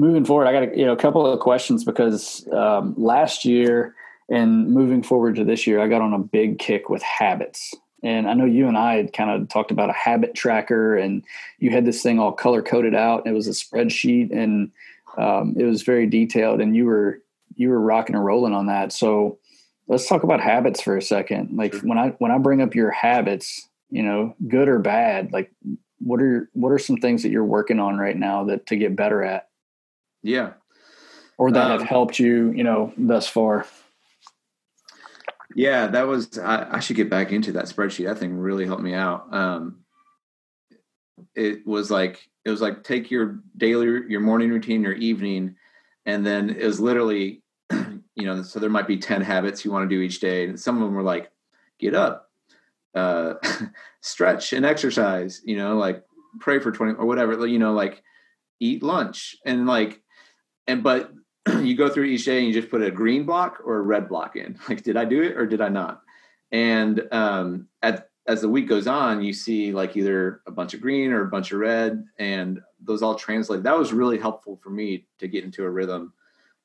moving 0.00 0.24
forward, 0.24 0.46
I 0.46 0.52
got 0.52 0.72
a, 0.72 0.76
you 0.76 0.86
know 0.86 0.92
a 0.92 0.96
couple 0.96 1.26
of 1.26 1.38
questions 1.40 1.84
because 1.84 2.48
um, 2.52 2.94
last 2.96 3.44
year 3.44 3.94
and 4.30 4.70
moving 4.70 5.02
forward 5.02 5.36
to 5.36 5.44
this 5.44 5.66
year, 5.66 5.80
I 5.80 5.88
got 5.88 6.00
on 6.00 6.14
a 6.14 6.18
big 6.18 6.58
kick 6.58 6.88
with 6.88 7.02
habits. 7.02 7.74
And 8.02 8.26
I 8.26 8.32
know 8.32 8.46
you 8.46 8.66
and 8.66 8.78
I 8.78 8.94
had 8.94 9.12
kind 9.12 9.30
of 9.30 9.48
talked 9.50 9.70
about 9.70 9.90
a 9.90 9.92
habit 9.92 10.34
tracker, 10.34 10.96
and 10.96 11.22
you 11.58 11.70
had 11.70 11.84
this 11.84 12.02
thing 12.02 12.18
all 12.18 12.32
color 12.32 12.62
coded 12.62 12.94
out. 12.94 13.26
It 13.26 13.32
was 13.32 13.46
a 13.46 13.50
spreadsheet, 13.50 14.32
and 14.32 14.70
um, 15.18 15.54
it 15.58 15.64
was 15.64 15.82
very 15.82 16.06
detailed. 16.06 16.62
And 16.62 16.74
you 16.74 16.86
were 16.86 17.20
you 17.56 17.68
were 17.68 17.80
rocking 17.80 18.16
and 18.16 18.24
rolling 18.24 18.54
on 18.54 18.66
that. 18.66 18.92
So 18.92 19.38
let's 19.86 20.08
talk 20.08 20.22
about 20.22 20.40
habits 20.40 20.80
for 20.80 20.96
a 20.96 21.02
second. 21.02 21.54
Like 21.54 21.74
when 21.82 21.98
I 21.98 22.10
when 22.18 22.30
I 22.30 22.38
bring 22.38 22.62
up 22.62 22.74
your 22.74 22.90
habits, 22.90 23.68
you 23.90 24.02
know, 24.02 24.34
good 24.48 24.68
or 24.68 24.78
bad, 24.78 25.30
like 25.32 25.52
what 25.98 26.22
are 26.22 26.48
what 26.54 26.70
are 26.70 26.78
some 26.78 26.96
things 26.96 27.22
that 27.22 27.30
you're 27.30 27.44
working 27.44 27.80
on 27.80 27.98
right 27.98 28.16
now 28.16 28.44
that 28.44 28.66
to 28.68 28.76
get 28.76 28.96
better 28.96 29.22
at? 29.22 29.49
Yeah. 30.22 30.52
Or 31.38 31.50
that 31.50 31.70
um, 31.70 31.78
have 31.78 31.88
helped 31.88 32.18
you, 32.18 32.52
you 32.52 32.64
know, 32.64 32.92
thus 32.96 33.26
far. 33.26 33.66
Yeah, 35.54 35.88
that 35.88 36.06
was, 36.06 36.38
I, 36.38 36.76
I, 36.76 36.80
should 36.80 36.96
get 36.96 37.10
back 37.10 37.32
into 37.32 37.52
that 37.52 37.64
spreadsheet. 37.64 38.04
That 38.06 38.18
thing 38.18 38.36
really 38.36 38.66
helped 38.66 38.82
me 38.82 38.94
out. 38.94 39.32
Um, 39.34 39.80
it 41.34 41.66
was 41.66 41.90
like, 41.90 42.28
it 42.44 42.50
was 42.50 42.60
like 42.60 42.84
take 42.84 43.10
your 43.10 43.40
daily, 43.56 44.02
your 44.08 44.20
morning 44.20 44.50
routine, 44.50 44.82
your 44.82 44.92
evening, 44.92 45.56
and 46.06 46.24
then 46.24 46.50
it 46.50 46.64
was 46.64 46.78
literally, 46.78 47.42
you 47.70 48.24
know, 48.24 48.42
so 48.42 48.60
there 48.60 48.70
might 48.70 48.86
be 48.86 48.98
10 48.98 49.22
habits 49.22 49.64
you 49.64 49.72
want 49.72 49.88
to 49.88 49.94
do 49.94 50.02
each 50.02 50.20
day. 50.20 50.48
And 50.48 50.58
some 50.58 50.76
of 50.76 50.82
them 50.82 50.94
were 50.94 51.02
like, 51.02 51.30
get 51.78 51.94
up, 51.94 52.30
uh, 52.94 53.34
stretch 54.02 54.52
and 54.52 54.64
exercise, 54.64 55.40
you 55.44 55.56
know, 55.56 55.76
like 55.76 56.04
pray 56.38 56.60
for 56.60 56.70
20 56.70 56.94
or 56.94 57.06
whatever, 57.06 57.46
you 57.46 57.58
know, 57.58 57.72
like 57.72 58.02
eat 58.60 58.82
lunch 58.82 59.36
and 59.44 59.66
like, 59.66 60.00
and 60.70 60.82
but 60.82 61.12
you 61.62 61.76
go 61.76 61.88
through 61.88 62.04
each 62.04 62.24
day 62.24 62.38
and 62.38 62.46
you 62.46 62.52
just 62.52 62.70
put 62.70 62.82
a 62.82 62.90
green 62.90 63.24
block 63.24 63.60
or 63.64 63.78
a 63.78 63.82
red 63.82 64.08
block 64.08 64.36
in. 64.36 64.58
Like, 64.68 64.82
did 64.82 64.96
I 64.96 65.04
do 65.04 65.22
it 65.22 65.36
or 65.36 65.46
did 65.46 65.60
I 65.60 65.68
not? 65.68 66.02
And 66.52 67.06
um, 67.12 67.68
at, 67.82 68.08
as 68.26 68.40
the 68.40 68.48
week 68.48 68.68
goes 68.68 68.86
on, 68.86 69.22
you 69.22 69.32
see 69.32 69.72
like 69.72 69.96
either 69.96 70.40
a 70.46 70.50
bunch 70.50 70.74
of 70.74 70.80
green 70.80 71.12
or 71.12 71.22
a 71.22 71.28
bunch 71.28 71.52
of 71.52 71.58
red, 71.58 72.04
and 72.18 72.60
those 72.82 73.02
all 73.02 73.14
translate. 73.14 73.62
That 73.62 73.78
was 73.78 73.92
really 73.92 74.18
helpful 74.18 74.58
for 74.62 74.70
me 74.70 75.06
to 75.18 75.28
get 75.28 75.44
into 75.44 75.64
a 75.64 75.70
rhythm. 75.70 76.12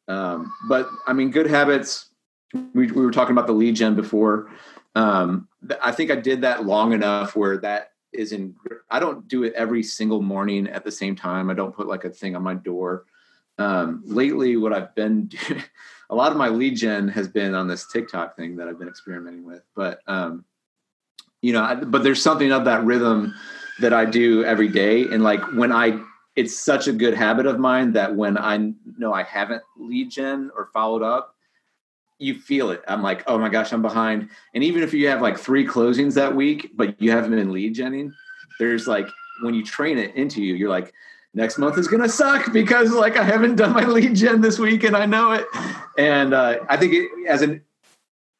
Um, 0.08 0.52
but 0.68 0.90
I 1.08 1.14
mean, 1.14 1.32
good 1.32 1.48
habits. 1.48 2.10
We, 2.54 2.92
we 2.92 3.06
were 3.06 3.12
talking 3.12 3.32
about 3.32 3.48
the 3.48 3.54
lead 3.54 3.76
gen 3.76 3.96
before. 3.96 4.52
Um, 4.96 5.48
I 5.82 5.92
think 5.92 6.12
I 6.12 6.16
did 6.16 6.42
that 6.42 6.66
long 6.66 6.94
enough 6.94 7.36
where 7.36 7.58
that 7.58 7.92
is 8.14 8.32
in. 8.32 8.56
I 8.90 9.00
don't 9.00 9.28
do 9.28 9.44
it 9.44 9.54
every 9.54 9.84
single 9.84 10.22
morning 10.22 10.68
at 10.68 10.84
the 10.84 10.92
same 10.92 11.16
time. 11.16 11.50
I 11.50 11.54
don't 11.54 11.76
put 11.76 11.88
like 11.88 12.06
a 12.06 12.10
thing 12.10 12.36
on 12.36 12.44
my 12.44 12.54
door 12.54 13.06
um, 13.58 14.04
lately 14.06 14.58
what 14.58 14.74
I've 14.74 14.94
been 14.96 15.28
doing, 15.28 15.64
a 16.10 16.16
lot 16.16 16.32
of 16.32 16.38
my 16.38 16.50
lead 16.50 16.76
gen 16.76 17.08
has 17.10 17.28
been 17.28 17.54
on 17.54 17.68
this 17.68 17.88
TikTok 17.92 18.36
thing 18.36 18.58
that 18.58 18.68
I've 18.68 18.80
been 18.80 18.88
experimenting 18.88 19.46
with, 19.46 19.64
but 19.76 20.00
um, 20.08 20.46
you 21.42 21.54
know, 21.54 21.64
I, 21.64 21.76
but 21.76 22.04
there's 22.04 22.22
something 22.24 22.52
of 22.52 22.66
that 22.66 22.84
rhythm 22.84 23.36
that 23.80 23.94
I 23.94 24.06
do 24.06 24.44
every 24.44 24.68
day. 24.68 25.04
And 25.04 25.24
like 25.24 25.42
when 25.54 25.72
I, 25.72 26.02
it's 26.36 26.56
such 26.56 26.88
a 26.88 26.92
good 26.92 27.14
habit 27.14 27.46
of 27.46 27.60
mine 27.60 27.94
that 27.94 28.16
when 28.16 28.38
I 28.38 28.74
know 28.98 29.14
I 29.14 29.24
haven't 29.24 29.62
lead 29.78 30.10
gen 30.10 30.50
or 30.56 30.70
followed 30.74 31.04
up, 31.04 31.36
you 32.18 32.40
feel 32.40 32.72
it. 32.72 32.82
I'm 32.88 33.04
like, 33.04 33.24
oh 33.28 33.38
my 33.38 33.50
gosh, 33.50 33.74
I'm 33.74 33.82
behind. 33.82 34.30
And 34.54 34.64
even 34.64 34.82
if 34.82 34.94
you 34.94 35.08
have 35.10 35.22
like 35.22 35.38
three 35.38 35.68
closings 35.68 36.14
that 36.14 36.36
week, 36.36 36.72
but 36.74 37.00
you 37.02 37.12
haven't 37.12 37.32
been 37.32 37.52
lead 37.52 37.76
genning, 37.76 38.12
there's 38.58 38.88
like 38.88 39.08
when 39.44 39.54
you 39.54 39.64
train 39.64 39.98
it 39.98 40.16
into 40.16 40.42
you, 40.42 40.56
you're 40.56 40.70
like, 40.70 40.94
next 41.36 41.58
month 41.58 41.78
is 41.78 41.88
going 41.88 42.02
to 42.02 42.10
suck 42.10 42.52
because 42.52 42.92
like 42.92 43.18
I 43.18 43.24
haven't 43.24 43.58
done 43.58 43.74
my 43.74 43.86
lead 43.86 44.16
gen 44.16 44.42
this 44.42 44.58
week 44.58 44.84
and 44.84 44.96
I 44.96 45.06
know 45.06 45.34
it. 45.34 45.46
And 45.98 46.34
uh, 46.34 46.60
I 46.68 46.78
think 46.78 46.94
it, 46.94 47.10
as 47.28 47.42
an 47.42 47.62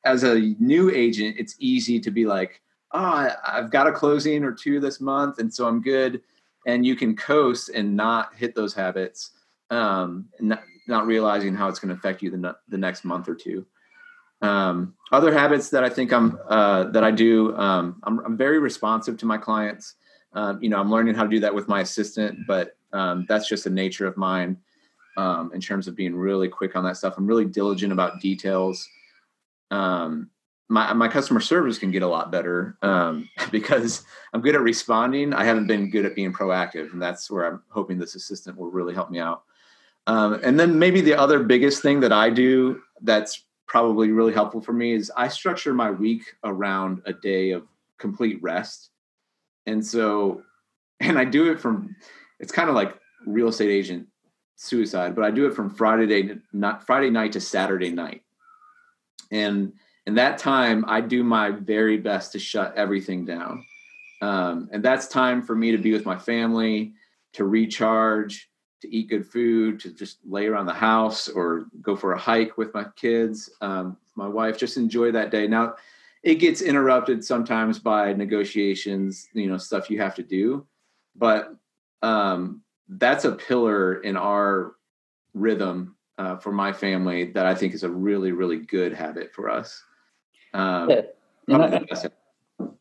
as 0.04 0.24
a 0.24 0.40
new 0.60 0.90
agent, 0.92 1.36
it's 1.38 1.56
easy 1.60 2.00
to 2.00 2.12
be 2.12 2.26
like, 2.26 2.62
oh, 2.94 3.30
I've 3.46 3.72
got 3.72 3.88
a 3.88 3.92
closing 3.92 4.44
or 4.44 4.52
two 4.52 4.80
this 4.80 5.02
month, 5.02 5.40
and 5.40 5.54
so 5.54 5.68
I'm 5.68 5.82
good. 5.82 6.22
And 6.68 6.86
you 6.86 6.96
can 6.96 7.16
coast 7.16 7.70
and 7.70 7.96
not 7.96 8.34
hit 8.36 8.56
those 8.56 8.74
habits, 8.74 9.32
um, 9.70 10.28
not, 10.40 10.64
not 10.88 11.06
realizing 11.06 11.54
how 11.54 11.68
it's 11.68 11.80
going 11.80 11.90
to 11.90 11.96
affect 11.96 12.22
you 12.22 12.32
the 12.32 12.56
the 12.68 12.78
next 12.78 13.04
month 13.04 13.28
or 13.28 13.36
two. 13.36 13.66
Um, 14.42 14.96
other 15.12 15.34
habits 15.34 15.70
that 15.70 15.84
I 15.84 15.90
think 15.90 16.14
I'm 16.14 16.40
uh, 16.48 16.86
that 16.86 17.04
I 17.04 17.12
do, 17.12 17.56
um, 17.58 18.02
I'm, 18.04 18.20
I'm 18.20 18.38
very 18.38 18.60
responsive 18.60 19.18
to 19.18 19.26
my 19.26 19.38
clients. 19.38 19.96
Um, 20.34 20.62
you 20.62 20.70
know, 20.70 20.80
I'm 20.80 20.92
learning 20.92 21.16
how 21.16 21.24
to 21.24 21.30
do 21.30 21.40
that 21.40 21.56
with 21.56 21.68
my 21.68 21.80
assistant, 21.82 22.40
but 22.46 22.78
um, 22.96 23.26
that's 23.28 23.48
just 23.48 23.66
the 23.66 23.70
nature 23.70 24.08
of 24.08 24.18
mine 24.18 24.58
um, 25.18 25.52
in 25.54 25.62
terms 25.62 25.88
of 25.88 25.96
being 25.96 26.16
really 26.16 26.48
quick 26.48 26.76
on 26.76 26.84
that 26.86 26.98
stuff. 26.98 27.16
I'm 27.18 27.28
really 27.28 27.46
diligent 27.46 27.92
about 27.92 28.22
details. 28.22 28.88
Um, 29.72 30.30
my 30.68 30.94
my 30.94 31.08
customer 31.08 31.42
service 31.42 31.78
can 31.78 31.92
get 31.92 32.02
a 32.02 32.08
lot 32.08 32.32
better 32.32 32.78
um, 32.82 33.30
because 33.52 34.04
I'm 34.34 34.42
good 34.42 34.56
at 34.56 34.62
responding. 34.62 35.34
I 35.34 35.44
haven't 35.44 35.68
been 35.68 35.90
good 35.90 36.06
at 36.06 36.16
being 36.16 36.34
proactive, 36.34 36.94
and 36.94 37.02
that's 37.02 37.30
where 37.30 37.46
I'm 37.46 37.62
hoping 37.70 38.00
this 38.00 38.16
assistant 38.16 38.58
will 38.58 38.72
really 38.72 38.94
help 38.94 39.12
me 39.12 39.20
out. 39.20 39.44
Um, 40.08 40.40
and 40.44 40.60
then 40.60 40.78
maybe 40.78 41.02
the 41.02 41.16
other 41.16 41.44
biggest 41.44 41.82
thing 41.82 42.00
that 42.02 42.12
I 42.12 42.30
do 42.30 42.82
that's 43.02 43.44
probably 43.68 44.12
really 44.12 44.34
helpful 44.34 44.62
for 44.62 44.74
me 44.74 44.94
is 44.94 45.12
I 45.18 45.28
structure 45.28 45.74
my 45.74 45.90
week 45.92 46.36
around 46.44 47.02
a 47.06 47.14
day 47.14 47.52
of 47.52 47.64
complete 47.98 48.42
rest. 48.42 48.92
And 49.66 49.84
so, 49.84 50.44
and 51.00 51.18
I 51.18 51.26
do 51.26 51.52
it 51.52 51.60
from 51.60 51.96
it's 52.40 52.52
kind 52.52 52.70
of 52.70 52.76
like 52.76 52.98
real 53.26 53.48
estate 53.48 53.70
agent 53.70 54.08
suicide, 54.56 55.16
but 55.16 55.24
I 55.24 55.32
do 55.32 55.48
it 55.48 55.54
from 55.54 55.70
Friday 55.70 56.06
day, 56.08 56.36
not 56.54 56.86
Friday 56.86 57.10
night 57.10 57.34
to 57.34 57.42
Saturday 57.42 57.92
night. 57.92 58.22
And 59.32 59.74
in 60.06 60.16
that 60.16 60.38
time, 60.38 60.86
I 60.88 61.02
do 61.02 61.24
my 61.24 61.52
very 61.52 61.98
best 61.98 62.32
to 62.34 62.40
shut 62.40 62.76
everything 62.76 63.26
down. 63.26 63.66
Um, 64.22 64.70
and 64.72 64.84
that's 64.84 65.08
time 65.08 65.42
for 65.42 65.56
me 65.56 65.72
to 65.72 65.78
be 65.78 65.92
with 65.92 66.06
my 66.06 66.18
family, 66.18 66.94
to 67.34 67.44
recharge, 67.44 68.50
to 68.82 68.96
eat 68.96 69.10
good 69.10 69.26
food, 69.26 69.80
to 69.82 69.92
just 69.92 70.20
lay 70.26 70.46
around 70.46 70.68
the 70.68 70.74
house 70.74 71.28
or 71.28 71.66
go 71.82 71.96
for 71.96 72.14
a 72.14 72.20
hike 72.20 72.58
with 72.58 72.74
my 72.74 72.86
kids, 72.96 73.50
um, 73.62 73.98
my 74.16 74.28
wife, 74.28 74.58
just 74.58 74.78
enjoy 74.78 75.12
that 75.12 75.32
day. 75.32 75.48
Now, 75.48 75.76
it 76.24 76.36
gets 76.36 76.62
interrupted 76.62 77.24
sometimes 77.24 77.78
by 77.78 78.14
negotiations, 78.14 79.28
you 79.34 79.48
know, 79.48 79.58
stuff 79.58 79.90
you 79.90 80.00
have 80.00 80.16
to 80.16 80.24
do. 80.24 80.66
But 81.16 81.54
um, 82.06 82.62
that's 82.88 83.26
a 83.26 83.32
pillar 83.32 83.96
in 84.02 84.16
our 84.16 84.74
rhythm 85.34 85.96
uh, 86.20 86.38
for 86.38 86.52
my 86.52 86.72
family 86.72 87.32
that 87.32 87.48
I 87.48 87.56
think 87.56 87.74
is 87.74 87.84
a 87.84 87.90
really, 87.90 88.32
really 88.32 88.60
good 88.60 88.94
habit 88.94 89.34
for 89.34 89.50
us. 89.50 89.84
Um, 90.54 90.90
yeah. 90.90 91.02
and, 91.48 91.64
I, 91.64 91.86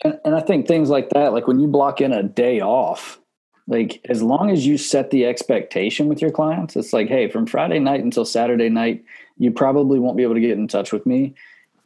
and, 0.02 0.20
and 0.24 0.34
I 0.34 0.40
think 0.40 0.68
things 0.68 0.90
like 0.90 1.08
that, 1.10 1.32
like 1.32 1.46
when 1.46 1.58
you 1.58 1.66
block 1.66 2.02
in 2.02 2.12
a 2.12 2.22
day 2.22 2.60
off, 2.60 3.18
like 3.66 4.02
as 4.10 4.22
long 4.22 4.50
as 4.50 4.66
you 4.66 4.76
set 4.76 5.10
the 5.10 5.24
expectation 5.24 6.06
with 6.06 6.20
your 6.20 6.30
clients, 6.30 6.76
it's 6.76 6.92
like, 6.92 7.08
hey, 7.08 7.30
from 7.30 7.46
Friday 7.46 7.78
night 7.78 8.04
until 8.04 8.26
Saturday 8.26 8.68
night, 8.68 9.02
you 9.38 9.50
probably 9.50 9.98
won't 9.98 10.18
be 10.18 10.22
able 10.22 10.34
to 10.34 10.40
get 10.40 10.58
in 10.58 10.68
touch 10.68 10.92
with 10.92 11.06
me. 11.06 11.34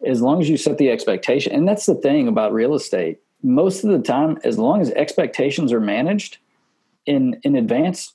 As 0.04 0.20
long 0.20 0.40
as 0.40 0.48
you 0.48 0.56
set 0.56 0.78
the 0.78 0.90
expectation, 0.90 1.52
and 1.52 1.68
that's 1.68 1.86
the 1.86 1.94
thing 1.94 2.26
about 2.26 2.52
real 2.52 2.74
estate. 2.74 3.20
Most 3.42 3.84
of 3.84 3.90
the 3.90 4.00
time, 4.00 4.38
as 4.42 4.58
long 4.58 4.80
as 4.80 4.90
expectations 4.90 5.72
are 5.72 5.80
managed, 5.80 6.38
in 7.08 7.40
in 7.42 7.56
advance, 7.56 8.14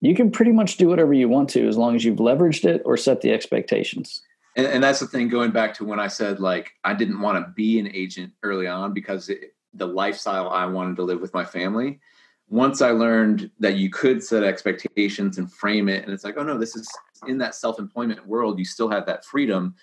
you 0.00 0.14
can 0.14 0.30
pretty 0.30 0.50
much 0.50 0.76
do 0.76 0.88
whatever 0.88 1.12
you 1.12 1.28
want 1.28 1.50
to 1.50 1.68
as 1.68 1.76
long 1.76 1.94
as 1.94 2.04
you've 2.04 2.18
leveraged 2.18 2.64
it 2.64 2.82
or 2.84 2.96
set 2.96 3.20
the 3.20 3.32
expectations. 3.32 4.22
And, 4.56 4.66
and 4.66 4.82
that's 4.82 5.00
the 5.00 5.06
thing 5.06 5.28
going 5.28 5.50
back 5.50 5.74
to 5.74 5.84
when 5.84 6.00
I 6.00 6.08
said 6.08 6.40
like 6.40 6.72
I 6.82 6.94
didn't 6.94 7.20
want 7.20 7.44
to 7.44 7.52
be 7.52 7.78
an 7.78 7.88
agent 7.94 8.32
early 8.42 8.66
on 8.66 8.92
because 8.92 9.28
it, 9.28 9.54
the 9.74 9.86
lifestyle 9.86 10.48
I 10.48 10.66
wanted 10.66 10.96
to 10.96 11.02
live 11.02 11.20
with 11.20 11.34
my 11.34 11.44
family. 11.44 12.00
Once 12.48 12.82
I 12.82 12.90
learned 12.90 13.50
that 13.58 13.76
you 13.76 13.90
could 13.90 14.22
set 14.22 14.42
expectations 14.42 15.38
and 15.38 15.50
frame 15.50 15.88
it, 15.88 16.04
and 16.04 16.12
it's 16.12 16.24
like, 16.24 16.36
oh 16.36 16.42
no, 16.42 16.58
this 16.58 16.76
is 16.76 16.88
in 17.26 17.38
that 17.38 17.54
self 17.54 17.78
employment 17.78 18.26
world, 18.26 18.58
you 18.58 18.64
still 18.64 18.88
have 18.88 19.06
that 19.06 19.24
freedom. 19.24 19.74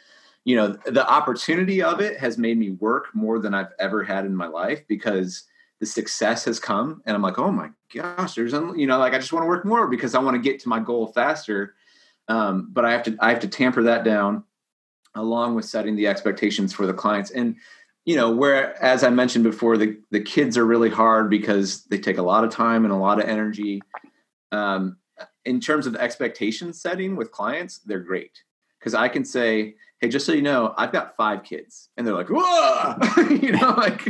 You 0.45 0.55
know, 0.55 0.67
the 0.85 1.07
opportunity 1.07 1.83
of 1.83 2.01
it 2.01 2.19
has 2.19 2.37
made 2.39 2.57
me 2.57 2.71
work 2.71 3.13
more 3.13 3.39
than 3.39 3.53
I've 3.53 3.73
ever 3.77 4.03
had 4.03 4.25
in 4.25 4.35
my 4.35 4.47
life 4.47 4.81
because 4.87 5.43
the 5.81 5.85
success 5.87 6.45
has 6.45 6.59
come 6.59 7.01
and 7.05 7.15
i'm 7.15 7.21
like 7.21 7.37
oh 7.37 7.51
my 7.51 7.69
gosh 7.93 8.35
there's 8.35 8.53
you 8.53 8.87
know 8.87 8.97
like 8.97 9.13
i 9.13 9.17
just 9.17 9.33
want 9.33 9.43
to 9.43 9.47
work 9.47 9.65
more 9.65 9.87
because 9.87 10.15
i 10.15 10.19
want 10.19 10.35
to 10.35 10.41
get 10.41 10.59
to 10.59 10.69
my 10.69 10.79
goal 10.79 11.07
faster. 11.07 11.75
Um, 12.27 12.69
but 12.71 12.85
i 12.85 12.91
have 12.91 13.03
to 13.03 13.17
i 13.19 13.29
have 13.29 13.39
to 13.41 13.47
tamper 13.47 13.83
that 13.83 14.03
down 14.03 14.43
along 15.15 15.55
with 15.55 15.65
setting 15.65 15.95
the 15.95 16.07
expectations 16.07 16.73
for 16.73 16.87
the 16.87 16.93
clients. 16.93 17.31
And 17.31 17.55
you 18.05 18.15
know 18.15 18.31
where 18.31 18.81
as 18.83 19.03
i 19.03 19.09
mentioned 19.09 19.43
before 19.43 19.77
the 19.77 19.97
the 20.11 20.21
kids 20.21 20.57
are 20.57 20.65
really 20.65 20.89
hard 20.89 21.29
because 21.29 21.83
they 21.85 21.97
take 21.97 22.17
a 22.17 22.23
lot 22.23 22.43
of 22.43 22.51
time 22.51 22.85
and 22.85 22.93
a 22.93 22.97
lot 22.97 23.19
of 23.19 23.27
energy. 23.27 23.81
Um, 24.51 24.97
in 25.45 25.59
terms 25.59 25.87
of 25.87 25.95
expectation 25.95 26.73
setting 26.73 27.15
with 27.15 27.31
clients 27.31 27.79
they're 27.79 27.99
great. 27.99 28.43
Because 28.79 28.93
i 28.93 29.07
can 29.07 29.25
say 29.25 29.75
hey, 30.01 30.09
just 30.09 30.25
so 30.25 30.33
you 30.33 30.41
know, 30.41 30.73
I've 30.77 30.91
got 30.91 31.15
five 31.15 31.43
kids, 31.43 31.89
and 31.95 32.05
they're 32.05 32.15
like, 32.15 32.29
whoa, 32.29 32.95
you 33.29 33.51
know, 33.53 33.75
like, 33.77 34.03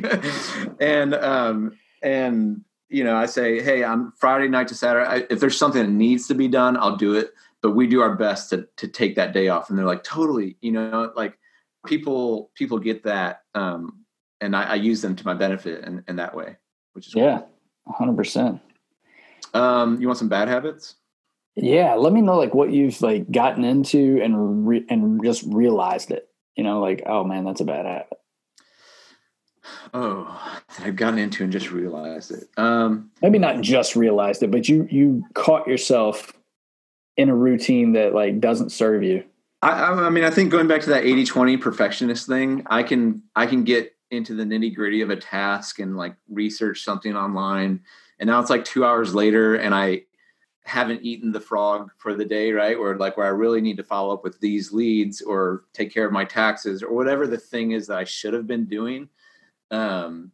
and 0.80 1.14
um, 1.14 1.78
and 2.02 2.64
you 2.92 3.04
know, 3.04 3.16
I 3.16 3.26
say, 3.26 3.62
hey, 3.62 3.84
on 3.84 4.12
Friday 4.18 4.50
night 4.50 4.68
to 4.68 4.76
Saturday, 4.76 5.08
I, 5.08 5.26
if 5.30 5.40
there's 5.40 5.58
something 5.58 5.82
that 5.82 5.92
needs 5.92 6.28
to 6.28 6.34
be 6.34 6.48
done, 6.48 6.76
I'll 6.78 6.98
do 6.98 7.16
it. 7.16 7.34
But 7.62 7.72
we 7.72 7.88
do 7.88 8.02
our 8.02 8.16
best 8.16 8.50
to 8.50 8.68
to 8.78 8.88
take 8.88 9.16
that 9.16 9.34
day 9.34 9.48
off, 9.48 9.70
and 9.70 9.78
they're 9.78 9.86
like, 9.86 10.04
totally, 10.04 10.58
you 10.62 10.72
know, 10.72 11.12
like 11.16 11.38
people 11.86 12.52
people 12.56 12.80
get 12.80 13.04
that, 13.04 13.44
um, 13.54 14.04
and 14.42 14.56
I, 14.56 14.64
I 14.64 14.76
use 14.76 15.02
them 15.02 15.16
to 15.16 15.26
my 15.26 15.36
benefit 15.36 15.86
in, 15.86 16.04
in 16.08 16.16
that 16.16 16.36
way, 16.36 16.58
which 16.94 17.08
is 17.08 17.16
yeah, 17.16 17.42
hundred 17.88 18.18
percent. 18.18 18.62
Um, 19.54 20.02
you 20.02 20.08
want 20.08 20.18
some 20.18 20.30
bad 20.30 20.48
habits? 20.48 20.96
Yeah, 21.56 21.94
let 21.96 22.14
me 22.14 22.22
know 22.22 22.38
like 22.38 22.56
what 22.56 22.72
you've 22.72 23.00
like 23.02 23.32
gotten 23.32 23.64
into 23.64 24.20
and 24.24 24.68
re- 24.68 24.86
and 24.90 25.24
just 25.24 25.44
realized 25.46 26.10
it. 26.10 26.30
You 26.56 26.64
know, 26.64 26.82
like 26.82 27.04
oh 27.06 27.24
man, 27.24 27.46
that's 27.46 27.62
a 27.62 27.66
bad 27.66 27.86
habit. 27.86 28.21
Oh, 29.94 30.60
I've 30.80 30.96
gotten 30.96 31.20
into 31.20 31.44
and 31.44 31.52
just 31.52 31.72
realized 31.72 32.32
it. 32.32 32.50
Um, 32.58 33.12
Maybe 33.22 33.40
not 33.40 33.62
just 33.62 33.96
realized 33.96 34.44
it, 34.44 34.52
but 34.52 34.68
you 34.68 34.88
you 34.90 35.24
caught 35.34 35.68
yourself 35.68 36.34
in 37.18 37.30
a 37.30 37.36
routine 37.36 37.94
that 37.94 38.14
like 38.14 38.40
doesn't 38.40 38.72
serve 38.72 39.04
you. 39.04 39.24
I, 39.62 39.70
I 39.70 40.10
mean, 40.10 40.24
I 40.24 40.32
think 40.32 40.50
going 40.50 40.68
back 40.68 40.82
to 40.82 40.90
that 40.90 41.04
80-20 41.04 41.62
perfectionist 41.62 42.26
thing, 42.28 42.64
I 42.68 42.84
can 42.84 43.22
I 43.36 43.46
can 43.46 43.64
get 43.64 43.96
into 44.10 44.34
the 44.34 44.44
nitty 44.44 44.76
gritty 44.76 45.02
of 45.02 45.10
a 45.10 45.16
task 45.16 45.80
and 45.80 45.96
like 45.96 46.16
research 46.30 46.84
something 46.84 47.16
online, 47.16 47.82
and 48.20 48.28
now 48.28 48.40
it's 48.40 48.50
like 48.50 48.66
two 48.66 48.84
hours 48.84 49.14
later, 49.14 49.56
and 49.56 49.76
I 49.76 50.04
haven't 50.64 51.04
eaten 51.04 51.32
the 51.32 51.40
frog 51.40 51.92
for 51.98 52.14
the 52.14 52.26
day, 52.26 52.52
right? 52.52 52.78
Or 52.78 52.96
like 52.96 53.18
where 53.18 53.26
I 53.26 53.30
really 53.30 53.62
need 53.62 53.78
to 53.78 53.84
follow 53.84 54.14
up 54.14 54.24
with 54.24 54.40
these 54.40 54.72
leads 54.72 55.22
or 55.22 55.64
take 55.74 55.94
care 55.94 56.06
of 56.06 56.12
my 56.12 56.24
taxes 56.24 56.84
or 56.84 56.94
whatever 56.94 57.26
the 57.26 57.38
thing 57.38 57.72
is 57.72 57.88
that 57.88 57.98
I 57.98 58.04
should 58.04 58.34
have 58.34 58.46
been 58.46 58.66
doing. 58.66 59.10
Um, 59.72 60.32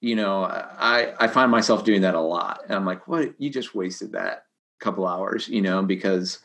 you 0.00 0.14
know, 0.14 0.44
I 0.44 1.14
I 1.18 1.26
find 1.26 1.50
myself 1.50 1.84
doing 1.84 2.02
that 2.02 2.14
a 2.14 2.20
lot, 2.20 2.62
and 2.64 2.74
I'm 2.74 2.84
like, 2.84 3.08
what? 3.08 3.34
You 3.40 3.50
just 3.50 3.74
wasted 3.74 4.12
that 4.12 4.44
couple 4.78 5.06
hours, 5.06 5.48
you 5.48 5.62
know, 5.62 5.82
because 5.82 6.38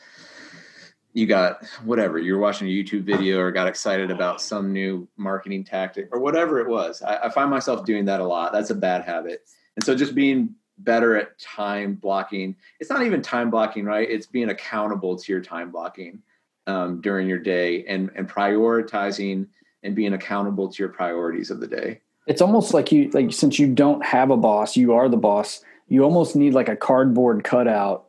you 1.14 1.28
got 1.28 1.66
whatever 1.84 2.18
you're 2.18 2.40
watching 2.40 2.68
a 2.68 2.72
YouTube 2.72 3.04
video 3.04 3.40
or 3.40 3.52
got 3.52 3.68
excited 3.68 4.10
about 4.10 4.42
some 4.42 4.72
new 4.72 5.08
marketing 5.18 5.66
tactic 5.66 6.08
or 6.14 6.20
whatever 6.22 6.60
it 6.62 6.68
was. 6.70 7.02
I, 7.02 7.18
I 7.18 7.30
find 7.30 7.50
myself 7.50 7.86
doing 7.86 8.06
that 8.06 8.22
a 8.22 8.26
lot. 8.26 8.54
That's 8.54 8.70
a 8.70 8.76
bad 8.76 9.04
habit, 9.04 9.46
and 9.76 9.84
so 9.84 9.96
just 9.96 10.16
being 10.16 10.56
better 10.78 11.18
at 11.18 11.38
time 11.38 11.96
blocking. 11.96 12.56
It's 12.80 12.90
not 12.90 13.04
even 13.04 13.22
time 13.22 13.50
blocking, 13.50 13.86
right? 13.86 14.10
It's 14.10 14.26
being 14.26 14.50
accountable 14.50 15.18
to 15.18 15.32
your 15.32 15.42
time 15.42 15.72
blocking 15.72 16.22
um, 16.68 17.02
during 17.02 17.28
your 17.28 17.40
day 17.40 17.86
and 17.86 18.10
and 18.16 18.30
prioritizing 18.30 19.48
and 19.84 19.96
being 19.96 20.14
accountable 20.14 20.70
to 20.70 20.82
your 20.82 20.90
priorities 20.90 21.50
of 21.52 21.60
the 21.60 21.68
day. 21.68 22.02
It's 22.28 22.42
almost 22.42 22.74
like 22.74 22.92
you 22.92 23.10
like 23.12 23.34
since 23.34 23.58
you 23.60 23.68
don't 23.68 24.04
have 24.06 24.30
a 24.30 24.38
boss, 24.38 24.78
you 24.78 24.94
are 24.94 25.10
the 25.10 25.18
boss. 25.18 25.64
You 25.88 26.04
almost 26.04 26.36
need 26.36 26.54
like 26.54 26.70
a 26.70 26.76
cardboard 26.76 27.44
cutout 27.44 28.06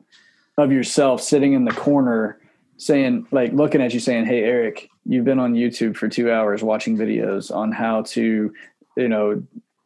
of 0.59 0.71
yourself 0.71 1.23
sitting 1.23 1.55
in 1.55 1.65
the 1.65 1.73
corner 1.73 2.39
saying 2.77 3.27
like 3.31 3.53
looking 3.53 3.81
at 3.81 3.95
you 3.95 4.01
saying, 4.01 4.27
"Hey 4.27 4.45
Eric, 4.45 4.91
you've 5.05 5.25
been 5.25 5.39
on 5.39 5.55
YouTube 5.55 5.97
for 5.97 6.09
2 6.09 6.31
hours 6.31 6.63
watching 6.63 6.97
videos 6.97 7.55
on 7.55 7.73
how 7.73 8.03
to, 8.03 8.53
you 8.97 9.09
know, 9.09 9.43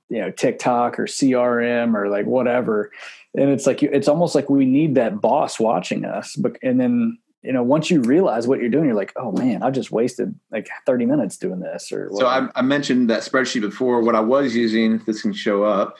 you 0.08 0.20
know 0.20 0.30
TikTok 0.30 0.98
or 0.98 1.06
CRM 1.06 1.94
or 1.94 2.08
like 2.08 2.26
whatever. 2.26 2.90
And 3.34 3.50
it's 3.50 3.66
like 3.66 3.82
it's 3.82 4.08
almost 4.08 4.34
like 4.34 4.48
we 4.48 4.64
need 4.64 4.94
that 4.94 5.20
boss 5.20 5.60
watching 5.60 6.04
us. 6.04 6.36
But 6.36 6.56
and 6.62 6.80
then 6.80 7.18
you 7.46 7.52
know 7.52 7.62
once 7.62 7.90
you 7.90 8.02
realize 8.02 8.48
what 8.48 8.60
you're 8.60 8.68
doing, 8.68 8.86
you're 8.86 8.94
like, 8.94 9.12
oh 9.16 9.30
man, 9.32 9.62
I 9.62 9.70
just 9.70 9.92
wasted 9.92 10.34
like 10.50 10.68
30 10.84 11.06
minutes 11.06 11.36
doing 11.36 11.60
this. 11.60 11.92
Or 11.92 12.10
so 12.12 12.26
I, 12.26 12.48
I, 12.56 12.62
mentioned 12.62 13.08
that 13.10 13.22
spreadsheet 13.22 13.60
before. 13.60 14.02
What 14.02 14.16
I 14.16 14.20
was 14.20 14.54
using, 14.54 14.94
if 14.96 15.06
this 15.06 15.22
can 15.22 15.32
show 15.32 15.62
up, 15.62 15.96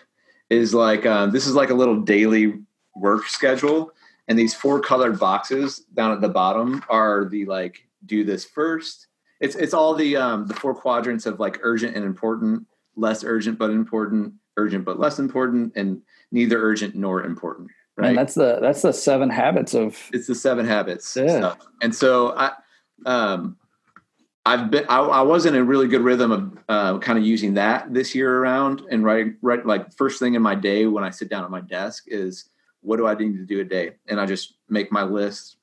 is 0.51 0.75
like 0.75 1.07
um, 1.07 1.31
this 1.31 1.47
is 1.47 1.55
like 1.55 1.71
a 1.71 1.75
little 1.75 2.01
daily 2.01 2.61
work 2.95 3.29
schedule, 3.29 3.93
and 4.27 4.39
these 4.39 4.55
four 4.55 4.81
colored 4.81 5.21
boxes 5.21 5.79
down 5.95 6.13
at 6.13 6.21
the 6.21 6.29
bottom 6.29 6.85
are 6.89 7.27
the 7.27 7.45
like 7.47 7.87
do 8.05 8.25
this 8.25 8.45
first. 8.45 9.07
It's 9.41 9.55
it's 9.55 9.73
all 9.73 9.95
the 9.95 10.17
um, 10.17 10.47
the 10.47 10.55
four 10.55 10.75
quadrants 10.75 11.27
of 11.27 11.39
like 11.39 11.61
urgent 11.63 11.95
and 11.95 12.05
important 12.05 12.67
less 12.97 13.23
urgent 13.25 13.59
but 13.59 13.71
important, 13.71 14.35
urgent 14.57 14.85
but 14.85 14.99
less 14.99 15.19
important, 15.19 15.73
and 15.77 16.03
neither 16.33 16.61
urgent 16.61 16.95
nor 16.95 17.23
important. 17.23 17.71
Right. 17.97 18.09
And 18.09 18.19
that's 18.19 18.35
the 18.35 18.59
that's 18.61 18.83
the 18.83 18.93
seven 18.93 19.31
habits 19.31 19.75
of. 19.75 19.99
It's 20.13 20.27
the 20.27 20.35
seven 20.35 20.67
habits. 20.67 21.17
Yeah. 21.17 21.39
Stuff. 21.39 21.67
And 21.81 21.95
so 21.95 22.37
I, 22.37 22.53
um, 23.07 23.57
I've 24.47 24.71
been 24.71 24.87
I, 24.89 25.01
I, 25.01 25.23
was 25.23 25.45
in 25.45 25.57
a 25.57 25.65
really 25.65 25.89
good 25.89 26.03
rhythm 26.03 26.31
of 26.31 26.59
uh, 26.69 26.99
kind 27.01 27.19
of 27.19 27.25
using 27.25 27.55
that 27.55 27.93
this 27.93 28.15
year 28.15 28.39
around 28.39 28.83
and 28.91 29.05
right 29.05 29.35
right 29.43 29.67
like 29.67 29.93
first 29.95 30.21
thing 30.21 30.35
in 30.35 30.43
my 30.43 30.55
day 30.55 30.87
when 30.87 31.03
I 31.03 31.11
sit 31.11 31.29
down 31.29 31.43
at 31.43 31.51
my 31.51 31.61
desk 31.61 32.05
is 32.07 32.49
what 32.81 32.99
do 32.99 33.09
I 33.09 33.15
need 33.15 33.37
to 33.39 33.45
do 33.45 33.61
a 33.61 33.65
day 33.65 33.97
and 34.07 34.21
I 34.21 34.27
just 34.27 34.55
make 34.69 34.93
my 34.93 35.03
list 35.03 35.57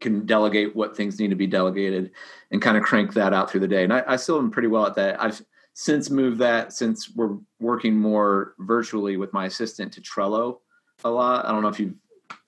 can 0.00 0.24
delegate 0.24 0.74
what 0.74 0.96
things 0.96 1.20
need 1.20 1.28
to 1.28 1.36
be 1.36 1.46
delegated 1.46 2.12
and 2.50 2.62
kind 2.62 2.78
of 2.78 2.82
crank 2.82 3.12
that 3.12 3.34
out 3.34 3.50
through 3.50 3.60
the 3.60 3.68
day 3.68 3.84
and 3.84 3.92
I, 3.92 4.02
I 4.06 4.16
still 4.16 4.38
am 4.38 4.50
pretty 4.50 4.68
well 4.68 4.86
at 4.86 4.94
that 4.94 5.22
I've 5.22 5.42
since 5.74 6.08
moved 6.08 6.38
that 6.38 6.72
since 6.72 7.14
we're 7.14 7.36
working 7.60 7.96
more 7.96 8.54
virtually 8.60 9.18
with 9.18 9.32
my 9.34 9.44
assistant 9.44 9.92
to 9.92 10.00
Trello 10.00 10.60
a 11.04 11.10
lot. 11.10 11.46
I 11.46 11.52
don't 11.52 11.62
know 11.62 11.68
if 11.68 11.80
you've 11.80 11.94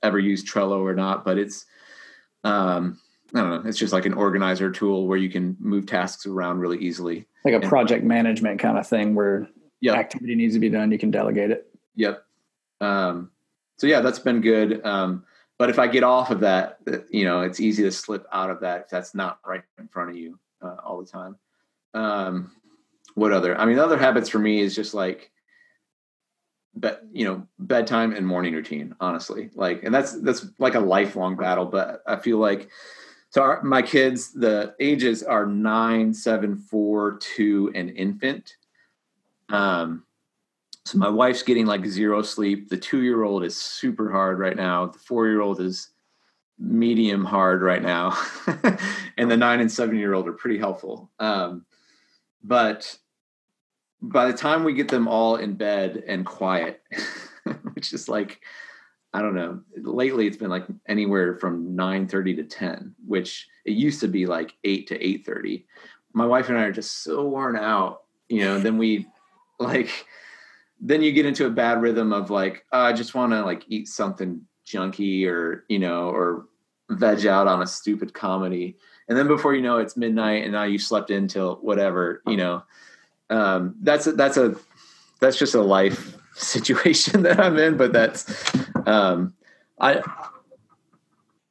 ever 0.02 0.18
used 0.18 0.46
Trello 0.46 0.80
or 0.80 0.94
not, 0.94 1.24
but 1.24 1.38
it's 1.38 1.66
um, 2.44 2.98
I 3.34 3.40
don't 3.40 3.50
know. 3.50 3.68
It's 3.68 3.78
just 3.78 3.92
like 3.92 4.06
an 4.06 4.14
organizer 4.14 4.70
tool 4.70 5.06
where 5.06 5.18
you 5.18 5.30
can 5.30 5.56
move 5.58 5.86
tasks 5.86 6.26
around 6.26 6.58
really 6.58 6.78
easily. 6.78 7.26
Like 7.44 7.54
a 7.54 7.56
and, 7.56 7.64
project 7.64 8.04
management 8.04 8.60
kind 8.60 8.78
of 8.78 8.86
thing 8.86 9.14
where 9.14 9.48
yep. 9.80 9.96
activity 9.96 10.34
needs 10.34 10.54
to 10.54 10.60
be 10.60 10.68
done, 10.68 10.90
you 10.92 10.98
can 10.98 11.10
delegate 11.10 11.50
it. 11.50 11.66
Yep. 11.96 12.24
Um, 12.80 13.30
so 13.78 13.86
yeah, 13.86 14.00
that's 14.00 14.18
been 14.18 14.40
good. 14.40 14.84
Um, 14.84 15.24
but 15.58 15.70
if 15.70 15.78
I 15.78 15.86
get 15.86 16.02
off 16.02 16.30
of 16.30 16.40
that, 16.40 16.78
you 17.10 17.24
know, 17.24 17.42
it's 17.42 17.60
easy 17.60 17.82
to 17.84 17.92
slip 17.92 18.26
out 18.32 18.50
of 18.50 18.60
that 18.60 18.82
if 18.82 18.88
that's 18.88 19.14
not 19.14 19.38
right 19.46 19.62
in 19.78 19.88
front 19.88 20.10
of 20.10 20.16
you 20.16 20.38
uh, 20.60 20.76
all 20.84 21.00
the 21.00 21.06
time. 21.06 21.36
Um, 21.94 22.52
what 23.14 23.32
other? 23.32 23.56
I 23.56 23.66
mean, 23.66 23.78
other 23.78 23.98
habits 23.98 24.28
for 24.28 24.38
me 24.38 24.60
is 24.60 24.74
just 24.74 24.94
like, 24.94 25.30
but 26.74 27.02
you 27.12 27.24
know, 27.24 27.46
bedtime 27.58 28.14
and 28.14 28.26
morning 28.26 28.54
routine. 28.54 28.94
Honestly, 29.00 29.50
like, 29.54 29.82
and 29.84 29.94
that's 29.94 30.20
that's 30.20 30.46
like 30.58 30.74
a 30.74 30.80
lifelong 30.80 31.36
battle. 31.36 31.66
But 31.66 32.02
I 32.06 32.16
feel 32.16 32.38
like 32.38 32.70
so 33.30 33.42
our, 33.42 33.62
my 33.62 33.82
kids, 33.82 34.32
the 34.32 34.74
ages 34.78 35.22
are 35.22 35.46
nine, 35.46 36.12
seven, 36.12 36.56
four, 36.56 37.18
two, 37.18 37.72
and 37.74 37.90
infant. 37.90 38.56
Um, 39.48 40.04
so 40.84 40.98
my 40.98 41.08
wife's 41.08 41.42
getting 41.42 41.66
like 41.66 41.86
zero 41.86 42.22
sleep. 42.22 42.68
The 42.68 42.76
two 42.76 43.02
year 43.02 43.22
old 43.22 43.44
is 43.44 43.56
super 43.56 44.10
hard 44.10 44.38
right 44.38 44.56
now. 44.56 44.86
The 44.86 44.98
four 44.98 45.28
year 45.28 45.40
old 45.40 45.60
is 45.60 45.88
medium 46.58 47.24
hard 47.24 47.62
right 47.62 47.82
now, 47.82 48.18
and 49.16 49.30
the 49.30 49.36
nine 49.36 49.60
and 49.60 49.70
seven 49.70 49.96
year 49.96 50.14
old 50.14 50.28
are 50.28 50.32
pretty 50.32 50.58
helpful. 50.58 51.10
Um, 51.18 51.64
but 52.42 52.98
by 54.02 54.26
the 54.26 54.36
time 54.36 54.64
we 54.64 54.74
get 54.74 54.88
them 54.88 55.06
all 55.06 55.36
in 55.36 55.54
bed 55.54 56.02
and 56.06 56.26
quiet, 56.26 56.82
which 57.74 57.92
is 57.92 58.08
like, 58.08 58.40
I 59.14 59.22
don't 59.22 59.34
know. 59.34 59.60
Lately, 59.76 60.26
it's 60.26 60.36
been 60.36 60.50
like 60.50 60.66
anywhere 60.88 61.36
from 61.36 61.76
nine 61.76 62.08
thirty 62.08 62.34
to 62.36 62.44
ten, 62.44 62.94
which 63.06 63.48
it 63.64 63.72
used 63.72 64.00
to 64.00 64.08
be 64.08 64.26
like 64.26 64.54
eight 64.64 64.88
to 64.88 65.00
eight 65.00 65.24
thirty. 65.24 65.66
My 66.14 66.26
wife 66.26 66.48
and 66.48 66.58
I 66.58 66.62
are 66.64 66.72
just 66.72 67.02
so 67.04 67.26
worn 67.26 67.56
out, 67.56 68.02
you 68.28 68.40
know. 68.40 68.58
Then 68.58 68.78
we 68.78 69.06
like, 69.58 70.06
then 70.80 71.02
you 71.02 71.12
get 71.12 71.26
into 71.26 71.46
a 71.46 71.50
bad 71.50 71.82
rhythm 71.82 72.12
of 72.12 72.30
like, 72.30 72.64
oh, 72.72 72.80
I 72.80 72.92
just 72.92 73.14
want 73.14 73.32
to 73.32 73.44
like 73.44 73.64
eat 73.68 73.86
something 73.86 74.42
junky 74.66 75.26
or 75.26 75.64
you 75.68 75.78
know 75.78 76.08
or 76.08 76.46
veg 76.90 77.26
out 77.26 77.48
on 77.48 77.62
a 77.62 77.66
stupid 77.66 78.12
comedy 78.14 78.76
and 79.08 79.16
then 79.16 79.26
before 79.26 79.54
you 79.54 79.62
know 79.62 79.78
it's 79.78 79.96
midnight 79.96 80.44
and 80.44 80.52
now 80.52 80.62
you 80.62 80.78
slept 80.78 81.10
in 81.10 81.26
till 81.26 81.56
whatever 81.56 82.22
you 82.26 82.36
know 82.36 82.62
um, 83.32 83.74
that's 83.80 84.06
a, 84.06 84.12
that's 84.12 84.36
a 84.36 84.56
that's 85.20 85.38
just 85.38 85.54
a 85.54 85.60
life 85.60 86.16
situation 86.34 87.22
that 87.22 87.38
i'm 87.40 87.58
in 87.58 87.76
but 87.76 87.92
that's 87.92 88.54
um, 88.86 89.34
i 89.80 90.00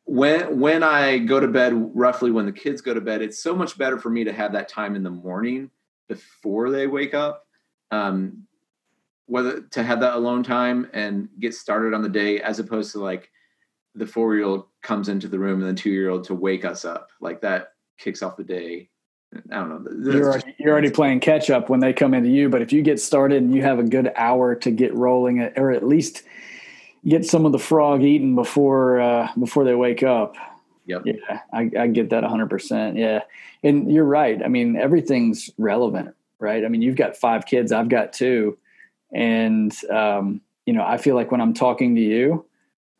when 0.05 0.59
when 0.59 0.83
i 0.83 1.17
go 1.17 1.39
to 1.39 1.47
bed 1.47 1.73
roughly 1.95 2.31
when 2.31 2.45
the 2.45 2.51
kids 2.51 2.81
go 2.81 2.93
to 2.93 3.01
bed 3.01 3.21
it's 3.21 3.41
so 3.41 3.55
much 3.55 3.77
better 3.77 3.97
for 3.97 4.09
me 4.09 4.23
to 4.23 4.33
have 4.33 4.53
that 4.53 4.67
time 4.67 4.95
in 4.95 5.03
the 5.03 5.09
morning 5.09 5.69
before 6.07 6.69
they 6.69 6.87
wake 6.87 7.13
up 7.13 7.45
um, 7.91 8.45
whether 9.31 9.61
to 9.61 9.81
have 9.81 10.01
that 10.01 10.15
alone 10.15 10.43
time 10.43 10.89
and 10.93 11.29
get 11.39 11.53
started 11.53 11.93
on 11.93 12.01
the 12.01 12.09
day 12.09 12.41
as 12.41 12.59
opposed 12.59 12.91
to 12.91 12.99
like 12.99 13.29
the 13.95 14.05
four 14.05 14.35
year 14.35 14.45
old 14.45 14.65
comes 14.81 15.09
into 15.09 15.27
the 15.27 15.39
room 15.39 15.61
and 15.61 15.77
the 15.77 15.81
two 15.81 15.89
year 15.89 16.09
old 16.09 16.23
to 16.25 16.35
wake 16.35 16.65
us 16.65 16.85
up. 16.85 17.11
Like 17.19 17.41
that 17.41 17.73
kicks 17.97 18.21
off 18.21 18.37
the 18.37 18.43
day 18.43 18.89
i 19.51 19.55
don't 19.55 19.69
know 19.69 20.11
you're 20.11 20.29
already, 20.29 20.55
you're 20.57 20.71
already 20.71 20.89
playing 20.89 21.19
catch 21.19 21.49
up 21.49 21.69
when 21.69 21.79
they 21.79 21.93
come 21.93 22.13
into 22.13 22.29
you 22.29 22.49
but 22.49 22.61
if 22.61 22.73
you 22.73 22.81
get 22.81 22.99
started 22.99 23.41
and 23.41 23.53
you 23.53 23.61
have 23.61 23.79
a 23.79 23.83
good 23.83 24.11
hour 24.15 24.55
to 24.55 24.71
get 24.71 24.93
rolling 24.93 25.41
or 25.57 25.71
at 25.71 25.85
least 25.85 26.23
get 27.07 27.25
some 27.25 27.45
of 27.45 27.51
the 27.51 27.59
frog 27.59 28.03
eaten 28.03 28.35
before 28.35 28.99
uh, 28.99 29.29
before 29.39 29.63
they 29.63 29.75
wake 29.75 30.03
up 30.03 30.35
Yep. 30.87 31.03
Yeah, 31.05 31.39
I, 31.53 31.69
I 31.79 31.87
get 31.87 32.09
that 32.09 32.23
100%. 32.23 32.97
Yeah. 32.97 33.21
And 33.63 33.89
you're 33.89 34.03
right. 34.03 34.43
I 34.43 34.47
mean, 34.47 34.75
everything's 34.75 35.49
relevant, 35.59 36.15
right? 36.39 36.65
I 36.65 36.67
mean, 36.69 36.81
you've 36.81 36.95
got 36.95 37.15
five 37.15 37.45
kids, 37.45 37.71
I've 37.71 37.87
got 37.87 38.13
two 38.13 38.57
and 39.11 39.75
um, 39.89 40.41
you 40.65 40.73
know 40.73 40.83
i 40.83 40.97
feel 40.97 41.15
like 41.15 41.31
when 41.31 41.41
i'm 41.41 41.53
talking 41.53 41.95
to 41.95 42.01
you 42.01 42.45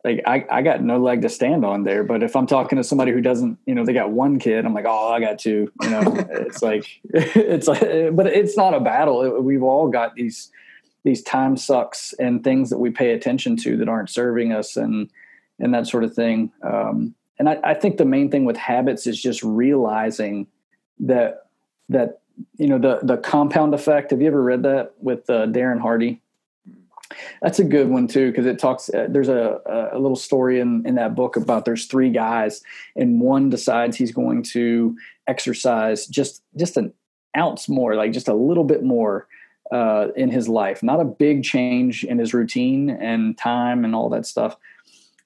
like 0.04 0.20
I, 0.26 0.44
I 0.50 0.62
got 0.62 0.82
no 0.82 0.98
leg 0.98 1.22
to 1.22 1.28
stand 1.28 1.64
on 1.64 1.84
there 1.84 2.04
but 2.04 2.22
if 2.22 2.34
i'm 2.36 2.46
talking 2.46 2.76
to 2.76 2.84
somebody 2.84 3.12
who 3.12 3.20
doesn't 3.20 3.58
you 3.66 3.74
know 3.74 3.84
they 3.84 3.92
got 3.92 4.10
one 4.10 4.38
kid 4.38 4.64
i'm 4.64 4.74
like 4.74 4.84
oh 4.86 5.08
i 5.12 5.20
got 5.20 5.38
two 5.38 5.70
you 5.82 5.90
know 5.90 6.02
it's 6.30 6.62
like 6.62 6.86
it's 7.04 7.68
like 7.68 7.80
but 8.14 8.26
it's 8.26 8.56
not 8.56 8.74
a 8.74 8.80
battle 8.80 9.40
we've 9.40 9.62
all 9.62 9.88
got 9.88 10.14
these 10.14 10.50
these 11.04 11.22
time 11.22 11.56
sucks 11.56 12.12
and 12.14 12.44
things 12.44 12.70
that 12.70 12.78
we 12.78 12.90
pay 12.90 13.12
attention 13.12 13.56
to 13.56 13.76
that 13.76 13.88
aren't 13.88 14.10
serving 14.10 14.52
us 14.52 14.76
and 14.76 15.10
and 15.58 15.74
that 15.74 15.86
sort 15.86 16.04
of 16.04 16.14
thing 16.14 16.50
um, 16.62 17.14
and 17.38 17.48
I, 17.48 17.58
I 17.64 17.74
think 17.74 17.96
the 17.96 18.04
main 18.04 18.30
thing 18.30 18.44
with 18.44 18.56
habits 18.56 19.04
is 19.06 19.20
just 19.20 19.42
realizing 19.42 20.46
that 21.00 21.46
that 21.88 22.20
you 22.56 22.68
know 22.68 22.78
the 22.78 23.00
the 23.02 23.16
compound 23.16 23.74
effect. 23.74 24.12
Have 24.12 24.20
you 24.20 24.28
ever 24.28 24.40
read 24.40 24.62
that 24.62 24.94
with 25.00 25.28
uh, 25.28 25.46
Darren 25.46 25.80
Hardy? 25.80 26.22
That's 27.40 27.58
a 27.58 27.64
good 27.64 27.88
one 27.88 28.06
too 28.06 28.30
because 28.30 28.46
it 28.46 28.58
talks. 28.58 28.88
Uh, 28.88 29.06
there's 29.08 29.28
a, 29.28 29.90
a 29.92 29.98
little 29.98 30.16
story 30.16 30.60
in 30.60 30.86
in 30.86 30.94
that 30.96 31.14
book 31.14 31.36
about 31.36 31.64
there's 31.64 31.86
three 31.86 32.10
guys 32.10 32.62
and 32.96 33.20
one 33.20 33.50
decides 33.50 33.96
he's 33.96 34.12
going 34.12 34.42
to 34.44 34.96
exercise 35.26 36.06
just 36.06 36.42
just 36.56 36.76
an 36.76 36.92
ounce 37.36 37.68
more, 37.68 37.94
like 37.94 38.12
just 38.12 38.28
a 38.28 38.34
little 38.34 38.64
bit 38.64 38.82
more 38.82 39.26
uh, 39.70 40.08
in 40.16 40.30
his 40.30 40.48
life. 40.48 40.82
Not 40.82 41.00
a 41.00 41.04
big 41.04 41.42
change 41.42 42.04
in 42.04 42.18
his 42.18 42.34
routine 42.34 42.90
and 42.90 43.36
time 43.36 43.84
and 43.84 43.94
all 43.94 44.10
that 44.10 44.26
stuff. 44.26 44.56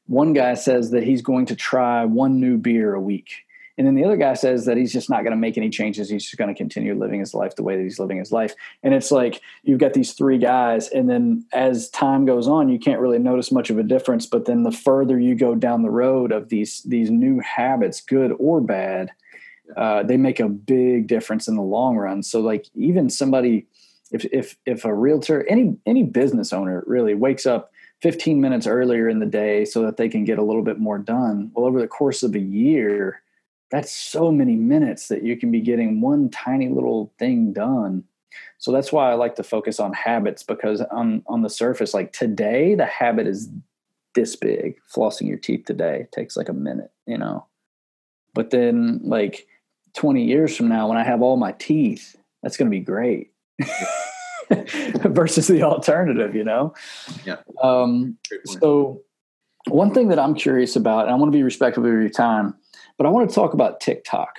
One 0.07 0.32
guy 0.32 0.55
says 0.55 0.91
that 0.91 1.03
he's 1.03 1.22
going 1.22 1.47
to 1.47 1.57
try 1.57 2.05
one 2.05 2.41
new 2.41 2.57
beer 2.57 2.95
a 2.95 3.01
week 3.01 3.45
and 3.79 3.87
then 3.87 3.95
the 3.95 4.05
other 4.05 4.16
guy 4.16 4.35
says 4.35 4.64
that 4.64 4.77
he's 4.77 4.93
just 4.93 5.11
not 5.11 5.22
going 5.22 5.33
to 5.33 5.37
make 5.37 5.59
any 5.59 5.68
changes. 5.68 6.09
He's 6.09 6.24
just 6.24 6.39
going 6.39 6.49
to 6.49 6.57
continue 6.57 6.95
living 6.95 7.20
his 7.20 7.35
life 7.35 7.57
the 7.57 7.62
way 7.62 7.77
that 7.77 7.83
he's 7.83 7.99
living 7.99 8.18
his 8.18 8.33
life. 8.33 8.55
And 8.83 8.95
it's 8.95 9.11
like 9.11 9.43
you've 9.64 9.81
got 9.81 9.93
these 9.93 10.14
three 10.14 10.39
guys, 10.39 10.89
and 10.89 11.11
then 11.11 11.45
as 11.53 11.91
time 11.91 12.24
goes 12.24 12.49
on, 12.49 12.68
you 12.68 12.79
can't 12.79 13.01
really 13.01 13.18
notice 13.18 13.53
much 13.53 13.68
of 13.68 13.79
a 13.79 13.83
difference. 13.83 14.24
But 14.24 14.47
then 14.47 14.62
the 14.62 14.72
further 14.72 15.20
you 15.20 15.35
go 15.35 15.55
down 15.55 15.83
the 15.83 15.91
road 15.91 16.33
of 16.33 16.49
these 16.49 16.83
these 16.85 17.11
new 17.11 17.41
habits, 17.41 18.01
good 18.01 18.33
or 18.39 18.61
bad, 18.61 19.11
uh, 19.77 20.03
they 20.03 20.16
make 20.16 20.41
a 20.41 20.49
big 20.49 21.07
difference 21.07 21.47
in 21.47 21.57
the 21.57 21.62
long 21.62 21.97
run. 21.97 22.22
So 22.22 22.41
like 22.41 22.66
even 22.74 23.11
somebody, 23.11 23.66
if 24.11 24.24
if 24.33 24.57
if 24.64 24.87
a 24.87 24.95
realtor, 24.95 25.47
any 25.49 25.77
any 25.85 26.03
business 26.03 26.53
owner 26.53 26.83
really 26.87 27.14
wakes 27.14 27.45
up 27.45 27.72
15 28.01 28.41
minutes 28.41 28.66
earlier 28.66 29.09
in 29.09 29.18
the 29.18 29.27
day 29.27 29.66
so 29.66 29.83
that 29.83 29.99
they 29.99 30.09
can 30.09 30.24
get 30.24 30.39
a 30.39 30.43
little 30.43 30.62
bit 30.62 30.79
more 30.79 30.99
done. 30.99 31.51
Well, 31.55 31.66
over 31.66 31.81
the 31.81 31.89
course 31.89 32.22
of 32.22 32.35
a 32.35 32.41
year 32.41 33.22
that's 33.71 33.93
so 33.93 34.31
many 34.31 34.57
minutes 34.57 35.09
that 35.09 35.23
you 35.23 35.37
can 35.37 35.51
be 35.51 35.61
getting 35.61 36.01
one 36.01 36.31
tiny 36.31 36.69
little 36.69 37.12
thing 37.19 37.53
done. 37.53 38.05
So 38.59 38.71
that's 38.71 38.93
why 38.93 39.11
i 39.11 39.14
like 39.14 39.37
to 39.37 39.43
focus 39.43 39.81
on 39.81 39.93
habits 39.93 40.43
because 40.43 40.81
on 40.83 41.23
on 41.27 41.43
the 41.43 41.51
surface 41.51 41.95
like 41.95 42.12
today 42.12 42.75
the 42.75 42.87
habit 42.87 43.27
is 43.27 43.49
this 44.14 44.37
big. 44.37 44.77
Flossing 44.95 45.29
your 45.29 45.39
teeth 45.39 45.64
today 45.67 46.07
takes 46.12 46.37
like 46.37 46.49
a 46.49 46.55
minute 46.55 46.91
you 47.07 47.19
know? 47.19 47.47
But 48.35 48.51
then 48.51 49.01
like 49.03 49.47
20 49.95 50.25
years 50.25 50.57
from 50.57 50.69
now 50.69 50.89
when 50.89 50.99
i 50.99 51.05
have 51.05 51.23
all 51.23 51.37
my 51.37 51.53
teeth 51.53 52.17
that's 52.43 52.57
going 52.57 52.71
to 52.71 52.77
be 52.77 52.81
great. 52.81 53.33
Versus 55.03 55.49
the 55.49 55.62
alternative 55.62 56.37
you 56.37 56.45
know? 56.45 56.75
Yeah. 57.25 57.39
Um 57.62 58.19
so 58.45 59.03
one 59.69 59.93
thing 59.93 60.09
that 60.09 60.19
i'm 60.19 60.35
curious 60.35 60.77
about 60.77 61.05
and 61.07 61.11
i 61.11 61.14
want 61.14 61.33
to 61.33 61.37
be 61.37 61.43
respectful 61.43 61.85
of 61.85 61.91
your 61.91 62.09
time 62.09 62.55
but 62.99 63.07
I 63.07 63.11
want 63.11 63.28
to 63.28 63.34
talk 63.34 63.55
about 63.55 63.80
TikTok. 63.80 64.38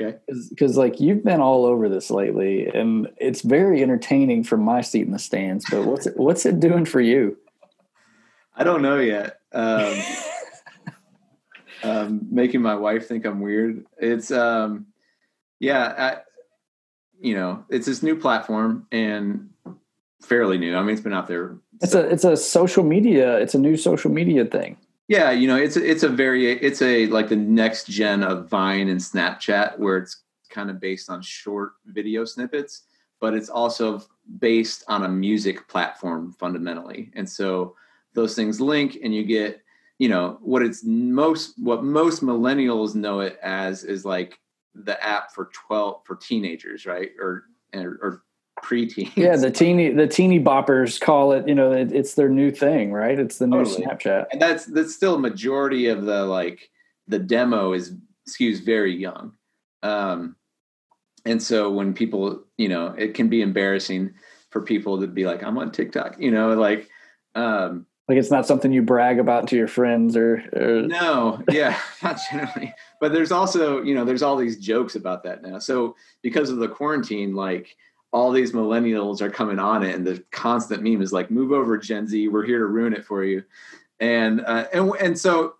Okay. 0.00 0.18
Because 0.48 0.76
like 0.76 1.00
you've 1.00 1.22
been 1.22 1.40
all 1.40 1.64
over 1.64 1.88
this 1.88 2.10
lately, 2.10 2.66
and 2.66 3.08
it's 3.18 3.42
very 3.42 3.82
entertaining 3.82 4.44
from 4.44 4.62
my 4.62 4.80
seat 4.80 5.06
in 5.06 5.12
the 5.12 5.18
stands. 5.18 5.64
But 5.70 5.84
what's 5.84 6.06
it, 6.06 6.16
what's 6.16 6.46
it 6.46 6.60
doing 6.60 6.84
for 6.84 7.00
you? 7.00 7.36
I 8.56 8.64
don't 8.64 8.82
know 8.82 8.98
yet. 8.98 9.38
Um, 9.52 9.94
um, 11.82 12.20
making 12.30 12.62
my 12.62 12.74
wife 12.74 13.06
think 13.06 13.26
I'm 13.26 13.40
weird. 13.40 13.84
It's 13.98 14.30
um, 14.30 14.86
yeah, 15.60 15.94
I, 15.96 16.16
you 17.20 17.34
know, 17.34 17.64
it's 17.68 17.86
this 17.86 18.02
new 18.02 18.16
platform 18.16 18.86
and 18.90 19.50
fairly 20.22 20.58
new. 20.58 20.74
I 20.74 20.80
mean, 20.80 20.90
it's 20.90 21.02
been 21.02 21.12
out 21.12 21.28
there. 21.28 21.56
It's 21.80 21.92
so. 21.92 22.00
a 22.00 22.04
it's 22.04 22.24
a 22.24 22.36
social 22.36 22.84
media. 22.84 23.38
It's 23.38 23.54
a 23.54 23.58
new 23.58 23.76
social 23.76 24.10
media 24.10 24.44
thing. 24.46 24.78
Yeah, 25.12 25.30
you 25.30 25.46
know, 25.46 25.56
it's 25.56 25.76
it's 25.76 26.04
a 26.04 26.08
very 26.08 26.50
it's 26.50 26.80
a 26.80 27.06
like 27.08 27.28
the 27.28 27.36
next 27.36 27.86
gen 27.86 28.22
of 28.22 28.48
Vine 28.48 28.88
and 28.88 28.98
Snapchat 28.98 29.78
where 29.78 29.98
it's 29.98 30.22
kind 30.48 30.70
of 30.70 30.80
based 30.80 31.10
on 31.10 31.20
short 31.20 31.72
video 31.84 32.24
snippets, 32.24 32.84
but 33.20 33.34
it's 33.34 33.50
also 33.50 34.02
based 34.38 34.84
on 34.88 35.04
a 35.04 35.08
music 35.10 35.68
platform 35.68 36.32
fundamentally. 36.32 37.12
And 37.14 37.28
so 37.28 37.76
those 38.14 38.34
things 38.34 38.58
link 38.58 39.00
and 39.04 39.14
you 39.14 39.22
get, 39.22 39.60
you 39.98 40.08
know, 40.08 40.38
what 40.40 40.62
it's 40.62 40.82
most 40.82 41.58
what 41.58 41.84
most 41.84 42.22
millennials 42.22 42.94
know 42.94 43.20
it 43.20 43.38
as 43.42 43.84
is 43.84 44.06
like 44.06 44.40
the 44.74 44.96
app 45.04 45.34
for 45.34 45.50
12 45.52 46.06
for 46.06 46.16
teenagers, 46.16 46.86
right? 46.86 47.10
Or 47.20 47.44
or, 47.74 47.98
or 48.00 48.22
preteens. 48.62 49.14
Yeah, 49.16 49.36
the 49.36 49.50
teeny 49.62 49.90
the 49.90 50.06
teeny 50.06 50.40
boppers 50.40 51.00
call 51.00 51.32
it. 51.32 51.46
You 51.46 51.54
know, 51.54 51.72
it, 51.72 51.92
it's 51.92 52.14
their 52.14 52.28
new 52.28 52.50
thing, 52.50 52.92
right? 52.92 53.18
It's 53.18 53.38
the 53.38 53.46
new 53.46 53.64
totally. 53.64 53.84
Snapchat, 53.84 54.26
and 54.32 54.40
that's 54.40 54.66
that's 54.66 54.94
still 54.94 55.16
a 55.16 55.18
majority 55.18 55.88
of 55.88 56.04
the 56.04 56.24
like 56.24 56.70
the 57.08 57.18
demo 57.18 57.72
is 57.72 57.94
skews 58.28 58.64
very 58.64 58.94
young. 58.94 59.32
Um, 59.82 60.36
and 61.24 61.42
so 61.42 61.70
when 61.70 61.94
people, 61.94 62.44
you 62.56 62.68
know, 62.68 62.94
it 62.98 63.14
can 63.14 63.28
be 63.28 63.42
embarrassing 63.42 64.14
for 64.50 64.62
people 64.62 65.00
to 65.00 65.06
be 65.06 65.26
like, 65.26 65.42
"I'm 65.42 65.58
on 65.58 65.72
TikTok," 65.72 66.16
you 66.18 66.30
know, 66.30 66.54
like. 66.54 66.88
Um, 67.34 67.86
like 68.08 68.18
it's 68.18 68.30
not 68.30 68.46
something 68.46 68.72
you 68.72 68.82
brag 68.82 69.18
about 69.18 69.48
to 69.48 69.56
your 69.56 69.68
friends 69.68 70.16
or, 70.16 70.44
or, 70.52 70.82
no 70.82 71.42
yeah 71.50 71.78
not 72.02 72.18
generally 72.30 72.74
but 73.00 73.12
there's 73.12 73.32
also 73.32 73.80
you 73.82 73.94
know 73.94 74.04
there's 74.04 74.22
all 74.22 74.36
these 74.36 74.58
jokes 74.58 74.96
about 74.96 75.22
that 75.22 75.42
now 75.42 75.58
so 75.58 75.96
because 76.20 76.50
of 76.50 76.58
the 76.58 76.68
quarantine 76.68 77.34
like 77.34 77.74
all 78.12 78.30
these 78.30 78.52
millennials 78.52 79.20
are 79.20 79.30
coming 79.30 79.58
on 79.58 79.82
it, 79.82 79.94
and 79.94 80.06
the 80.06 80.22
constant 80.30 80.82
meme 80.82 81.02
is 81.02 81.12
like, 81.12 81.30
"Move 81.30 81.52
over, 81.52 81.78
Gen 81.78 82.06
Z. 82.06 82.28
We're 82.28 82.44
here 82.44 82.58
to 82.58 82.66
ruin 82.66 82.92
it 82.92 83.04
for 83.04 83.24
you." 83.24 83.42
And 84.00 84.42
uh, 84.42 84.66
and 84.72 84.92
and 85.00 85.18
so 85.18 85.54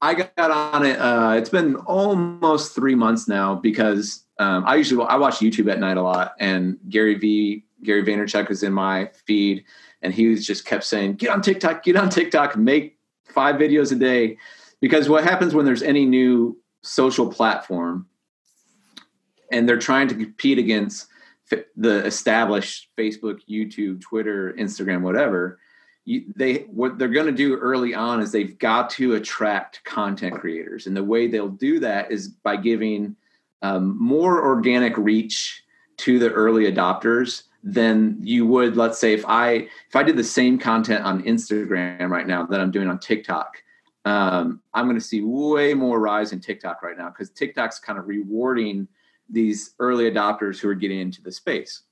I 0.00 0.14
got 0.14 0.50
on 0.50 0.84
it. 0.84 0.98
Uh, 0.98 1.34
it's 1.36 1.50
been 1.50 1.76
almost 1.76 2.74
three 2.74 2.94
months 2.94 3.28
now 3.28 3.54
because 3.54 4.24
um, 4.38 4.64
I 4.66 4.76
usually 4.76 5.04
I 5.06 5.16
watch 5.16 5.36
YouTube 5.36 5.70
at 5.70 5.78
night 5.78 5.98
a 5.98 6.02
lot, 6.02 6.34
and 6.40 6.78
Gary 6.88 7.14
V 7.14 7.64
Gary 7.84 8.02
Vaynerchuk 8.02 8.48
was 8.48 8.62
in 8.62 8.72
my 8.72 9.10
feed, 9.26 9.64
and 10.00 10.14
he 10.14 10.28
was 10.28 10.46
just 10.46 10.64
kept 10.64 10.84
saying, 10.84 11.14
"Get 11.14 11.30
on 11.30 11.42
TikTok, 11.42 11.82
get 11.84 11.96
on 11.96 12.08
TikTok, 12.08 12.56
make 12.56 12.98
five 13.26 13.56
videos 13.56 13.92
a 13.92 13.96
day," 13.96 14.38
because 14.80 15.08
what 15.08 15.24
happens 15.24 15.54
when 15.54 15.66
there's 15.66 15.82
any 15.82 16.06
new 16.06 16.58
social 16.82 17.30
platform, 17.30 18.06
and 19.50 19.68
they're 19.68 19.78
trying 19.78 20.08
to 20.08 20.14
compete 20.14 20.58
against 20.58 21.08
the 21.76 22.04
established 22.04 22.88
Facebook, 22.96 23.40
YouTube, 23.48 24.00
Twitter, 24.00 24.54
Instagram, 24.58 25.02
whatever, 25.02 25.58
you, 26.04 26.24
they 26.34 26.66
what 26.68 26.98
they're 26.98 27.08
going 27.08 27.26
to 27.26 27.32
do 27.32 27.56
early 27.56 27.94
on 27.94 28.20
is 28.20 28.32
they've 28.32 28.58
got 28.58 28.90
to 28.90 29.14
attract 29.14 29.84
content 29.84 30.34
creators, 30.34 30.86
and 30.86 30.96
the 30.96 31.04
way 31.04 31.28
they'll 31.28 31.48
do 31.48 31.78
that 31.80 32.10
is 32.10 32.28
by 32.28 32.56
giving 32.56 33.16
um, 33.62 33.96
more 34.02 34.44
organic 34.44 34.96
reach 34.96 35.64
to 35.98 36.18
the 36.18 36.30
early 36.30 36.70
adopters 36.70 37.44
than 37.62 38.18
you 38.20 38.44
would 38.44 38.76
let's 38.76 38.98
say 38.98 39.12
if 39.12 39.24
i 39.26 39.52
if 39.52 39.94
i 39.94 40.02
did 40.02 40.16
the 40.16 40.24
same 40.24 40.58
content 40.58 41.04
on 41.04 41.22
instagram 41.22 42.10
right 42.10 42.26
now 42.26 42.44
that 42.44 42.60
i'm 42.60 42.72
doing 42.72 42.88
on 42.88 42.98
tiktok 42.98 43.62
um, 44.04 44.60
i'm 44.74 44.86
going 44.86 44.98
to 44.98 45.04
see 45.04 45.22
way 45.22 45.72
more 45.72 46.00
rise 46.00 46.32
in 46.32 46.40
tiktok 46.40 46.82
right 46.82 46.98
now 46.98 47.08
because 47.08 47.30
tiktok's 47.30 47.78
kind 47.78 48.00
of 48.00 48.08
rewarding 48.08 48.88
these 49.32 49.74
early 49.78 50.10
adopters 50.10 50.60
who 50.60 50.68
are 50.68 50.74
getting 50.74 51.00
into 51.00 51.22
the 51.22 51.32
space 51.32 51.82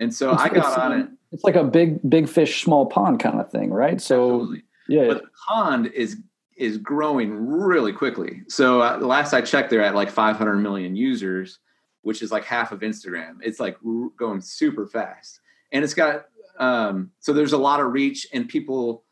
and 0.00 0.12
so 0.12 0.32
it's, 0.32 0.42
i 0.42 0.48
got 0.48 0.78
on 0.78 1.00
it 1.00 1.08
it's 1.32 1.44
like 1.44 1.56
a 1.56 1.64
big 1.64 1.98
big 2.08 2.28
fish 2.28 2.62
small 2.62 2.86
pond 2.86 3.20
kind 3.20 3.40
of 3.40 3.50
thing 3.50 3.70
right 3.70 4.00
so 4.00 4.40
Absolutely. 4.40 4.62
yeah 4.88 5.06
but 5.08 5.22
the 5.22 5.28
pond 5.46 5.86
is 5.88 6.16
is 6.56 6.76
growing 6.78 7.46
really 7.46 7.92
quickly 7.92 8.42
so 8.48 8.82
uh, 8.82 8.98
last 8.98 9.32
i 9.32 9.40
checked 9.40 9.70
they're 9.70 9.84
at 9.84 9.94
like 9.94 10.10
500 10.10 10.56
million 10.56 10.96
users 10.96 11.60
which 12.08 12.22
is 12.22 12.32
like 12.32 12.44
half 12.44 12.72
of 12.72 12.80
Instagram. 12.80 13.36
It's 13.42 13.60
like 13.60 13.76
going 14.16 14.40
super 14.40 14.86
fast, 14.86 15.40
and 15.72 15.84
it's 15.84 15.94
got 15.94 16.24
um, 16.58 17.10
so 17.20 17.32
there's 17.32 17.52
a 17.52 17.58
lot 17.58 17.80
of 17.80 17.92
reach, 17.92 18.26
and 18.32 18.48
people, 18.48 19.04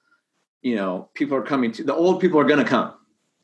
you 0.62 0.76
know, 0.76 1.10
people 1.14 1.36
are 1.36 1.42
coming 1.42 1.72
to 1.72 1.84
the 1.84 1.94
old 1.94 2.20
people 2.20 2.40
are 2.40 2.44
going 2.44 2.64
to 2.64 2.68
come. 2.68 2.94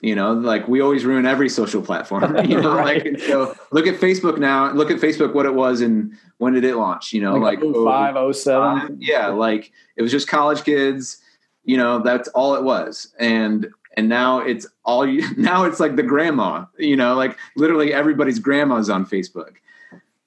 You 0.02 0.16
know, 0.16 0.32
like 0.32 0.66
we 0.68 0.82
always 0.82 1.04
ruin 1.04 1.26
every 1.26 1.48
social 1.48 1.80
platform. 1.80 2.36
You 2.44 2.60
know, 2.60 2.74
right. 2.74 3.04
like 3.04 3.20
so 3.20 3.56
look 3.70 3.86
at 3.86 3.94
Facebook 4.00 4.38
now. 4.38 4.72
Look 4.72 4.90
at 4.90 4.98
Facebook, 4.98 5.32
what 5.32 5.46
it 5.46 5.54
was, 5.54 5.80
and 5.80 6.18
when 6.38 6.52
did 6.52 6.64
it 6.64 6.76
launch? 6.76 7.12
You 7.12 7.22
know, 7.22 7.36
like, 7.36 7.62
like 7.62 7.74
05, 7.74 8.16
oh, 8.16 8.32
07. 8.32 8.98
Yeah, 9.00 9.28
like 9.28 9.72
it 9.96 10.02
was 10.02 10.10
just 10.10 10.28
college 10.28 10.64
kids. 10.64 11.18
You 11.64 11.76
know, 11.76 12.00
that's 12.00 12.28
all 12.30 12.56
it 12.56 12.64
was, 12.64 13.14
and 13.20 13.68
and 13.96 14.08
now 14.08 14.40
it's 14.40 14.66
all 14.84 15.06
you 15.06 15.24
now 15.36 15.64
it's 15.64 15.80
like 15.80 15.96
the 15.96 16.02
grandma 16.02 16.64
you 16.78 16.96
know 16.96 17.14
like 17.14 17.38
literally 17.56 17.92
everybody's 17.92 18.38
grandma's 18.38 18.90
on 18.90 19.04
facebook 19.04 19.54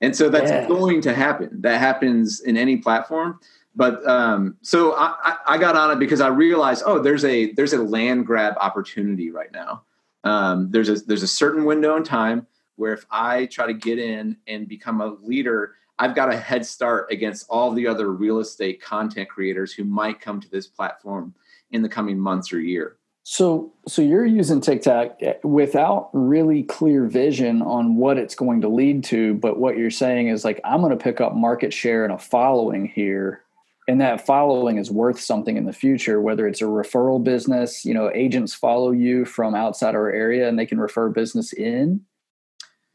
and 0.02 0.16
so 0.16 0.30
that's 0.30 0.52
yeah. 0.52 0.68
going 0.68 1.02
to 1.02 1.14
happen 1.14 1.50
that 1.62 1.80
happens 1.80 2.40
in 2.42 2.58
any 2.58 2.78
platform 2.78 3.40
but 3.76 4.06
um, 4.08 4.58
so 4.62 4.94
I, 4.96 5.38
I, 5.46 5.58
got 5.58 5.76
on 5.76 5.92
it 5.92 6.00
because 6.00 6.22
i 6.22 6.28
realized 6.28 6.84
oh 6.86 7.00
there's 7.00 7.26
a 7.26 7.52
there's 7.54 7.74
a 7.74 7.82
land 7.82 8.26
grab 8.26 8.56
opportunity 8.60 9.32
right 9.32 9.52
now. 9.52 9.84
Um, 10.24 10.72
there's 10.72 10.90
a 10.90 10.96
there's 10.96 11.24
a 11.24 11.28
certain 11.28 11.66
window 11.66 11.96
in 11.96 12.04
time 12.04 12.48
where 12.78 12.94
if 12.94 13.06
i 13.12 13.46
try 13.48 13.68
to 13.68 13.74
get 13.74 14.00
in 14.00 14.38
and 14.48 14.68
become 14.68 15.02
a 15.02 15.16
leader 15.22 15.76
i've 16.00 16.16
got 16.16 16.34
a 16.34 16.38
head 16.38 16.66
start 16.66 17.12
against 17.12 17.46
all 17.50 17.72
the 17.72 17.88
other 17.88 18.12
real 18.12 18.40
estate 18.40 18.82
content 18.82 19.30
creators 19.30 19.72
who 19.72 19.84
might 19.84 20.20
come 20.20 20.42
to 20.42 20.50
this 20.50 20.68
platform 20.68 21.34
in 21.72 21.82
the 21.82 21.90
coming 21.90 22.18
months 22.18 22.52
or 22.52 22.60
year. 22.60 22.98
So, 23.24 23.74
so 23.88 24.02
you're 24.02 24.26
using 24.26 24.62
TikTok 24.62 25.18
eh, 25.22 25.34
without 25.44 26.10
really 26.14 26.62
clear 26.64 27.06
vision 27.06 27.64
on 27.64 27.96
what 27.96 28.18
it's 28.18 28.36
going 28.36 28.62
to 28.62 28.70
lead 28.70 29.04
to, 29.06 29.34
but 29.34 29.60
what 29.60 29.78
you're 29.78 29.90
saying 29.90 30.28
is 30.28 30.46
like 30.46 30.62
I'm 30.64 30.82
going 30.82 30.96
to 30.96 31.04
pick 31.04 31.22
up 31.22 31.34
market 31.34 31.74
share 31.74 32.04
and 32.04 32.14
a 32.14 32.20
following 32.20 32.86
here, 32.88 33.42
and 33.88 34.02
that 34.02 34.26
following 34.26 34.78
is 34.78 34.90
worth 34.90 35.20
something 35.20 35.58
in 35.58 35.66
the 35.66 35.74
future. 35.74 36.20
Whether 36.20 36.48
it's 36.48 36.62
a 36.62 36.66
referral 36.66 37.24
business, 37.24 37.86
you 37.86 37.94
know, 37.94 38.12
agents 38.14 38.54
follow 38.54 38.92
you 38.92 39.26
from 39.26 39.54
outside 39.54 39.96
our 39.96 40.12
area 40.12 40.50
and 40.50 40.58
they 40.58 40.66
can 40.66 40.80
refer 40.80 41.10
business 41.10 41.54
in, 41.54 42.02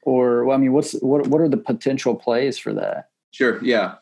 or 0.02 0.44
well, 0.44 0.56
I 0.56 0.60
mean, 0.60 0.72
what's 0.72 0.92
what 0.94 1.26
what 1.28 1.40
are 1.40 1.48
the 1.48 1.56
potential 1.56 2.14
plays 2.14 2.58
for 2.58 2.72
that? 2.74 3.10
Sure. 3.32 3.62
Yeah. 3.62 3.94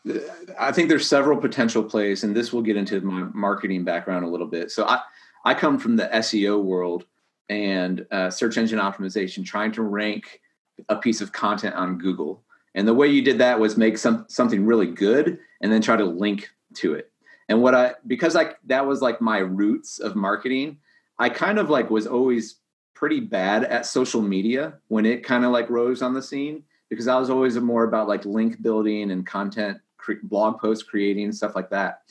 I 0.57 0.71
think 0.71 0.89
there's 0.89 1.07
several 1.07 1.37
potential 1.37 1.83
plays, 1.83 2.23
and 2.23 2.35
this 2.35 2.51
will 2.51 2.63
get 2.63 2.77
into 2.77 2.99
my 3.01 3.29
marketing 3.33 3.83
background 3.83 4.25
a 4.25 4.29
little 4.29 4.47
bit. 4.47 4.71
So 4.71 4.85
I 4.85 5.01
I 5.45 5.53
come 5.53 5.77
from 5.77 5.95
the 5.95 6.07
SEO 6.07 6.63
world 6.63 7.05
and 7.49 8.05
uh, 8.11 8.29
search 8.29 8.57
engine 8.57 8.79
optimization, 8.79 9.45
trying 9.45 9.71
to 9.73 9.83
rank 9.83 10.41
a 10.87 10.95
piece 10.95 11.21
of 11.21 11.31
content 11.31 11.75
on 11.75 11.97
Google. 11.97 12.43
And 12.75 12.87
the 12.87 12.93
way 12.93 13.07
you 13.07 13.21
did 13.21 13.39
that 13.39 13.59
was 13.59 13.77
make 13.77 13.97
some 13.97 14.25
something 14.27 14.65
really 14.65 14.87
good 14.87 15.37
and 15.61 15.71
then 15.71 15.81
try 15.81 15.95
to 15.95 16.05
link 16.05 16.49
to 16.75 16.93
it. 16.93 17.11
And 17.47 17.61
what 17.61 17.73
I 17.73 17.95
because 18.05 18.35
I 18.35 18.53
that 18.65 18.85
was 18.85 19.01
like 19.01 19.21
my 19.21 19.39
roots 19.39 19.99
of 19.99 20.15
marketing, 20.15 20.77
I 21.17 21.29
kind 21.29 21.57
of 21.57 21.69
like 21.69 21.89
was 21.89 22.07
always 22.07 22.57
pretty 22.93 23.19
bad 23.19 23.63
at 23.63 23.85
social 23.85 24.21
media 24.21 24.73
when 24.87 25.05
it 25.05 25.23
kind 25.23 25.45
of 25.45 25.51
like 25.51 25.69
rose 25.69 26.01
on 26.01 26.13
the 26.13 26.21
scene 26.21 26.63
because 26.89 27.07
I 27.07 27.17
was 27.17 27.29
always 27.29 27.57
more 27.57 27.85
about 27.85 28.07
like 28.07 28.25
link 28.25 28.61
building 28.61 29.11
and 29.11 29.25
content 29.25 29.79
blog 30.23 30.59
post 30.59 30.87
creating 30.87 31.31
stuff 31.31 31.55
like 31.55 31.69
that. 31.69 32.01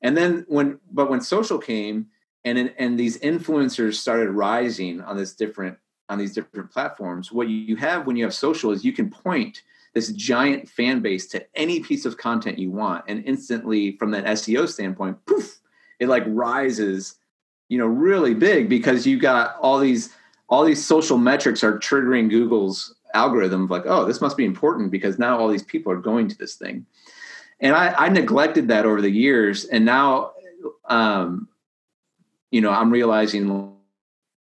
And 0.00 0.16
then 0.16 0.44
when 0.48 0.80
but 0.90 1.10
when 1.10 1.20
social 1.20 1.58
came, 1.58 2.06
and 2.44 2.72
and 2.78 2.98
these 2.98 3.18
influencers 3.18 3.94
started 3.94 4.30
rising 4.30 5.00
on 5.00 5.16
this 5.16 5.34
different 5.34 5.78
on 6.08 6.18
these 6.18 6.34
different 6.34 6.70
platforms 6.70 7.32
what 7.32 7.48
you 7.48 7.76
have 7.76 8.06
when 8.06 8.16
you 8.16 8.24
have 8.24 8.34
social 8.34 8.70
is 8.72 8.84
you 8.84 8.92
can 8.92 9.08
point 9.08 9.62
this 9.94 10.12
giant 10.12 10.68
fan 10.68 11.00
base 11.00 11.26
to 11.28 11.44
any 11.54 11.80
piece 11.80 12.04
of 12.04 12.16
content 12.16 12.58
you 12.58 12.70
want. 12.70 13.04
And 13.08 13.24
instantly 13.24 13.96
from 13.96 14.10
that 14.12 14.24
seo 14.24 14.68
standpoint 14.68 15.24
poof 15.26 15.60
it 15.98 16.08
like 16.08 16.24
rises 16.26 17.16
you 17.68 17.78
know 17.78 17.86
really 17.86 18.34
big 18.34 18.68
because 18.68 19.06
you 19.06 19.18
got 19.18 19.56
all 19.60 19.78
these 19.78 20.10
all 20.48 20.64
these 20.64 20.84
social 20.84 21.16
metrics 21.16 21.62
are 21.62 21.78
triggering 21.78 22.28
google's 22.28 22.94
algorithm 23.14 23.64
of 23.64 23.70
like 23.70 23.84
oh 23.86 24.04
this 24.04 24.20
must 24.20 24.36
be 24.36 24.44
important 24.44 24.90
because 24.90 25.18
now 25.18 25.38
all 25.38 25.48
these 25.48 25.62
people 25.62 25.92
are 25.92 25.96
going 25.96 26.28
to 26.28 26.36
this 26.38 26.56
thing. 26.56 26.86
And 27.60 27.74
i, 27.76 27.94
I 27.96 28.08
neglected 28.08 28.68
that 28.68 28.86
over 28.86 29.00
the 29.00 29.10
years. 29.10 29.64
And 29.66 29.84
now 29.84 30.32
um, 30.86 31.48
you 32.52 32.60
know, 32.60 32.70
I'm 32.70 32.90
realizing 32.90 33.74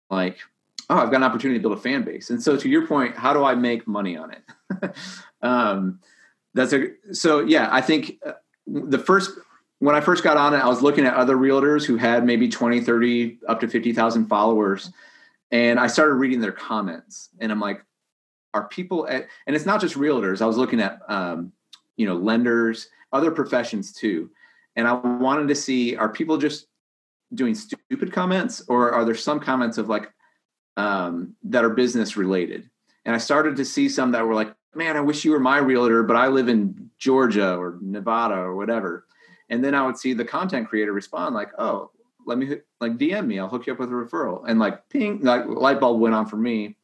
like, 0.10 0.40
oh, 0.90 0.98
I've 0.98 1.12
got 1.12 1.18
an 1.18 1.24
opportunity 1.24 1.60
to 1.60 1.62
build 1.62 1.78
a 1.78 1.82
fan 1.82 2.04
base. 2.04 2.30
And 2.30 2.42
so 2.42 2.58
to 2.58 2.68
your 2.68 2.88
point, 2.88 3.16
how 3.16 3.34
do 3.34 3.44
I 3.44 3.56
make 3.56 3.88
money 3.88 4.18
on 4.18 4.32
it? 4.32 4.96
um, 5.42 6.00
that's 6.54 6.74
a, 6.74 6.88
so 7.12 7.42
yeah, 7.42 7.70
I 7.72 7.82
think 7.82 8.18
uh, 8.26 8.34
the 8.66 8.98
first, 8.98 9.32
when 9.78 9.96
I 9.96 10.02
first 10.02 10.24
got 10.24 10.36
on 10.36 10.54
it, 10.54 10.58
I 10.58 10.68
was 10.68 10.82
looking 10.82 11.06
at 11.06 11.14
other 11.14 11.36
realtors 11.36 11.86
who 11.86 11.96
had 11.96 12.26
maybe 12.26 12.50
20, 12.50 12.82
30, 12.82 13.40
up 13.48 13.60
to 13.60 13.68
50,000 13.68 14.28
followers. 14.28 14.92
And 15.52 15.80
I 15.80 15.88
started 15.88 16.16
reading 16.16 16.42
their 16.42 16.52
comments 16.52 17.30
and 17.40 17.52
I'm 17.52 17.60
like, 17.60 17.84
are 18.56 18.68
people 18.68 19.08
at, 19.08 19.28
and 19.46 19.56
it's 19.56 19.68
not 19.68 19.80
just 19.80 19.96
realtors. 19.96 20.42
I 20.42 20.48
was 20.48 20.58
looking 20.58 20.82
at, 20.82 21.00
um, 21.08 21.52
you 21.98 22.08
know, 22.08 22.16
lenders, 22.16 22.90
other 23.14 23.30
professions 23.30 23.94
too. 23.94 24.32
And 24.76 24.88
I 24.88 24.94
wanted 24.94 25.48
to 25.50 25.56
see, 25.56 25.96
are 25.96 26.10
people 26.10 26.38
just 26.38 26.66
doing 27.36 27.54
stupid 27.54 28.12
comments 28.12 28.64
or 28.68 28.92
are 28.92 29.06
there 29.06 29.14
some 29.14 29.40
comments 29.40 29.78
of 29.78 29.88
like 29.88 30.12
um, 30.78 31.36
that 31.44 31.64
are 31.64 31.70
business 31.70 32.16
related 32.18 32.70
and 33.06 33.16
i 33.16 33.18
started 33.18 33.56
to 33.56 33.66
see 33.66 33.90
some 33.90 34.12
that 34.12 34.26
were 34.26 34.36
like 34.36 34.54
man 34.76 34.96
i 34.96 35.02
wish 35.02 35.26
you 35.26 35.32
were 35.32 35.40
my 35.40 35.58
realtor 35.58 36.04
but 36.04 36.16
i 36.16 36.28
live 36.28 36.48
in 36.48 36.90
georgia 36.98 37.56
or 37.56 37.78
nevada 37.82 38.36
or 38.36 38.56
whatever 38.56 39.06
and 39.50 39.64
then 39.64 39.74
i 39.74 39.86
would 39.86 39.98
see 39.98 40.14
the 40.14 40.26
content 40.26 40.68
creator 40.68 40.94
respond 40.94 41.36
like 41.36 41.50
oh 41.58 41.92
let 42.26 42.38
me 42.38 42.58
like 42.80 42.98
dm 42.98 43.26
me 43.26 43.40
i'll 43.40 43.50
hook 43.50 43.68
you 43.68 43.74
up 43.74 43.80
with 43.80 43.90
a 43.90 43.94
referral 43.94 44.44
and 44.48 44.60
like 44.60 44.88
ping 44.90 45.22
like 45.22 45.46
light 45.48 45.80
bulb 45.80 46.00
went 46.00 46.16
on 46.16 46.26
for 46.26 46.38
me 46.38 46.76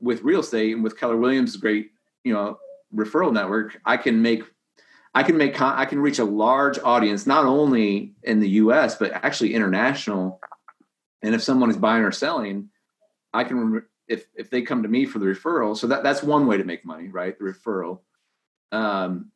with 0.00 0.22
real 0.22 0.40
estate 0.40 0.74
and 0.74 0.82
with 0.82 0.98
keller 0.98 1.16
williams 1.16 1.56
great 1.56 1.92
you 2.24 2.32
know 2.32 2.58
referral 2.94 3.32
network 3.32 3.80
i 3.84 3.96
can 3.96 4.20
make 4.20 4.42
I 5.14 5.22
can 5.22 5.36
make 5.36 5.60
I 5.60 5.84
can 5.84 6.00
reach 6.00 6.18
a 6.18 6.24
large 6.24 6.78
audience 6.78 7.26
not 7.26 7.44
only 7.44 8.12
in 8.22 8.40
the 8.40 8.48
U.S. 8.62 8.94
but 8.94 9.12
actually 9.12 9.54
international. 9.54 10.40
And 11.22 11.34
if 11.34 11.42
someone 11.42 11.70
is 11.70 11.76
buying 11.76 12.04
or 12.04 12.12
selling, 12.12 12.70
I 13.32 13.44
can 13.44 13.82
if 14.08 14.26
if 14.34 14.50
they 14.50 14.62
come 14.62 14.82
to 14.82 14.88
me 14.88 15.06
for 15.06 15.18
the 15.18 15.26
referral. 15.26 15.76
So 15.76 15.86
that 15.88 16.02
that's 16.02 16.22
one 16.22 16.46
way 16.46 16.56
to 16.56 16.64
make 16.64 16.84
money, 16.84 17.08
right? 17.08 17.38
The 17.38 17.44
referral. 17.44 18.00
Um, 18.72 19.30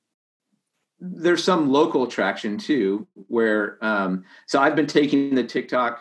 there's 0.98 1.42
some 1.42 1.70
local 1.70 2.06
traction 2.06 2.58
too, 2.58 3.06
where 3.14 3.82
um, 3.84 4.24
so 4.46 4.60
I've 4.60 4.76
been 4.76 4.86
taking 4.86 5.34
the 5.34 5.44
TikTok 5.44 6.00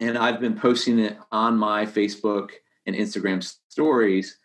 and 0.00 0.18
I've 0.18 0.40
been 0.40 0.58
posting 0.58 0.98
it 0.98 1.18
on 1.30 1.56
my 1.56 1.86
Facebook 1.86 2.50
and 2.86 2.96
Instagram 2.96 3.42
stories, 3.68 4.38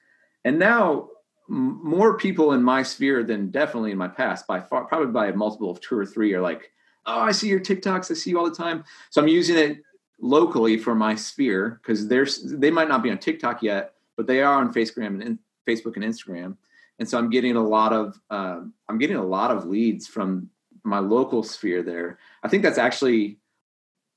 and 0.43 0.59
now 0.59 1.09
more 1.47 2.17
people 2.17 2.53
in 2.53 2.63
my 2.63 2.81
sphere 2.83 3.23
than 3.23 3.51
definitely 3.51 3.91
in 3.91 3.97
my 3.97 4.07
past 4.07 4.47
by 4.47 4.59
far 4.59 4.85
probably 4.85 5.11
by 5.11 5.27
a 5.27 5.35
multiple 5.35 5.69
of 5.69 5.79
two 5.79 5.97
or 5.97 6.05
three 6.05 6.33
are 6.33 6.41
like 6.41 6.71
oh 7.05 7.19
i 7.19 7.31
see 7.31 7.47
your 7.47 7.59
tiktoks 7.59 8.09
i 8.09 8.15
see 8.15 8.31
you 8.31 8.39
all 8.39 8.49
the 8.49 8.55
time 8.55 8.83
so 9.11 9.21
i'm 9.21 9.27
using 9.27 9.55
it 9.55 9.77
locally 10.19 10.77
for 10.77 10.95
my 10.95 11.13
sphere 11.15 11.79
because 11.81 12.07
they're 12.07 12.27
they 12.45 12.71
might 12.71 12.87
not 12.87 13.03
be 13.03 13.11
on 13.11 13.17
tiktok 13.17 13.61
yet 13.61 13.95
but 14.15 14.27
they 14.27 14.41
are 14.41 14.55
on 14.55 14.73
facebook 14.73 15.05
and 15.05 15.39
facebook 15.67 15.95
and 15.95 16.05
instagram. 16.05 16.55
And 16.99 17.07
so 17.07 17.17
i'm 17.17 17.29
getting 17.29 17.55
a 17.55 17.63
lot 17.63 17.93
of 17.93 18.19
uh, 18.29 18.61
i'm 18.87 18.97
getting 18.97 19.17
a 19.17 19.23
lot 19.23 19.51
of 19.51 19.65
leads 19.65 20.07
from 20.07 20.49
my 20.83 20.99
local 20.99 21.41
sphere 21.41 21.81
there. 21.81 22.19
I 22.43 22.47
think 22.47 22.61
that's 22.61 22.77
actually 22.77 23.37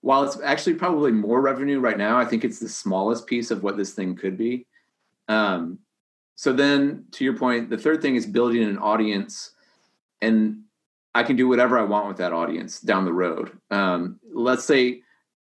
while 0.03 0.23
it's 0.23 0.39
actually 0.43 0.75
probably 0.75 1.11
more 1.11 1.41
revenue 1.41 1.81
right 1.81 1.99
now 1.99 2.19
i 2.19 2.25
think 2.25 2.45
it's 2.45 2.61
the 2.61 2.69
smallest 2.69 3.27
piece 3.27 3.51
of 3.51 3.63
what 3.63 3.77
this 3.77 3.93
thing 3.93 4.15
could 4.15 4.37
be. 4.37 4.67
Um, 5.29 5.81
so 6.37 6.53
then 6.53 7.07
to 7.13 7.25
your 7.25 7.37
point 7.37 7.71
the 7.71 7.79
third 7.79 8.01
thing 8.01 8.15
is 8.15 8.27
building 8.27 8.63
an 8.63 8.79
audience 8.79 9.53
and 10.23 10.63
i 11.15 11.23
can 11.23 11.35
do 11.37 11.49
whatever 11.49 11.79
i 11.79 11.83
want 11.83 12.07
with 12.07 12.19
that 12.19 12.33
audience 12.33 12.81
down 12.81 13.05
the 13.05 13.13
road. 13.13 13.59
Um, 13.71 14.21
let's 14.33 14.65
say 14.65 15.03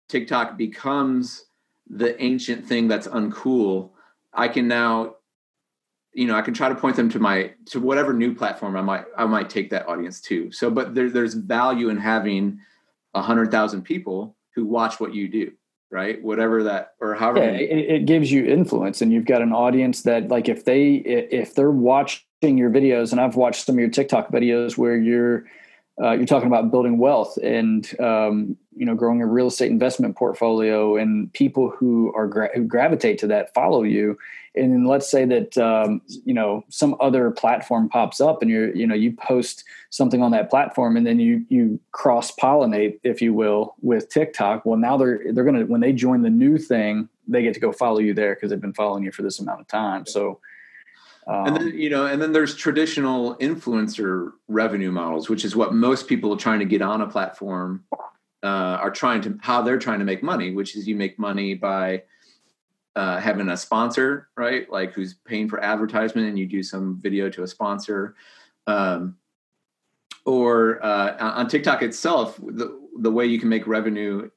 tiktok 0.10 0.58
becomes 0.58 1.46
the 1.90 2.22
ancient 2.22 2.66
thing 2.66 2.88
that's 2.88 3.08
uncool 3.08 3.92
i 4.34 4.48
can 4.48 4.68
now 4.68 5.16
you 6.14 6.26
know, 6.26 6.36
I 6.36 6.42
can 6.42 6.54
try 6.54 6.70
to 6.70 6.76
point 6.76 6.96
them 6.96 7.10
to 7.10 7.20
my 7.20 7.54
to 7.68 7.80
whatever 7.80 8.14
new 8.14 8.34
platform 8.34 8.76
I 8.76 8.82
might 8.82 9.06
I 9.18 9.26
might 9.26 9.50
take 9.50 9.70
that 9.70 9.88
audience 9.88 10.20
to. 10.22 10.52
So, 10.52 10.70
but 10.70 10.96
there, 10.96 11.10
there's 11.10 11.34
value 11.34 11.90
in 11.90 11.98
having 11.98 12.60
a 13.14 13.22
hundred 13.22 13.52
thousand 13.52 13.84
people 13.84 14.36
who 14.56 14.66
watch 14.66 15.00
what 15.00 15.14
you 15.14 15.28
do, 15.28 15.52
right? 15.92 16.22
Whatever 16.22 16.64
that 16.64 16.94
or 17.00 17.14
however. 17.14 17.40
Yeah, 17.40 17.60
it, 17.60 17.92
it 17.92 18.06
gives 18.06 18.32
you 18.32 18.46
influence, 18.46 19.02
and 19.02 19.14
you've 19.14 19.26
got 19.26 19.42
an 19.42 19.54
audience 19.54 20.02
that, 20.04 20.30
like, 20.30 20.50
if 20.50 20.66
they 20.66 20.96
if 20.96 21.54
they're 21.54 21.72
watching 21.72 22.58
your 22.58 22.70
videos, 22.70 23.12
and 23.12 23.22
I've 23.22 23.36
watched 23.36 23.66
some 23.66 23.76
of 23.76 23.80
your 23.80 23.90
TikTok 23.90 24.32
videos 24.32 24.78
where 24.78 24.98
you're 24.98 25.46
uh, 26.02 26.12
you're 26.12 26.26
talking 26.26 26.48
about 26.48 26.72
building 26.72 26.98
wealth 26.98 27.38
and 27.44 28.00
um, 28.00 28.56
you 28.76 28.86
know 28.86 28.96
growing 28.96 29.22
a 29.22 29.26
real 29.26 29.48
estate 29.48 29.72
investment 29.72 30.16
portfolio 30.16 30.96
and 30.96 31.32
people 31.34 31.70
who 31.70 32.14
are 32.16 32.28
gra- 32.28 32.52
who 32.56 32.64
gravitate 32.64 33.18
to 33.20 33.28
that 33.28 33.54
follow 33.54 33.84
you. 33.84 34.18
And 34.56 34.74
then 34.74 34.86
let's 34.86 35.10
say 35.10 35.26
that 35.26 35.58
um, 35.58 36.02
you 36.24 36.34
know 36.34 36.64
some 36.70 36.96
other 37.00 37.32
platform 37.32 37.90
pops 37.90 38.22
up 38.22 38.42
and 38.42 38.50
you're 38.50 38.74
you 38.76 38.88
know 38.88 38.96
you 38.96 39.12
post 39.12 39.66
something 39.90 40.22
on 40.22 40.32
that 40.32 40.50
platform 40.50 40.96
and 40.96 41.06
then 41.06 41.20
you 41.20 41.46
you 41.50 41.80
cross 41.92 42.32
pollinate 42.32 43.00
if 43.04 43.22
you 43.22 43.34
will 43.34 43.76
with 43.82 44.10
tiktok. 44.10 44.66
Well 44.66 44.78
now 44.78 44.96
they're 44.96 45.22
they're 45.34 45.44
gonna 45.44 45.66
when 45.66 45.82
they 45.82 45.92
join 45.92 46.22
the 46.22 46.30
new 46.30 46.58
thing 46.58 47.10
they 47.28 47.44
get 47.44 47.54
to 47.54 47.60
go 47.60 47.72
follow 47.72 48.00
you 48.00 48.14
there 48.14 48.36
because 48.36 48.50
they've 48.50 48.60
been 48.60 48.74
following 48.74 49.04
you 49.04 49.12
for 49.12 49.22
this 49.22 49.40
amount 49.40 49.62
of 49.62 49.68
time. 49.68 50.06
So 50.06 50.40
um, 51.30 51.46
and 51.46 51.56
then 51.56 51.80
you 51.80 51.90
know, 51.92 52.08
and 52.08 52.20
then 52.20 52.32
there's 52.32 52.56
traditional 52.56 53.36
influencer 53.36 54.32
revenue 54.48 54.92
models, 54.92 55.30
which 55.30 55.46
is 55.46 55.56
what 55.56 55.74
most 55.74 56.08
people 56.08 56.34
are 56.34 56.38
trying 56.38 56.60
to 56.60 56.66
get 56.66 56.82
on 56.82 57.02
a 57.02 57.08
platform 57.08 57.84
uh, 58.42 58.48
are 58.48 58.90
trying 58.90 59.22
to 59.22 59.38
how 59.42 59.62
they're 59.62 59.78
trying 59.78 60.00
to 60.00 60.06
make 60.06 60.24
money, 60.24 60.52
which 60.52 60.76
is 60.76 60.88
you 60.88 60.96
make 60.96 61.20
money 61.20 61.54
by 61.54 62.04
uh, 62.96 63.20
having 63.20 63.50
a 63.50 63.58
sponsor, 63.58 64.30
right? 64.36 64.70
Like 64.72 64.94
who's 64.94 65.14
paying 65.14 65.48
for 65.48 65.64
advertisement, 65.64 66.28
and 66.28 66.40
you 66.40 66.48
do 66.48 66.64
some 66.64 67.00
video 67.00 67.30
to 67.30 67.44
a 67.44 67.48
sponsor. 67.48 68.16
Um, 68.66 69.18
or 70.26 70.84
uh, 70.84 71.16
on 71.20 71.48
TikTok 71.48 71.84
itself, 71.84 72.38
the 72.38 72.80
the 73.00 73.12
way 73.12 73.28
you 73.28 73.40
can 73.40 73.50
make 73.50 73.68
revenue 73.68 74.30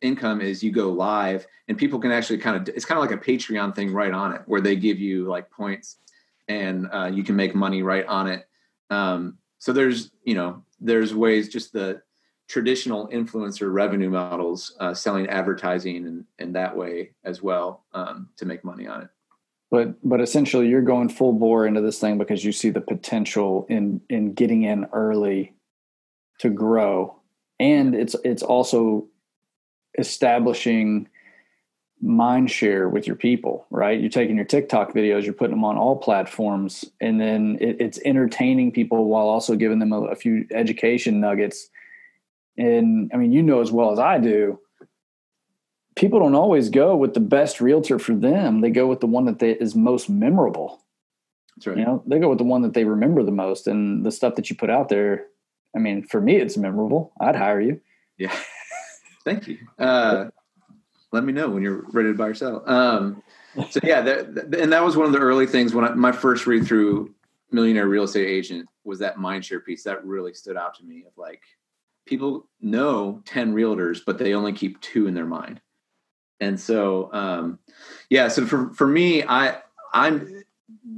income 0.00 0.40
is 0.40 0.62
you 0.62 0.70
go 0.70 0.90
live 0.90 1.46
and 1.68 1.78
people 1.78 1.98
can 1.98 2.12
actually 2.12 2.38
kind 2.38 2.56
of 2.56 2.74
it's 2.74 2.84
kind 2.84 3.02
of 3.02 3.08
like 3.08 3.18
a 3.18 3.24
patreon 3.24 3.74
thing 3.74 3.92
right 3.92 4.12
on 4.12 4.34
it 4.34 4.42
where 4.44 4.60
they 4.60 4.76
give 4.76 4.98
you 4.98 5.26
like 5.26 5.50
points 5.50 5.96
and 6.50 6.88
uh, 6.92 7.06
you 7.06 7.22
can 7.22 7.36
make 7.36 7.54
money 7.54 7.82
right 7.82 8.04
on 8.06 8.26
it. 8.26 8.48
Um, 8.90 9.38
so 9.58 9.72
there's 9.72 10.10
you 10.24 10.34
know 10.34 10.64
there's 10.80 11.14
ways 11.14 11.48
just 11.48 11.72
the 11.72 12.02
traditional 12.48 13.06
influencer 13.08 13.72
revenue 13.72 14.10
models 14.10 14.74
uh, 14.80 14.92
selling 14.92 15.28
advertising 15.28 16.04
and, 16.06 16.24
and 16.40 16.56
that 16.56 16.76
way 16.76 17.12
as 17.24 17.40
well 17.40 17.84
um, 17.94 18.28
to 18.36 18.44
make 18.44 18.64
money 18.64 18.88
on 18.88 19.02
it 19.02 19.08
but 19.70 19.94
but 20.02 20.20
essentially 20.20 20.66
you're 20.66 20.82
going 20.82 21.08
full 21.08 21.32
bore 21.32 21.64
into 21.66 21.80
this 21.80 22.00
thing 22.00 22.18
because 22.18 22.44
you 22.44 22.50
see 22.50 22.70
the 22.70 22.80
potential 22.80 23.66
in 23.68 24.00
in 24.10 24.32
getting 24.32 24.64
in 24.64 24.84
early 24.92 25.54
to 26.38 26.50
grow 26.50 27.14
and 27.60 27.94
it's 27.94 28.16
it's 28.24 28.42
also 28.42 29.06
establishing 29.98 31.08
mind 32.02 32.50
share 32.50 32.88
with 32.88 33.06
your 33.06 33.16
people, 33.16 33.66
right? 33.70 34.00
You're 34.00 34.10
taking 34.10 34.36
your 34.36 34.44
TikTok 34.44 34.92
videos, 34.92 35.24
you're 35.24 35.34
putting 35.34 35.54
them 35.54 35.64
on 35.64 35.76
all 35.76 35.96
platforms, 35.96 36.84
and 37.00 37.20
then 37.20 37.58
it, 37.60 37.80
it's 37.80 38.00
entertaining 38.04 38.72
people 38.72 39.04
while 39.06 39.26
also 39.26 39.56
giving 39.56 39.78
them 39.78 39.92
a, 39.92 40.02
a, 40.02 40.16
few 40.16 40.46
education 40.50 41.20
nuggets. 41.20 41.68
And 42.56 43.10
I 43.12 43.16
mean, 43.16 43.32
you 43.32 43.42
know 43.42 43.60
as 43.60 43.70
well 43.70 43.92
as 43.92 43.98
I 43.98 44.18
do, 44.18 44.58
people 45.94 46.20
don't 46.20 46.34
always 46.34 46.70
go 46.70 46.96
with 46.96 47.14
the 47.14 47.20
best 47.20 47.60
realtor 47.60 47.98
for 47.98 48.14
them. 48.14 48.60
They 48.60 48.70
go 48.70 48.86
with 48.86 49.00
the 49.00 49.06
one 49.06 49.26
that 49.26 49.38
they, 49.38 49.52
is 49.52 49.74
most 49.74 50.08
memorable. 50.08 50.82
That's 51.56 51.66
right. 51.66 51.78
You 51.78 51.84
know, 51.84 52.02
they 52.06 52.18
go 52.18 52.30
with 52.30 52.38
the 52.38 52.44
one 52.44 52.62
that 52.62 52.72
they 52.72 52.84
remember 52.84 53.22
the 53.22 53.30
most, 53.30 53.66
and 53.66 54.04
the 54.06 54.10
stuff 54.10 54.36
that 54.36 54.48
you 54.48 54.56
put 54.56 54.70
out 54.70 54.88
there. 54.88 55.26
I 55.76 55.78
mean, 55.78 56.02
for 56.02 56.20
me, 56.20 56.36
it's 56.36 56.56
memorable. 56.56 57.12
I'd 57.20 57.36
hire 57.36 57.60
you. 57.60 57.80
Yeah. 58.16 58.34
Thank 59.24 59.46
you. 59.46 59.58
Uh, 59.78 60.30
let 61.12 61.24
me 61.24 61.32
know 61.32 61.50
when 61.50 61.62
you're 61.62 61.84
ready 61.92 62.10
to 62.10 62.14
buy 62.14 62.28
or 62.28 62.34
sell. 62.34 62.68
Um, 62.68 63.22
so 63.70 63.80
yeah, 63.82 64.00
that, 64.02 64.54
and 64.58 64.72
that 64.72 64.84
was 64.84 64.96
one 64.96 65.06
of 65.06 65.12
the 65.12 65.18
early 65.18 65.46
things 65.46 65.74
when 65.74 65.84
I, 65.84 65.94
my 65.94 66.12
first 66.12 66.46
read 66.46 66.66
through 66.66 67.14
Millionaire 67.50 67.88
Real 67.88 68.04
Estate 68.04 68.28
Agent 68.28 68.68
was 68.84 69.00
that 69.00 69.16
mindshare 69.16 69.64
piece 69.64 69.82
that 69.84 70.04
really 70.04 70.32
stood 70.32 70.56
out 70.56 70.74
to 70.76 70.84
me 70.84 71.04
of 71.06 71.12
like 71.16 71.42
people 72.06 72.48
know 72.60 73.22
10 73.26 73.54
realtors, 73.54 74.00
but 74.04 74.18
they 74.18 74.34
only 74.34 74.52
keep 74.52 74.80
two 74.80 75.06
in 75.06 75.14
their 75.14 75.26
mind. 75.26 75.60
And 76.40 76.58
so, 76.58 77.12
um, 77.12 77.58
yeah, 78.08 78.28
so 78.28 78.46
for, 78.46 78.72
for 78.72 78.86
me, 78.86 79.22
I, 79.24 79.58
I'm 79.92 80.42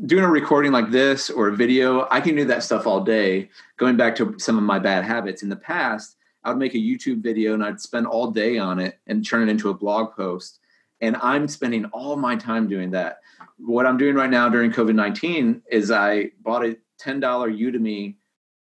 doing 0.06 0.24
a 0.24 0.28
recording 0.28 0.72
like 0.72 0.90
this 0.90 1.30
or 1.30 1.48
a 1.48 1.56
video. 1.56 2.06
I 2.10 2.20
can 2.20 2.36
do 2.36 2.44
that 2.46 2.62
stuff 2.62 2.86
all 2.86 3.00
day. 3.00 3.48
Going 3.76 3.96
back 3.96 4.14
to 4.16 4.38
some 4.38 4.56
of 4.56 4.64
my 4.64 4.78
bad 4.78 5.04
habits 5.04 5.42
in 5.42 5.48
the 5.48 5.56
past, 5.56 6.16
I 6.44 6.50
would 6.50 6.58
make 6.58 6.74
a 6.74 6.78
YouTube 6.78 7.22
video 7.22 7.54
and 7.54 7.64
I'd 7.64 7.80
spend 7.80 8.06
all 8.06 8.30
day 8.30 8.58
on 8.58 8.78
it 8.78 8.98
and 9.06 9.24
turn 9.24 9.48
it 9.48 9.50
into 9.50 9.70
a 9.70 9.74
blog 9.74 10.14
post. 10.16 10.58
And 11.00 11.16
I'm 11.16 11.48
spending 11.48 11.86
all 11.86 12.16
my 12.16 12.36
time 12.36 12.68
doing 12.68 12.90
that. 12.92 13.20
What 13.58 13.86
I'm 13.86 13.96
doing 13.96 14.14
right 14.14 14.30
now 14.30 14.48
during 14.48 14.70
COVID 14.70 14.94
19 14.94 15.62
is 15.70 15.90
I 15.90 16.30
bought 16.40 16.64
a 16.64 16.76
$10 17.00 17.20
Udemy 17.20 18.14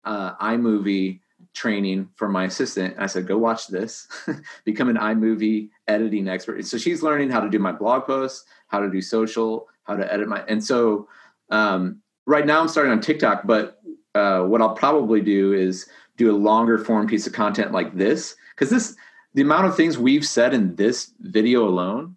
uh, 0.03 0.36
iMovie 0.36 1.19
training 1.53 2.07
for 2.15 2.30
my 2.30 2.45
assistant. 2.45 2.93
And 2.93 3.03
I 3.03 3.07
said, 3.07 3.28
go 3.28 3.38
watch 3.38 3.67
this, 3.67 4.07
become 4.65 4.89
an 4.89 4.97
iMovie 4.97 5.69
editing 5.88 6.28
expert. 6.28 6.63
So 6.65 6.78
she's 6.78 7.01
learning 7.01 7.32
how 7.32 7.39
to 7.39 7.49
do 7.49 7.59
my 7.59 7.71
blog 7.71 8.05
posts, 8.05 8.45
how 8.67 8.80
to 8.80 8.89
do 8.89 9.01
social, 9.01 9.67
how 9.84 9.95
to 9.95 10.13
edit 10.13 10.28
my. 10.28 10.43
And 10.47 10.63
so 10.63 11.07
um, 11.49 12.01
right 12.25 12.45
now 12.45 12.61
I'm 12.61 12.67
starting 12.67 12.91
on 12.91 13.01
TikTok, 13.01 13.47
but 13.47 13.82
uh, 14.13 14.41
what 14.41 14.61
I'll 14.61 14.75
probably 14.75 15.21
do 15.21 15.53
is 15.53 15.88
do 16.18 16.32
a 16.32 16.36
longer 16.36 16.78
form 16.78 17.07
piece 17.07 17.28
of 17.28 17.34
content 17.34 17.72
like 17.72 17.95
this 17.95 18.36
because 18.55 18.70
this 18.70 18.95
the 19.34 19.41
amount 19.41 19.68
of 19.68 19.76
things 19.76 19.97
we've 19.97 20.26
said 20.26 20.53
in 20.53 20.76
this 20.76 21.13
video 21.20 21.68
alone 21.68 22.15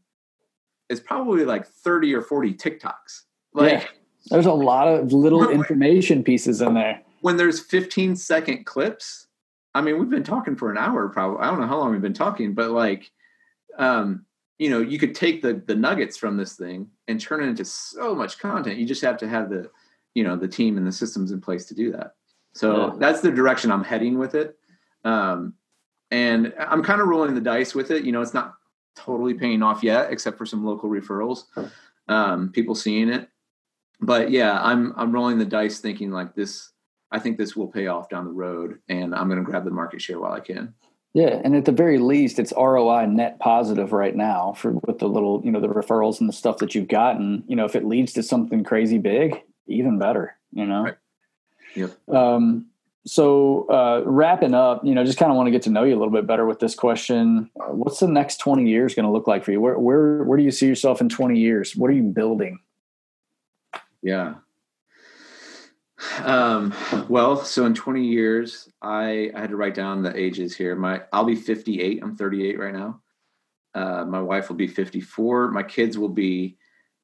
is 0.89 1.01
probably 1.01 1.45
like 1.45 1.67
30 1.67 2.15
or 2.15 2.23
40 2.23 2.55
TikToks. 2.55 3.23
Like 3.53 3.83
yeah. 3.83 3.87
there's 4.31 4.47
a 4.47 4.53
lot 4.53 4.89
of 4.89 5.13
little 5.13 5.49
information 5.51 6.25
pieces 6.25 6.61
in 6.61 6.75
there. 6.75 7.03
When 7.21 7.37
there's 7.37 7.61
15 7.61 8.17
second 8.17 8.65
clips, 8.65 9.27
I 9.75 9.83
mean, 9.83 9.99
we've 9.99 10.11
been 10.11 10.25
talking 10.25 10.57
for 10.57 10.71
an 10.71 10.79
hour 10.79 11.09
probably. 11.09 11.41
I 11.41 11.51
don't 11.51 11.61
know 11.61 11.67
how 11.67 11.79
long 11.79 11.93
we've 11.93 12.01
been 12.01 12.15
talking, 12.15 12.55
but 12.55 12.71
like 12.71 13.11
um, 13.79 14.25
you 14.59 14.69
know, 14.69 14.81
you 14.81 14.99
could 14.99 15.15
take 15.15 15.43
the 15.43 15.55
the 15.67 15.75
nuggets 15.75 16.17
from 16.17 16.37
this 16.37 16.55
thing 16.55 16.89
and 17.09 17.21
turn 17.21 17.43
it 17.43 17.49
into 17.49 17.65
so 17.65 18.15
much 18.15 18.39
content. 18.39 18.79
You 18.79 18.87
just 18.87 19.03
have 19.03 19.17
to 19.19 19.29
have 19.29 19.49
the, 19.49 19.71
you 20.15 20.23
know, 20.23 20.37
the 20.37 20.49
team 20.49 20.77
and 20.77 20.87
the 20.87 20.93
systems 20.93 21.33
in 21.33 21.41
place 21.41 21.65
to 21.67 21.75
do 21.75 21.93
that. 21.93 22.15
So 22.53 22.89
yeah. 22.89 22.93
that's 22.99 23.21
the 23.21 23.31
direction 23.31 23.71
I'm 23.71 23.85
heading 23.85 24.19
with 24.19 24.35
it. 24.35 24.57
Um, 25.05 25.55
and 26.11 26.53
I'm 26.59 26.83
kind 26.83 27.01
of 27.01 27.09
rolling 27.09 27.35
the 27.35 27.41
dice 27.41 27.75
with 27.75 27.91
it. 27.91 28.05
You 28.05 28.13
know, 28.13 28.21
it's 28.21 28.35
not 28.35 28.55
totally 28.97 29.35
paying 29.35 29.63
off 29.63 29.83
yet, 29.83 30.13
except 30.13 30.37
for 30.37 30.47
some 30.47 30.65
local 30.65 30.91
referrals, 30.91 31.45
um, 32.09 32.51
people 32.51 32.75
seeing 32.75 33.09
it. 33.09 33.29
But 34.01 34.31
yeah, 34.31 34.61
I'm 34.63 34.93
I'm 34.97 35.13
rolling 35.13 35.39
the 35.39 35.45
dice, 35.45 35.81
thinking 35.81 36.11
like 36.11 36.35
this. 36.35 36.73
I 37.13 37.19
think 37.19 37.39
this 37.39 37.57
will 37.57 37.69
pay 37.69 37.89
off 37.89 38.09
down 38.09 38.25
the 38.25 38.33
road, 38.33 38.79
and 38.89 39.15
I'm 39.15 39.29
going 39.29 39.45
to 39.45 39.49
grab 39.49 39.65
the 39.65 39.71
market 39.71 40.01
share 40.01 40.19
while 40.21 40.33
I 40.33 40.41
can. 40.41 40.75
Yeah, 41.13 41.41
and 41.43 41.57
at 41.57 41.65
the 41.65 41.73
very 41.73 41.99
least, 41.99 42.39
it's 42.39 42.53
ROI 42.57 43.07
net 43.07 43.41
positive 43.41 43.93
right 43.93 44.15
now 44.15 44.55
for 44.57 44.73
with 44.87 45.01
the 45.01 45.09
little, 45.09 45.43
you 45.45 45.51
know, 45.51 45.61
the 45.61 45.69
referrals 45.69 46.21
and 46.21 46.29
the 46.29 46.33
stuff 46.33 46.59
that 46.59 46.75
you've 46.75 46.87
gotten. 46.87 47.43
You 47.49 47.57
know, 47.57 47.65
if 47.65 47.75
it 47.75 47.85
leads 47.85 48.13
to 48.13 48.23
something 48.23 48.63
crazy 48.63 48.99
big, 48.99 49.43
even 49.67 49.99
better. 49.99 50.37
You 50.53 50.67
know. 50.67 50.85
Right. 50.85 50.97
Yep. 51.75 52.09
Um, 52.09 52.67
so 53.07 53.67
uh, 53.71 54.03
wrapping 54.05 54.55
up, 54.55 54.85
you 54.85 54.95
know, 54.95 55.05
just 55.05 55.19
kind 55.19 55.31
of 55.31 55.37
want 55.37 55.47
to 55.47 55.51
get 55.51 55.63
to 55.63 55.71
know 55.71 55.85
you 55.85 55.95
a 55.95 55.99
little 55.99 56.13
bit 56.13 56.27
better 56.27 56.45
with 56.45 56.61
this 56.61 56.75
question. 56.75 57.51
Uh, 57.59 57.73
what's 57.73 58.01
the 58.01 58.09
next 58.09 58.39
20 58.39 58.69
years 58.69 58.95
going 58.95 59.07
to 59.07 59.13
look 59.13 59.27
like 59.27 59.45
for 59.45 59.53
you? 59.53 59.61
Where, 59.61 59.79
where, 59.79 60.23
where 60.25 60.37
do 60.37 60.45
you 60.45 60.51
see 60.51 60.67
yourself 60.67 61.01
in 61.01 61.09
20 61.09 61.39
years? 61.39 61.75
What 61.75 61.91
are 61.91 61.95
you 61.95 62.03
building? 62.03 62.59
Yeah. 64.03 64.35
Um, 66.23 66.75
well, 67.09 67.43
so 67.45 67.67
in 67.67 67.75
20 67.75 68.05
years, 68.05 68.69
I, 68.83 69.31
I 69.35 69.41
had 69.41 69.51
to 69.51 69.57
write 69.57 69.75
down 69.75 70.03
the 70.03 70.17
ages 70.17 70.57
here. 70.57 70.75
My, 70.75 71.03
I'll 71.13 71.25
be 71.25 71.37
58. 71.37 72.03
I'm 72.03 72.17
38 72.17 72.59
right 72.59 72.75
now. 72.75 73.01
Uh, 73.75 74.05
my 74.05 74.21
wife 74.21 74.49
will 74.49 74.57
be 74.57 74.67
54. 74.67 75.51
My 75.51 75.63
kids 75.63 75.97
will 75.97 76.09
be 76.09 76.57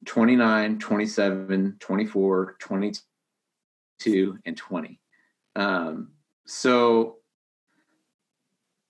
29, 0.04 0.78
27, 0.78 1.76
24, 1.78 2.56
22 2.58 3.00
two, 3.98 4.38
and 4.44 4.56
20. 4.56 5.00
Um, 5.54 6.12
so 6.46 7.16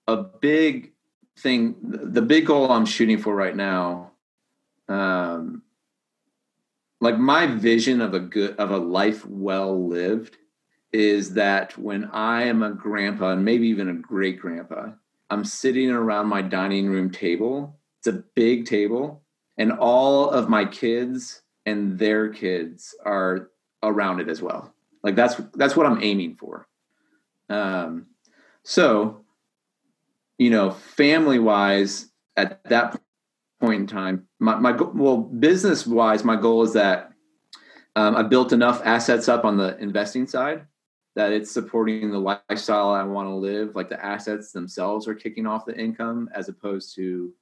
a 0.07 0.17
big 0.17 0.93
thing, 1.37 1.75
the 1.81 2.21
big 2.21 2.47
goal 2.47 2.71
I'm 2.71 2.85
shooting 2.85 3.17
for 3.17 3.35
right 3.35 3.55
now, 3.55 4.11
um, 4.87 5.63
like 6.99 7.17
my 7.17 7.47
vision 7.47 8.01
of 8.01 8.13
a 8.13 8.19
good 8.19 8.55
of 8.57 8.71
a 8.71 8.77
life 8.77 9.25
well 9.25 9.87
lived 9.87 10.37
is 10.91 11.33
that 11.33 11.77
when 11.77 12.05
I 12.05 12.43
am 12.43 12.63
a 12.63 12.71
grandpa 12.71 13.31
and 13.31 13.45
maybe 13.45 13.67
even 13.67 13.89
a 13.89 13.93
great 13.93 14.39
grandpa, 14.39 14.91
I'm 15.29 15.43
sitting 15.43 15.91
around 15.91 16.27
my 16.27 16.41
dining 16.41 16.87
room 16.87 17.11
table. 17.11 17.77
It's 17.99 18.07
a 18.07 18.23
big 18.35 18.65
table, 18.65 19.21
and 19.57 19.71
all 19.71 20.29
of 20.29 20.49
my 20.49 20.65
kids 20.65 21.41
and 21.65 21.99
their 21.99 22.29
kids 22.29 22.95
are 23.05 23.51
around 23.83 24.21
it 24.21 24.29
as 24.29 24.41
well. 24.41 24.73
Like 25.07 25.15
that's 25.15 25.35
that's 25.53 25.75
what 25.75 25.85
I'm 25.85 26.03
aiming 26.03 26.35
for. 26.35 26.67
Um, 27.49 28.07
so, 28.63 29.23
you 30.37 30.49
know, 30.49 30.71
family 30.71 31.39
wise, 31.39 32.11
at 32.35 32.61
that 32.65 32.99
point 33.61 33.81
in 33.81 33.87
time, 33.87 34.27
my, 34.39 34.55
my 34.55 34.73
well, 34.73 35.17
business 35.17 35.87
wise, 35.87 36.25
my 36.25 36.35
goal 36.35 36.63
is 36.63 36.73
that 36.73 37.13
um, 37.95 38.17
I 38.17 38.23
built 38.23 38.51
enough 38.51 38.81
assets 38.83 39.29
up 39.29 39.45
on 39.45 39.55
the 39.55 39.77
investing 39.77 40.27
side 40.27 40.65
that 41.15 41.31
it's 41.31 41.49
supporting 41.49 42.11
the 42.11 42.19
lifestyle 42.19 42.89
I 42.89 43.03
want 43.03 43.29
to 43.29 43.33
live. 43.33 43.75
Like 43.75 43.87
the 43.87 44.05
assets 44.05 44.51
themselves 44.51 45.07
are 45.07 45.15
kicking 45.15 45.47
off 45.47 45.65
the 45.65 45.79
income 45.79 46.29
as 46.35 46.49
opposed 46.49 46.93
to 46.95 47.33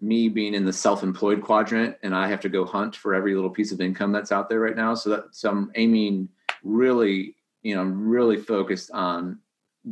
me 0.00 0.28
being 0.28 0.54
in 0.54 0.64
the 0.64 0.72
self-employed 0.72 1.40
quadrant 1.40 1.96
and 2.02 2.14
I 2.14 2.26
have 2.26 2.40
to 2.40 2.48
go 2.48 2.64
hunt 2.64 2.96
for 2.96 3.14
every 3.14 3.36
little 3.36 3.48
piece 3.48 3.70
of 3.70 3.80
income 3.80 4.10
that's 4.10 4.32
out 4.32 4.48
there 4.48 4.58
right 4.58 4.74
now. 4.74 4.94
So 4.94 5.10
that 5.10 5.24
so 5.30 5.50
I'm 5.50 5.70
aiming 5.76 6.28
really, 6.64 7.36
you 7.62 7.76
know, 7.76 7.84
really 7.84 8.36
focused 8.36 8.90
on 8.90 9.38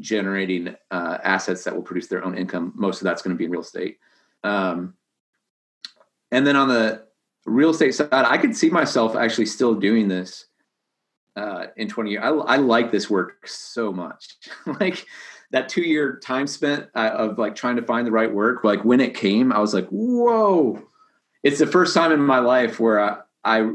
generating 0.01 0.75
uh, 0.91 1.19
assets 1.23 1.65
that 1.65 1.75
will 1.75 1.83
produce 1.83 2.09
their 2.09 2.25
own 2.25 2.37
income. 2.37 2.73
Most 2.75 3.01
of 3.01 3.05
that's 3.05 3.23
going 3.23 3.35
to 3.35 3.39
be 3.39 3.45
in 3.45 3.51
real 3.51 3.61
estate. 3.61 3.99
Um, 4.43 4.95
and 6.31 6.47
then 6.47 6.57
on 6.57 6.69
the 6.69 7.05
real 7.45 7.71
estate 7.71 7.95
side, 7.95 8.09
I 8.11 8.39
could 8.39 8.57
see 8.57 8.71
myself 8.71 9.15
actually 9.15 9.47
still 9.47 9.75
doing 9.75 10.09
this 10.09 10.47
uh, 11.37 11.67
in 11.77 11.89
20 11.89 12.11
years. 12.11 12.23
I, 12.25 12.29
I 12.31 12.57
like 12.57 12.91
this 12.91 13.11
work 13.11 13.47
so 13.47 13.93
much. 13.93 14.37
like 14.81 15.05
that 15.51 15.69
two 15.69 15.83
year 15.83 16.19
time 16.19 16.47
spent 16.47 16.89
uh, 16.95 17.11
of 17.15 17.39
like 17.39 17.55
trying 17.55 17.77
to 17.77 17.83
find 17.83 18.07
the 18.07 18.13
right 18.13 18.33
work, 18.33 18.65
like 18.65 18.85
when 18.85 19.01
it 19.01 19.15
came, 19.15 19.53
I 19.53 19.59
was 19.59 19.75
like, 19.75 19.89
whoa. 19.89 20.83
It's 21.43 21.59
the 21.59 21.67
first 21.67 21.95
time 21.95 22.13
in 22.13 22.21
my 22.21 22.39
life 22.39 22.81
where 22.81 23.01
I, 23.01 23.19
I 23.45 23.73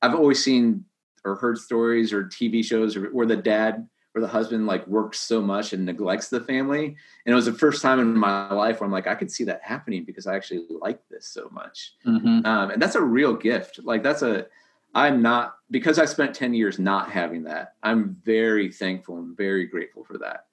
I've 0.00 0.14
always 0.14 0.42
seen 0.42 0.84
or 1.26 1.34
heard 1.36 1.58
stories 1.58 2.12
or 2.12 2.24
TV 2.24 2.64
shows 2.64 2.96
where 2.96 3.26
the 3.26 3.36
dad 3.36 3.88
or 4.16 4.20
the 4.20 4.26
husband 4.26 4.66
like 4.66 4.86
works 4.86 5.20
so 5.20 5.42
much 5.42 5.74
and 5.74 5.84
neglects 5.84 6.28
the 6.28 6.40
family. 6.40 6.86
And 7.26 7.32
it 7.32 7.34
was 7.34 7.44
the 7.44 7.52
first 7.52 7.82
time 7.82 8.00
in 8.00 8.16
my 8.16 8.50
life 8.50 8.80
where 8.80 8.86
I'm 8.86 8.92
like, 8.92 9.06
I 9.06 9.14
could 9.14 9.30
see 9.30 9.44
that 9.44 9.60
happening 9.62 10.04
because 10.04 10.26
I 10.26 10.34
actually 10.34 10.64
like 10.80 11.06
this 11.10 11.28
so 11.28 11.50
much. 11.52 11.92
Mm-hmm. 12.06 12.46
Um, 12.46 12.70
and 12.70 12.80
that's 12.80 12.94
a 12.94 13.02
real 13.02 13.34
gift. 13.34 13.80
Like 13.84 14.02
that's 14.02 14.22
a, 14.22 14.46
I'm 14.94 15.20
not, 15.20 15.56
because 15.70 15.98
I 15.98 16.06
spent 16.06 16.34
10 16.34 16.54
years 16.54 16.78
not 16.78 17.10
having 17.10 17.44
that, 17.44 17.74
I'm 17.82 18.16
very 18.24 18.72
thankful 18.72 19.18
and 19.18 19.36
very 19.36 19.66
grateful 19.66 20.02
for 20.02 20.16
that. 20.18 20.46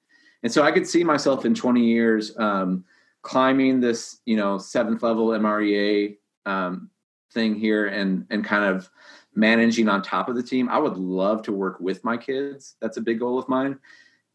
And 0.44 0.52
so 0.52 0.64
I 0.64 0.72
could 0.74 0.86
see 0.86 1.06
myself 1.06 1.46
in 1.46 1.56
20 1.56 1.86
years 1.86 2.38
um, 2.38 2.84
climbing 3.22 3.80
this, 3.80 4.20
you 4.26 4.36
know, 4.36 4.58
seventh 4.58 5.04
level 5.04 5.28
MREA 5.28 6.18
um, 6.46 6.90
thing 7.32 7.56
here 7.56 7.88
and, 7.88 8.26
and 8.30 8.44
kind 8.44 8.66
of 8.66 8.90
managing 9.36 9.90
on 9.90 10.02
top 10.02 10.30
of 10.30 10.36
the 10.36 10.44
team. 10.44 10.70
I 10.70 10.78
would 10.78 10.98
love 10.98 11.42
to 11.44 11.52
work 11.52 11.80
with 11.80 12.04
my 12.04 12.18
kids. 12.18 12.76
That's 12.82 12.98
a 12.98 13.02
big 13.02 13.20
goal 13.20 13.40
of 13.40 13.50
mine. 13.50 13.80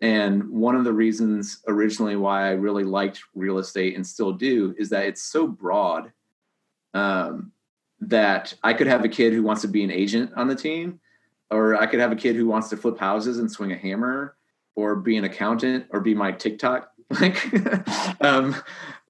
And 0.01 0.49
one 0.51 0.77
of 0.77 0.85
the 0.85 0.93
reasons 0.93 1.61
originally 1.67 2.17
why 2.17 2.49
I 2.49 2.53
really 2.53 2.85
liked 2.85 3.21
real 3.35 3.59
estate 3.59 3.97
and 3.97 4.07
still 4.07 4.33
do 4.33 4.75
is 4.79 4.91
that 4.91 5.07
it's 5.07 5.23
so 5.23 5.47
broad 5.47 6.13
um, 6.95 7.53
that 8.01 8.55
I 8.63 8.75
could 8.75 8.87
have 8.87 9.05
a 9.05 9.09
kid 9.09 9.33
who 9.33 9.43
wants 9.43 9.63
to 9.63 9.69
be 9.69 9.83
an 9.83 9.91
agent 9.91 10.33
on 10.37 10.47
the 10.47 10.55
team, 10.55 11.01
or 11.51 11.75
I 11.75 11.87
could 11.87 12.01
have 12.01 12.13
a 12.13 12.17
kid 12.17 12.37
who 12.37 12.47
wants 12.47 12.69
to 12.69 12.77
flip 12.77 12.99
houses 12.99 13.39
and 13.39 13.51
swing 13.51 13.73
a 13.73 13.77
hammer, 13.77 14.37
or 14.77 14.95
be 14.95 15.17
an 15.17 15.25
accountant, 15.25 15.87
or 15.91 16.01
be 16.01 16.15
my 16.15 16.33
TikTok. 16.33 16.91
Like, 17.23 17.43
um, 18.21 18.55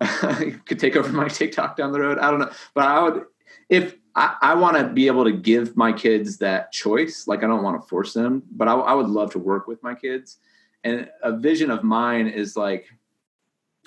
could 0.66 0.78
take 0.78 0.95
over 0.95 1.09
my 1.09 1.26
TikTok 1.26 1.76
down 1.76 1.91
the 1.91 1.99
road. 1.99 2.18
I 2.18 2.30
don't 2.30 2.39
know, 2.39 2.53
but 2.72 2.84
I 2.84 3.03
would 3.03 3.24
if 3.68 3.97
I, 4.14 4.36
I 4.40 4.54
want 4.54 4.76
to 4.76 4.88
be 4.88 5.06
able 5.06 5.24
to 5.24 5.32
give 5.32 5.76
my 5.76 5.92
kids 5.92 6.38
that 6.38 6.72
choice. 6.72 7.26
Like 7.26 7.42
I 7.42 7.46
don't 7.46 7.62
want 7.62 7.80
to 7.80 7.88
force 7.88 8.12
them, 8.12 8.42
but 8.50 8.68
I, 8.68 8.72
I 8.74 8.94
would 8.94 9.09
love 9.09 9.32
to 9.32 9.38
work 9.38 9.66
with 9.66 9.82
my 9.82 9.94
kids. 9.94 10.38
And 10.84 11.09
a 11.22 11.36
vision 11.36 11.70
of 11.70 11.82
mine 11.84 12.28
is 12.28 12.56
like, 12.56 12.86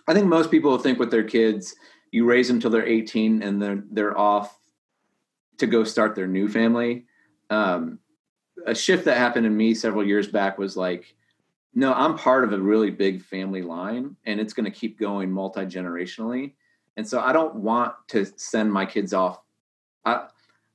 I 0.08 0.14
think 0.14 0.28
most 0.28 0.52
people 0.52 0.78
think 0.78 1.00
with 1.00 1.12
their 1.12 1.24
kids, 1.24 1.76
you 2.12 2.26
raise 2.26 2.48
them 2.48 2.60
till 2.60 2.70
they're 2.70 2.86
18 2.86 3.42
and 3.42 3.62
they're 3.62 3.84
they're 3.92 4.18
off 4.18 4.58
to 5.60 5.68
go 5.68 5.84
start 5.84 6.16
their 6.16 6.28
new 6.28 6.50
family. 6.50 7.06
Um, 7.50 8.00
a 8.66 8.76
shift 8.76 9.06
that 9.06 9.18
happened 9.18 9.46
in 9.46 9.56
me 9.56 9.74
several 9.74 10.06
years 10.06 10.28
back 10.28 10.58
was 10.58 10.76
like, 10.76 11.16
no, 11.74 11.94
I'm 11.94 12.18
part 12.18 12.44
of 12.44 12.52
a 12.52 12.60
really 12.60 12.90
big 12.90 13.24
family 13.24 13.62
line, 13.62 14.18
and 14.26 14.40
it's 14.40 14.54
going 14.54 14.66
to 14.70 14.78
keep 14.78 15.00
going 15.00 15.32
multi 15.32 15.62
generationally. 15.62 16.54
And 16.98 17.08
so 17.08 17.22
I 17.22 17.32
don't 17.32 17.56
want 17.56 17.94
to 18.10 18.26
send 18.36 18.72
my 18.72 18.86
kids 18.86 19.14
off 19.14 19.40
I 20.06 20.28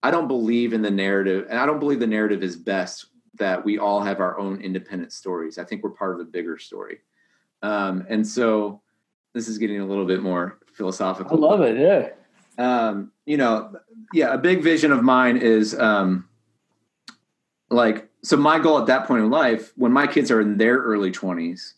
I 0.02 0.10
don't 0.10 0.28
believe 0.28 0.72
in 0.72 0.82
the 0.82 0.90
narrative, 0.90 1.46
and 1.48 1.58
I 1.58 1.66
don't 1.66 1.80
believe 1.80 2.00
the 2.00 2.06
narrative 2.06 2.42
is 2.42 2.56
best 2.56 3.06
that 3.34 3.64
we 3.64 3.78
all 3.78 4.00
have 4.00 4.20
our 4.20 4.38
own 4.38 4.60
independent 4.60 5.12
stories. 5.12 5.58
I 5.58 5.64
think 5.64 5.82
we're 5.82 5.90
part 5.90 6.14
of 6.14 6.20
a 6.20 6.24
bigger 6.24 6.58
story, 6.58 7.00
um, 7.62 8.06
and 8.08 8.26
so 8.26 8.80
this 9.34 9.48
is 9.48 9.58
getting 9.58 9.80
a 9.80 9.86
little 9.86 10.06
bit 10.06 10.22
more 10.22 10.58
philosophical. 10.72 11.44
I 11.44 11.48
love 11.48 11.60
it. 11.60 11.76
Yeah. 11.78 12.10
Um, 12.58 13.12
you 13.26 13.36
know, 13.36 13.76
yeah, 14.14 14.32
a 14.32 14.38
big 14.38 14.62
vision 14.62 14.92
of 14.92 15.02
mine 15.02 15.36
is 15.36 15.78
um, 15.78 16.28
like 17.68 18.08
so. 18.22 18.36
My 18.36 18.58
goal 18.58 18.78
at 18.78 18.86
that 18.86 19.06
point 19.06 19.24
in 19.24 19.30
life, 19.30 19.72
when 19.76 19.92
my 19.92 20.06
kids 20.06 20.30
are 20.30 20.40
in 20.40 20.56
their 20.56 20.78
early 20.78 21.10
twenties, 21.10 21.74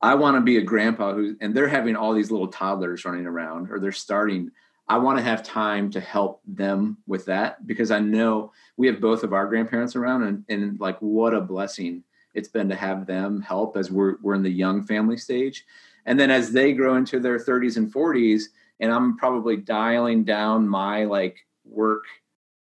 I 0.00 0.14
want 0.14 0.36
to 0.36 0.40
be 0.40 0.58
a 0.58 0.62
grandpa 0.62 1.14
who, 1.14 1.36
and 1.40 1.52
they're 1.54 1.66
having 1.66 1.96
all 1.96 2.12
these 2.12 2.30
little 2.30 2.48
toddlers 2.48 3.04
running 3.04 3.26
around, 3.26 3.70
or 3.72 3.80
they're 3.80 3.90
starting 3.90 4.52
I 4.86 4.98
want 4.98 5.18
to 5.18 5.24
have 5.24 5.42
time 5.42 5.90
to 5.92 6.00
help 6.00 6.42
them 6.46 6.98
with 7.06 7.24
that 7.26 7.66
because 7.66 7.90
I 7.90 8.00
know 8.00 8.52
we 8.76 8.86
have 8.86 9.00
both 9.00 9.24
of 9.24 9.32
our 9.32 9.46
grandparents 9.46 9.96
around 9.96 10.24
and, 10.24 10.44
and 10.48 10.78
like 10.78 10.98
what 11.00 11.32
a 11.32 11.40
blessing 11.40 12.04
it's 12.34 12.48
been 12.48 12.68
to 12.68 12.74
have 12.74 13.06
them 13.06 13.40
help 13.40 13.76
as 13.76 13.90
we're 13.90 14.16
we're 14.20 14.34
in 14.34 14.42
the 14.42 14.50
young 14.50 14.84
family 14.84 15.16
stage. 15.16 15.64
And 16.04 16.20
then 16.20 16.30
as 16.30 16.52
they 16.52 16.72
grow 16.72 16.96
into 16.96 17.18
their 17.18 17.38
30s 17.38 17.76
and 17.76 17.92
40s, 17.92 18.44
and 18.80 18.92
I'm 18.92 19.16
probably 19.16 19.56
dialing 19.56 20.24
down 20.24 20.68
my 20.68 21.04
like 21.04 21.46
work 21.64 22.04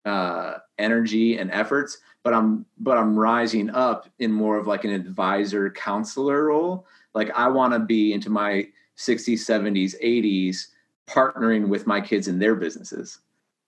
uh, 0.05 0.55
energy 0.80 1.38
and 1.38 1.51
efforts, 1.51 1.99
but 2.24 2.34
I'm 2.34 2.65
but 2.80 2.97
I'm 2.97 3.20
rising 3.20 3.70
up 3.70 4.09
in 4.20 4.32
more 4.32 4.57
of 4.57 4.68
like 4.68 4.86
an 4.86 4.91
advisor 4.91 5.70
counselor 5.70 6.45
role. 6.45 6.88
Like 7.13 7.30
I 7.36 7.49
want 7.49 7.74
to 7.74 7.80
be 7.80 8.13
into 8.13 8.30
my 8.30 8.68
60s, 8.97 9.39
70s, 9.39 10.01
80s 10.03 10.68
partnering 11.07 11.67
with 11.67 11.87
my 11.87 12.01
kids 12.01 12.27
in 12.27 12.39
their 12.39 12.55
businesses. 12.55 13.19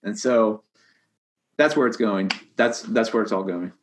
And 0.03 0.17
so 0.17 0.63
that's 1.57 1.75
where 1.75 1.87
it's 1.87 1.97
going. 1.97 2.31
That's 2.55 2.81
that's 2.83 3.13
where 3.13 3.23
it's 3.23 3.31
all 3.31 3.43
going. 3.43 3.73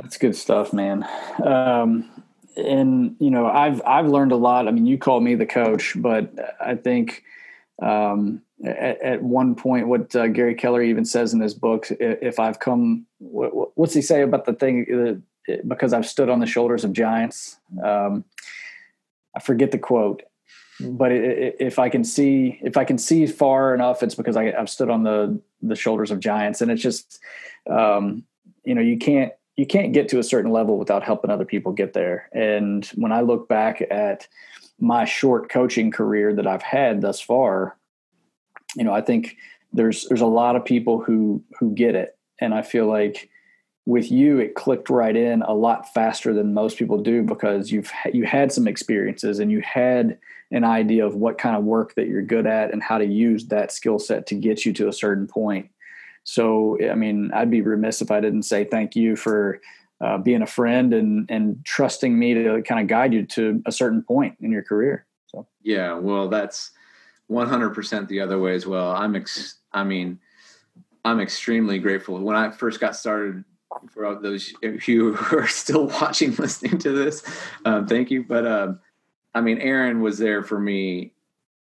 That's 0.00 0.18
good 0.18 0.36
stuff, 0.36 0.72
man. 0.72 1.06
Um, 1.42 2.10
and 2.56 3.16
you 3.18 3.30
know, 3.30 3.46
I've 3.46 3.82
I've 3.86 4.06
learned 4.06 4.32
a 4.32 4.36
lot. 4.36 4.68
I 4.68 4.70
mean, 4.70 4.86
you 4.86 4.98
call 4.98 5.20
me 5.20 5.34
the 5.34 5.46
coach, 5.46 5.94
but 5.96 6.32
I 6.60 6.74
think 6.74 7.24
um, 7.80 8.42
at, 8.64 9.00
at, 9.00 9.22
one 9.22 9.54
point, 9.54 9.88
what 9.88 10.14
uh, 10.14 10.28
Gary 10.28 10.54
Keller 10.54 10.82
even 10.82 11.04
says 11.04 11.32
in 11.32 11.40
his 11.40 11.54
book, 11.54 11.88
if 11.90 12.38
I've 12.38 12.60
come, 12.60 13.06
what, 13.18 13.76
what's 13.76 13.94
he 13.94 14.02
say 14.02 14.22
about 14.22 14.44
the 14.44 14.52
thing? 14.52 15.22
Because 15.66 15.92
I've 15.92 16.06
stood 16.06 16.28
on 16.28 16.38
the 16.38 16.46
shoulders 16.46 16.84
of 16.84 16.92
giants. 16.92 17.56
Um, 17.82 18.24
I 19.34 19.40
forget 19.40 19.72
the 19.72 19.78
quote, 19.78 20.22
but 20.80 21.12
it, 21.12 21.56
if 21.60 21.78
I 21.78 21.88
can 21.88 22.04
see 22.04 22.58
if 22.62 22.76
I 22.76 22.84
can 22.84 22.98
see 22.98 23.26
far 23.26 23.74
enough, 23.74 24.02
it's 24.02 24.14
because 24.14 24.36
I, 24.36 24.52
have 24.52 24.70
stood 24.70 24.90
on 24.90 25.02
the 25.02 25.40
the 25.60 25.76
shoulders 25.76 26.10
of 26.10 26.20
giants, 26.20 26.60
and 26.60 26.70
it's 26.70 26.82
just 26.82 27.20
um, 27.68 28.24
you 28.64 28.74
know 28.74 28.80
you 28.80 28.98
can't 28.98 29.32
you 29.56 29.66
can't 29.66 29.92
get 29.92 30.08
to 30.08 30.18
a 30.18 30.22
certain 30.22 30.50
level 30.50 30.78
without 30.78 31.02
helping 31.02 31.30
other 31.30 31.44
people 31.44 31.72
get 31.72 31.92
there. 31.92 32.28
And 32.32 32.86
when 32.94 33.12
I 33.12 33.20
look 33.20 33.48
back 33.48 33.82
at 33.90 34.26
my 34.80 35.04
short 35.04 35.50
coaching 35.50 35.90
career 35.90 36.34
that 36.34 36.46
I've 36.46 36.62
had 36.62 37.02
thus 37.02 37.20
far, 37.20 37.76
you 38.74 38.84
know 38.84 38.94
I 38.94 39.02
think 39.02 39.36
there's 39.72 40.06
there's 40.08 40.20
a 40.20 40.26
lot 40.26 40.56
of 40.56 40.64
people 40.64 41.00
who 41.00 41.42
who 41.58 41.74
get 41.74 41.94
it, 41.94 42.16
and 42.40 42.54
I 42.54 42.62
feel 42.62 42.86
like 42.86 43.28
with 43.84 44.12
you 44.12 44.38
it 44.38 44.54
clicked 44.54 44.88
right 44.88 45.16
in 45.16 45.42
a 45.42 45.52
lot 45.52 45.92
faster 45.92 46.32
than 46.32 46.54
most 46.54 46.78
people 46.78 46.98
do 46.98 47.22
because 47.22 47.72
you've 47.72 47.90
you 48.12 48.24
had 48.24 48.52
some 48.52 48.68
experiences 48.68 49.38
and 49.38 49.50
you 49.50 49.60
had 49.60 50.18
an 50.52 50.64
idea 50.64 51.04
of 51.04 51.16
what 51.16 51.38
kind 51.38 51.56
of 51.56 51.64
work 51.64 51.94
that 51.94 52.06
you're 52.06 52.22
good 52.22 52.46
at 52.46 52.72
and 52.72 52.82
how 52.82 52.98
to 52.98 53.04
use 53.04 53.46
that 53.46 53.72
skill 53.72 53.98
set 53.98 54.26
to 54.26 54.34
get 54.34 54.64
you 54.64 54.72
to 54.74 54.88
a 54.88 54.92
certain 54.92 55.26
point. 55.26 55.70
So 56.24 56.78
i 56.88 56.94
mean 56.94 57.32
i'd 57.34 57.50
be 57.50 57.62
remiss 57.62 58.00
if 58.00 58.10
i 58.10 58.20
didn't 58.20 58.44
say 58.44 58.64
thank 58.64 58.94
you 58.94 59.16
for 59.16 59.60
uh, 60.00 60.18
being 60.18 60.42
a 60.42 60.46
friend 60.46 60.92
and 60.94 61.30
and 61.30 61.64
trusting 61.64 62.16
me 62.16 62.34
to 62.34 62.62
kind 62.62 62.80
of 62.80 62.86
guide 62.86 63.12
you 63.12 63.24
to 63.26 63.62
a 63.66 63.72
certain 63.72 64.02
point 64.02 64.36
in 64.40 64.50
your 64.50 64.62
career. 64.62 65.06
So. 65.26 65.46
Yeah 65.62 65.94
well 65.94 66.28
that's 66.28 66.70
100% 67.30 68.08
the 68.08 68.20
other 68.20 68.38
way 68.38 68.54
as 68.54 68.66
well. 68.66 68.92
I'm 68.92 69.16
ex- 69.16 69.56
i 69.72 69.82
mean 69.82 70.20
i'm 71.04 71.20
extremely 71.20 71.78
grateful. 71.78 72.18
When 72.20 72.36
i 72.36 72.50
first 72.50 72.78
got 72.78 72.94
started 72.94 73.44
for 73.90 74.14
those 74.20 74.52
of 74.62 74.86
you 74.86 75.14
who 75.14 75.38
are 75.38 75.48
still 75.48 75.86
watching, 75.86 76.34
listening 76.36 76.78
to 76.78 76.92
this, 76.92 77.22
um, 77.64 77.86
thank 77.86 78.10
you. 78.10 78.22
But 78.22 78.46
um, 78.46 78.80
I 79.34 79.40
mean, 79.40 79.58
Aaron 79.58 80.02
was 80.02 80.18
there 80.18 80.42
for 80.42 80.58
me 80.58 81.12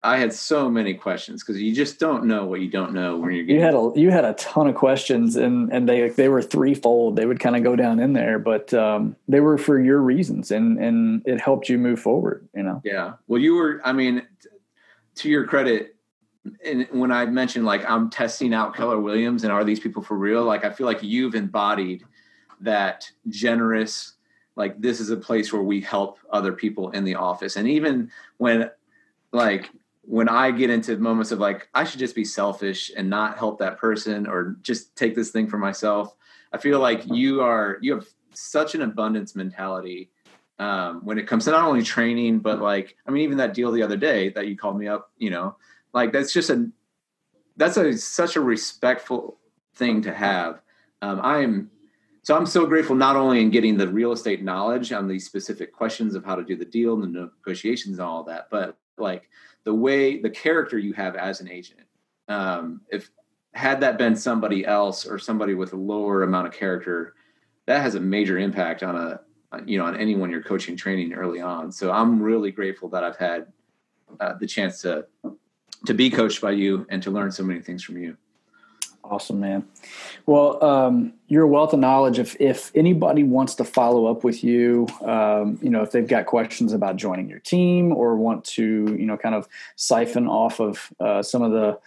I 0.05 0.17
had 0.17 0.33
so 0.33 0.69
many 0.69 0.93
questions 0.93 1.41
because 1.41 1.61
you 1.61 1.73
just 1.73 1.97
don't 1.97 2.25
know 2.25 2.45
what 2.45 2.59
you 2.59 2.69
don't 2.69 2.93
know 2.93 3.15
when 3.15 3.31
you're 3.31 3.45
getting. 3.45 3.61
You 3.61 3.65
had 3.65 3.73
a 3.73 3.91
you 3.95 4.11
had 4.11 4.25
a 4.25 4.33
ton 4.33 4.67
of 4.67 4.75
questions, 4.75 5.37
and 5.37 5.71
and 5.71 5.87
they 5.87 6.09
they 6.09 6.27
were 6.27 6.41
threefold. 6.41 7.15
They 7.15 7.25
would 7.25 7.39
kind 7.39 7.55
of 7.55 7.63
go 7.63 7.77
down 7.77 8.01
in 8.01 8.11
there, 8.11 8.37
but 8.37 8.73
um, 8.73 9.15
they 9.29 9.39
were 9.39 9.57
for 9.57 9.79
your 9.79 10.01
reasons, 10.01 10.51
and 10.51 10.77
and 10.77 11.21
it 11.25 11.39
helped 11.39 11.69
you 11.69 11.77
move 11.77 12.01
forward. 12.01 12.47
You 12.53 12.63
know. 12.63 12.81
Yeah. 12.83 13.13
Well, 13.27 13.39
you 13.39 13.55
were. 13.55 13.79
I 13.85 13.93
mean, 13.93 14.27
to 15.15 15.29
your 15.29 15.47
credit, 15.47 15.95
and 16.65 16.85
when 16.91 17.13
I 17.13 17.25
mentioned 17.25 17.63
like 17.63 17.89
I'm 17.89 18.09
testing 18.09 18.53
out 18.53 18.75
Keller 18.75 18.99
Williams, 18.99 19.45
and 19.45 19.53
are 19.53 19.63
these 19.63 19.79
people 19.79 20.03
for 20.03 20.17
real? 20.17 20.43
Like 20.43 20.65
I 20.65 20.69
feel 20.69 20.85
like 20.85 21.01
you've 21.01 21.33
embodied 21.33 22.03
that 22.59 23.09
generous. 23.29 24.15
Like 24.55 24.79
this 24.81 24.99
is 24.99 25.09
a 25.09 25.17
place 25.17 25.51
where 25.51 25.63
we 25.63 25.81
help 25.81 26.19
other 26.29 26.53
people 26.53 26.91
in 26.91 27.03
the 27.03 27.15
office, 27.15 27.55
and 27.55 27.67
even 27.67 28.11
when 28.37 28.69
like 29.31 29.69
when 30.05 30.27
I 30.27 30.51
get 30.51 30.69
into 30.69 30.97
moments 30.97 31.31
of 31.31 31.39
like, 31.39 31.69
I 31.73 31.85
should 31.85 31.99
just 31.99 32.15
be 32.15 32.25
selfish 32.25 32.91
and 32.95 33.09
not 33.09 33.37
help 33.37 33.59
that 33.59 33.77
person 33.77 34.27
or 34.27 34.57
just 34.61 34.95
take 34.95 35.15
this 35.15 35.31
thing 35.31 35.47
for 35.47 35.57
myself, 35.57 36.15
I 36.51 36.57
feel 36.57 36.79
like 36.79 37.03
you 37.07 37.41
are, 37.41 37.77
you 37.81 37.93
have 37.93 38.05
such 38.33 38.75
an 38.75 38.81
abundance 38.81 39.35
mentality 39.35 40.11
um, 40.59 41.05
when 41.05 41.17
it 41.17 41.25
comes 41.25 41.45
to 41.45 41.51
not 41.51 41.65
only 41.65 41.83
training, 41.83 42.39
but 42.39 42.61
like, 42.61 42.97
I 43.07 43.11
mean, 43.11 43.23
even 43.23 43.37
that 43.37 43.53
deal 43.53 43.71
the 43.71 43.81
other 43.81 43.95
day 43.95 44.29
that 44.29 44.47
you 44.47 44.57
called 44.57 44.77
me 44.77 44.87
up, 44.87 45.09
you 45.17 45.29
know, 45.29 45.55
like 45.93 46.11
that's 46.11 46.33
just 46.33 46.49
a, 46.49 46.69
that's 47.55 47.77
a, 47.77 47.97
such 47.97 48.35
a 48.35 48.41
respectful 48.41 49.37
thing 49.75 50.01
to 50.01 50.13
have. 50.13 50.61
Um, 51.01 51.21
I'm, 51.23 51.71
so 52.23 52.37
I'm 52.37 52.45
so 52.45 52.65
grateful 52.65 52.95
not 52.95 53.17
only 53.17 53.41
in 53.41 53.49
getting 53.49 53.77
the 53.77 53.87
real 53.87 54.13
estate 54.13 54.43
knowledge 54.43 54.93
on 54.93 55.07
these 55.07 55.25
specific 55.25 55.73
questions 55.73 56.15
of 56.15 56.23
how 56.23 56.35
to 56.35 56.43
do 56.43 56.55
the 56.55 56.65
deal 56.65 56.93
and 56.93 57.13
the 57.13 57.29
negotiations 57.39 57.99
and 57.99 58.07
all 58.07 58.23
that, 58.23 58.47
but 58.49 58.77
like 58.97 59.29
the 59.65 59.73
way 59.73 60.21
the 60.21 60.29
character 60.29 60.77
you 60.77 60.93
have 60.93 61.17
as 61.17 61.41
an 61.41 61.49
agent. 61.49 61.81
Um, 62.29 62.81
if 62.89 63.11
had 63.53 63.81
that 63.81 63.97
been 63.97 64.15
somebody 64.15 64.65
else 64.65 65.05
or 65.05 65.19
somebody 65.19 65.53
with 65.53 65.73
a 65.73 65.77
lower 65.77 66.23
amount 66.23 66.47
of 66.47 66.53
character 66.53 67.13
that 67.65 67.81
has 67.81 67.95
a 67.95 67.99
major 67.99 68.37
impact 68.37 68.83
on 68.83 68.95
a 68.95 69.19
you 69.65 69.77
know 69.77 69.85
on 69.85 69.95
anyone 69.95 70.31
you're 70.31 70.41
coaching 70.41 70.75
training 70.75 71.13
early 71.13 71.39
on. 71.39 71.71
So 71.71 71.91
i'm 71.91 72.21
really 72.21 72.51
grateful 72.51 72.89
that 72.89 73.03
i've 73.03 73.17
had 73.17 73.47
uh, 74.19 74.33
the 74.39 74.47
chance 74.47 74.81
to 74.81 75.05
to 75.85 75.93
be 75.93 76.09
coached 76.09 76.41
by 76.41 76.51
you 76.51 76.87
and 76.89 77.03
to 77.03 77.11
learn 77.11 77.31
so 77.31 77.43
many 77.43 77.59
things 77.59 77.83
from 77.83 77.97
you 77.97 78.17
Awesome, 79.03 79.41
man. 79.41 79.67
Well, 80.25 80.63
um, 80.63 81.13
you're 81.27 81.43
a 81.43 81.47
wealth 81.47 81.73
of 81.73 81.79
knowledge. 81.79 82.19
If 82.19 82.39
if 82.39 82.71
anybody 82.73 83.23
wants 83.23 83.55
to 83.55 83.65
follow 83.65 84.05
up 84.05 84.23
with 84.23 84.43
you, 84.43 84.87
um, 85.01 85.59
you 85.61 85.69
know, 85.69 85.81
if 85.81 85.91
they've 85.91 86.07
got 86.07 86.25
questions 86.25 86.71
about 86.71 86.95
joining 86.95 87.29
your 87.29 87.39
team 87.39 87.91
or 87.91 88.15
want 88.15 88.45
to, 88.45 88.95
you 88.97 89.05
know, 89.05 89.17
kind 89.17 89.35
of 89.35 89.47
siphon 89.75 90.27
off 90.27 90.61
of 90.61 90.89
uh, 91.01 91.21
some 91.21 91.41
of 91.41 91.51
the 91.51 91.79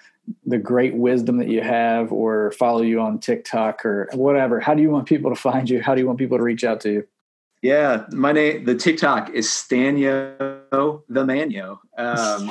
the 0.45 0.59
great 0.59 0.95
wisdom 0.95 1.39
that 1.39 1.49
you 1.49 1.62
have, 1.62 2.12
or 2.12 2.51
follow 2.53 2.83
you 2.83 3.01
on 3.01 3.19
TikTok 3.19 3.87
or 3.87 4.09
whatever, 4.12 4.61
how 4.61 4.75
do 4.75 4.83
you 4.83 4.91
want 4.91 5.07
people 5.07 5.31
to 5.31 5.41
find 5.41 5.71
you? 5.71 5.81
How 5.81 5.95
do 5.95 6.01
you 6.01 6.07
want 6.07 6.19
people 6.19 6.37
to 6.37 6.45
reach 6.45 6.64
out 6.64 6.81
to 6.83 6.93
you? 6.93 7.09
Yeah, 7.62 8.05
my 8.12 8.33
name, 8.33 8.64
the 8.64 8.75
TikTok 8.75 9.31
is 9.31 9.49
Stanio 9.49 10.59
the 11.09 11.25
Manio. 11.25 11.79
Um, 11.97 12.51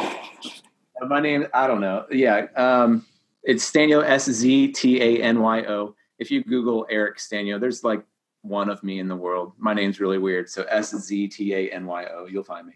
my 1.07 1.19
name, 1.19 1.47
I 1.53 1.67
don't 1.67 1.81
know. 1.81 2.05
Yeah. 2.09 2.47
Um, 2.55 3.05
it's 3.45 3.71
Sztanyo 3.71 4.03
S 4.03 4.25
Z 4.25 4.69
T 4.69 5.01
A 5.01 5.21
N 5.21 5.41
Y 5.41 5.61
O. 5.61 5.95
If 6.19 6.31
you 6.31 6.43
Google 6.43 6.85
Eric 6.89 7.17
Sztanyo, 7.17 7.59
there's 7.59 7.83
like 7.83 8.03
one 8.41 8.69
of 8.69 8.83
me 8.83 8.99
in 8.99 9.07
the 9.07 9.15
world. 9.15 9.53
My 9.57 9.73
name's 9.73 9.99
really 9.99 10.17
weird. 10.17 10.49
So 10.49 10.63
S 10.63 10.95
Z 10.95 11.27
T 11.29 11.53
A 11.53 11.69
N 11.71 11.85
Y 11.85 12.05
O. 12.05 12.25
You'll 12.25 12.43
find 12.43 12.67
me. 12.67 12.73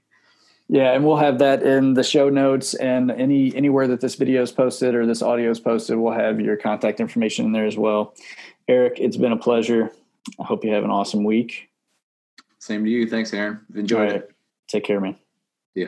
Yeah, 0.71 0.93
and 0.93 1.03
we'll 1.03 1.17
have 1.17 1.39
that 1.39 1.63
in 1.63 1.95
the 1.95 2.03
show 2.03 2.29
notes 2.29 2.75
and 2.75 3.09
any 3.09 3.55
anywhere 3.55 3.87
that 3.87 4.01
this 4.01 4.13
video 4.13 4.43
is 4.43 4.51
posted 4.51 4.93
or 4.93 5.07
this 5.07 5.23
audio 5.23 5.49
is 5.49 5.59
posted, 5.59 5.97
we'll 5.97 6.13
have 6.13 6.39
your 6.39 6.57
contact 6.57 6.99
information 6.99 7.45
in 7.45 7.51
there 7.51 7.65
as 7.65 7.75
well. 7.75 8.13
Eric, 8.67 8.99
it's 8.99 9.17
been 9.17 9.31
a 9.31 9.37
pleasure. 9.37 9.91
I 10.39 10.43
hope 10.43 10.63
you 10.63 10.71
have 10.71 10.83
an 10.83 10.91
awesome 10.91 11.23
week. 11.23 11.69
Same 12.59 12.83
to 12.83 12.89
you. 12.89 13.07
Thanks, 13.09 13.33
Aaron. 13.33 13.61
Enjoyed 13.73 14.11
right. 14.11 14.15
it. 14.17 14.31
Take 14.67 14.83
care, 14.83 14.99
man. 14.99 15.17
Yeah. 15.73 15.87